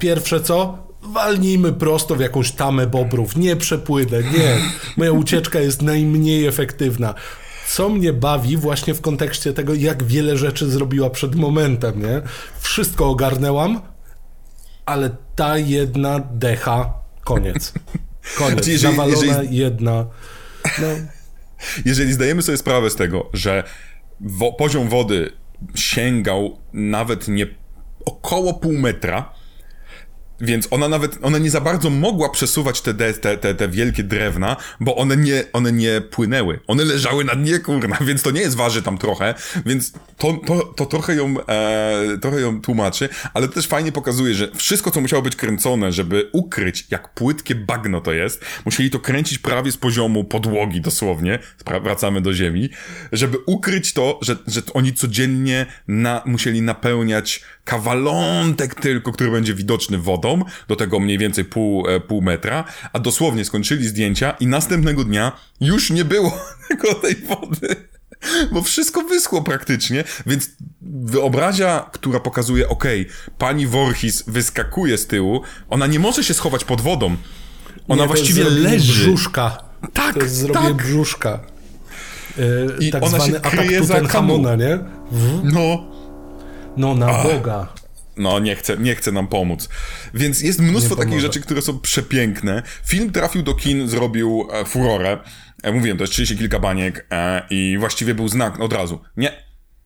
[0.00, 0.78] pierwsze co?
[1.02, 3.36] Walnijmy prosto w jakąś tamę bobrów.
[3.36, 4.58] Nie przepłynę, nie.
[4.96, 7.14] Moja ucieczka jest najmniej efektywna.
[7.68, 12.22] Co mnie bawi właśnie w kontekście tego, jak wiele rzeczy zrobiła przed momentem, nie?
[12.60, 13.80] Wszystko ogarnęłam,
[14.86, 16.92] ale ta jedna decha,
[17.24, 17.72] koniec.
[18.38, 18.52] Koniec.
[18.54, 19.56] Znaczy, jeżeli, Zawalona jeżeli...
[19.56, 20.06] jedna.
[20.64, 20.88] No.
[21.84, 23.64] Jeżeli zdajemy sobie sprawę z tego, że
[24.20, 25.32] wo poziom wody
[25.74, 27.46] sięgał nawet nie
[28.04, 29.32] około pół metra,
[30.40, 34.56] więc ona nawet, ona nie za bardzo mogła przesuwać te, te, te, te wielkie drewna,
[34.80, 36.60] bo one nie, one nie płynęły.
[36.66, 39.34] One leżały na dnie, kurna, więc to nie jest waży tam trochę,
[39.66, 44.34] więc to, to, to trochę, ją, e, trochę ją tłumaczy, ale to też fajnie pokazuje,
[44.34, 48.98] że wszystko, co musiało być kręcone, żeby ukryć, jak płytkie bagno to jest, musieli to
[48.98, 51.38] kręcić prawie z poziomu podłogi dosłownie,
[51.82, 52.70] wracamy do ziemi,
[53.12, 59.98] żeby ukryć to, że, że oni codziennie na, musieli napełniać kawalątek tylko, który będzie widoczny
[59.98, 60.29] wodą,
[60.68, 65.32] do tego mniej więcej pół, e, pół metra, a dosłownie skończyli zdjęcia i następnego dnia
[65.60, 66.38] już nie było
[66.68, 67.76] tego tej wody.
[68.52, 70.50] Bo wszystko wyschło praktycznie, więc
[70.82, 72.84] wyobrazia, która pokazuje, ok,
[73.38, 77.16] pani Voorhis wyskakuje z tyłu, ona nie może się schować pod wodą.
[77.88, 78.92] Ona nie, właściwie leży.
[78.92, 79.58] brzuszka.
[79.92, 80.74] Tak, to jest tak.
[80.74, 81.40] brzuszka.
[82.38, 84.78] Yy, I tak ona się kryje atak Tutenhamona, nie?
[85.12, 85.40] W?
[85.44, 85.84] No,
[86.76, 87.22] no na Ach.
[87.22, 87.68] Boga.
[88.20, 89.68] No, nie chce, nie chce nam pomóc.
[90.14, 92.62] Więc jest mnóstwo takich rzeczy, które są przepiękne.
[92.86, 95.18] Film trafił do kin, zrobił e, furorę.
[95.62, 99.00] E, mówiłem, to jest 30 kilka baniek e, i właściwie był znak od razu.
[99.16, 99.32] Nie,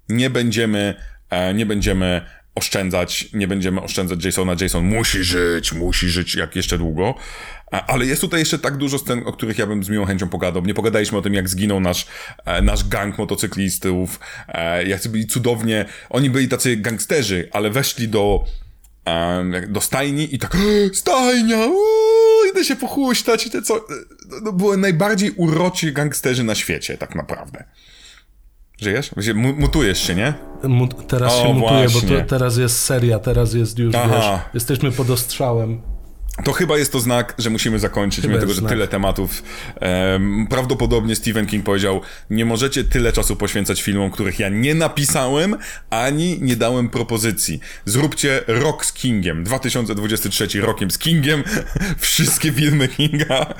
[0.08, 0.94] nie będziemy,
[1.30, 4.56] e, nie będziemy oszczędzać, nie będziemy oszczędzać Jasona.
[4.60, 7.14] Jason musi żyć, musi żyć jak jeszcze długo.
[7.70, 10.62] Ale jest tutaj jeszcze tak dużo scen, o których ja bym z miłą chęcią pogadał.
[10.62, 12.06] Nie pogadaliśmy o tym, jak zginął nasz,
[12.44, 18.44] e, nasz gang motocyklistów, e, jak byli cudownie, oni byli tacy gangsterzy, ale weszli do,
[19.68, 20.56] do stajni i tak
[20.92, 23.86] stajnia, uuu, idę się pochuśtać i te co...
[24.28, 27.64] No, no, były najbardziej uroczy gangsterzy na świecie, tak naprawdę.
[28.84, 29.10] Żyjesz?
[29.34, 30.34] Mutujesz się, nie?
[30.62, 34.16] Mut teraz o, się mutuję, bo to, teraz jest seria, teraz jest już, Aha.
[34.16, 35.80] wiesz, jesteśmy pod ostrzałem.
[36.44, 38.72] To chyba jest to znak, że musimy zakończyć, chyba mimo tego, że znak.
[38.72, 39.42] tyle tematów.
[39.80, 42.00] Um, prawdopodobnie Stephen King powiedział,
[42.30, 45.56] nie możecie tyle czasu poświęcać filmom, których ja nie napisałem,
[45.90, 47.60] ani nie dałem propozycji.
[47.84, 51.44] Zróbcie rok z Kingiem, 2023 rokiem z Kingiem,
[51.98, 53.54] wszystkie filmy Kinga.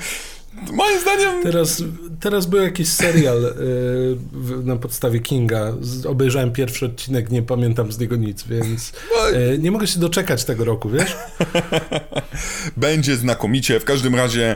[0.71, 1.43] Moim zdaniem...
[1.43, 1.83] Teraz,
[2.19, 5.73] teraz był jakiś serial yy, na podstawie Kinga.
[6.07, 8.93] Obejrzałem pierwszy odcinek, nie pamiętam z niego nic, więc
[9.33, 11.15] yy, nie mogę się doczekać tego roku, wiesz?
[12.77, 13.79] Będzie znakomicie.
[13.79, 14.55] W każdym razie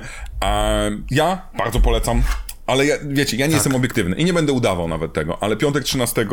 [1.11, 2.23] ja bardzo polecam,
[2.65, 3.57] ale ja, wiecie, ja nie tak.
[3.57, 6.26] jestem obiektywny i nie będę udawał nawet tego, ale piątek 13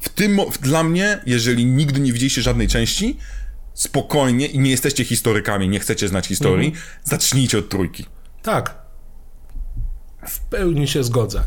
[0.00, 3.16] w tym, dla mnie, jeżeli nigdy nie widzieliście żadnej części,
[3.74, 6.80] spokojnie i nie jesteście historykami, nie chcecie znać historii, mm.
[7.04, 8.06] zacznijcie od trójki.
[8.42, 8.83] Tak,
[10.28, 11.44] w pełni się zgodzę.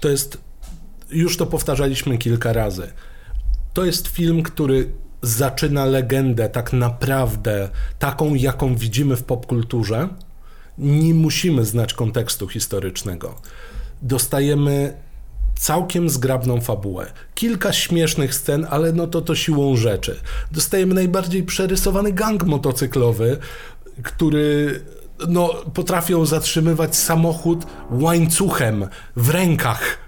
[0.00, 0.38] To jest
[1.10, 2.92] już to powtarzaliśmy kilka razy.
[3.72, 4.92] To jest film, który
[5.22, 7.68] zaczyna legendę tak naprawdę
[7.98, 10.08] taką, jaką widzimy w popkulturze.
[10.78, 13.40] Nie musimy znać kontekstu historycznego.
[14.02, 14.94] Dostajemy
[15.58, 17.12] całkiem zgrabną fabułę.
[17.34, 20.20] Kilka śmiesznych scen, ale no to to siłą rzeczy.
[20.52, 23.38] Dostajemy najbardziej przerysowany gang motocyklowy,
[24.02, 24.80] który
[25.28, 28.86] no, potrafią zatrzymywać samochód łańcuchem
[29.16, 29.98] w rękach.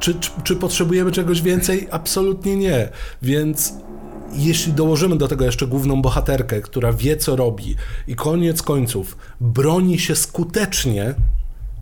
[0.00, 1.88] Czy, czy, czy potrzebujemy czegoś więcej?
[1.90, 2.88] Absolutnie nie.
[3.22, 3.74] Więc
[4.32, 7.76] jeśli dołożymy do tego jeszcze główną bohaterkę, która wie co robi
[8.08, 11.14] i koniec końców broni się skutecznie,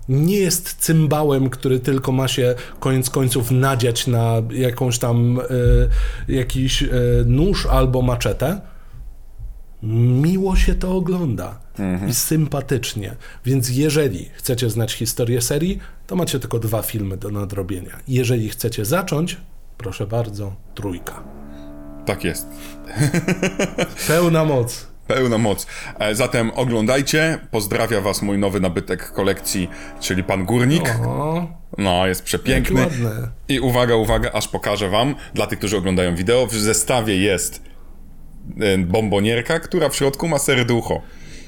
[0.09, 5.41] nie jest cymbałem, który tylko ma się koniec końców nadziać na jakąś tam
[6.29, 6.91] y, jakiś y,
[7.27, 8.61] nóż albo maczetę,
[10.23, 12.11] miło się to ogląda mhm.
[12.11, 13.17] i sympatycznie.
[13.45, 17.99] Więc jeżeli chcecie znać historię serii, to macie tylko dwa filmy do nadrobienia.
[18.09, 19.37] Jeżeli chcecie zacząć,
[19.79, 21.23] proszę bardzo, trójka.
[22.07, 22.47] Tak jest.
[24.09, 24.87] Pełna moc.
[25.07, 25.67] Pełna moc.
[25.99, 27.39] E, zatem oglądajcie.
[27.51, 29.69] Pozdrawia Was mój nowy nabytek kolekcji,
[30.01, 30.95] czyli Pan Górnik.
[31.07, 31.49] O,
[31.79, 32.87] no, jest przepiękny.
[33.49, 37.72] I uwaga, uwaga, aż pokażę Wam, dla tych, którzy oglądają wideo, w zestawie jest
[38.79, 41.03] bombonierka, która w środku ma serducho.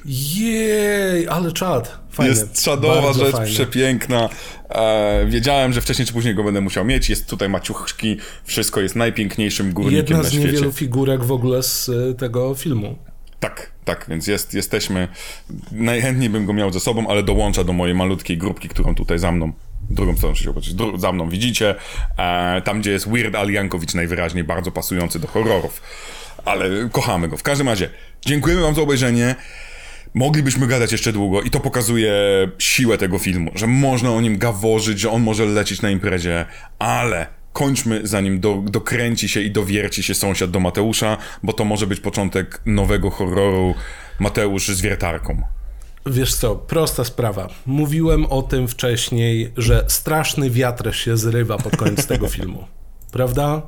[0.04, 1.98] Jej, ale czad.
[2.10, 2.30] Fajne.
[2.30, 3.46] Jest czadowa rzecz, fajne.
[3.46, 4.28] przepiękna.
[4.68, 7.10] E, wiedziałem, że wcześniej czy później go będę musiał mieć.
[7.10, 10.36] Jest tutaj maciuszki, wszystko jest najpiękniejszym górnikiem na świecie.
[10.36, 12.98] Jedna z niewielu figurek w ogóle z e, tego filmu.
[13.40, 15.08] Tak, tak, więc jest, jesteśmy.
[15.72, 19.32] Najchętniej bym go miał ze sobą, ale dołącza do mojej malutkiej grupki, którą tutaj za
[19.32, 19.52] mną
[19.90, 20.52] drugą stroną się
[20.96, 21.74] za mną widzicie,
[22.18, 25.82] e, tam gdzie jest Weird Al Jankowicz najwyraźniej bardzo pasujący do horrorów,
[26.44, 27.36] ale kochamy go.
[27.36, 27.90] W każdym razie,
[28.26, 29.34] dziękujemy wam za obejrzenie.
[30.14, 32.12] Moglibyśmy gadać jeszcze długo i to pokazuje
[32.58, 36.46] siłę tego filmu, że można o nim gaworzyć, że on może lecieć na imprezie,
[36.78, 41.86] ale kończmy zanim do, dokręci się i dowierci się sąsiad do Mateusza, bo to może
[41.86, 43.74] być początek nowego horroru
[44.20, 45.42] Mateusz z wiertarką.
[46.06, 47.48] Wiesz co, prosta sprawa.
[47.66, 52.64] Mówiłem o tym wcześniej, że straszny wiatr się zrywa pod koniec tego filmu.
[53.12, 53.62] Prawda?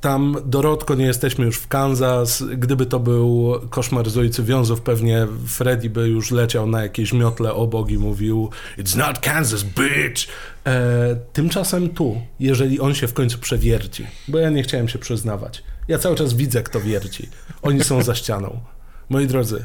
[0.00, 2.44] Tam dorodko nie jesteśmy już w Kansas.
[2.56, 7.54] Gdyby to był koszmar z ojcy wiązów, pewnie Freddy by już leciał na jakieś miotle
[7.54, 10.28] obok i mówił It's not Kansas, bitch!
[10.66, 15.62] E, tymczasem tu, jeżeli on się w końcu przewierci, bo ja nie chciałem się przyznawać.
[15.88, 17.28] Ja cały czas widzę, kto wierci.
[17.62, 18.60] Oni są za ścianą.
[19.08, 19.64] Moi drodzy,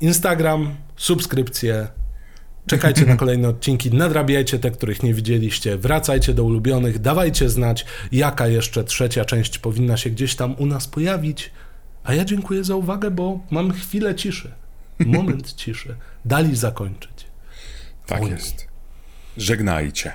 [0.00, 1.88] Instagram, subskrypcje,
[2.68, 8.46] Czekajcie na kolejne odcinki, nadrabiajcie te, których nie widzieliście, wracajcie do ulubionych, dawajcie znać, jaka
[8.46, 11.50] jeszcze trzecia część powinna się gdzieś tam u nas pojawić.
[12.04, 14.52] A ja dziękuję za uwagę, bo mam chwilę ciszy.
[15.06, 15.94] Moment ciszy.
[16.24, 17.26] Dali zakończyć.
[18.06, 18.30] Tak Oni.
[18.30, 18.66] jest.
[19.36, 20.12] Żegnajcie.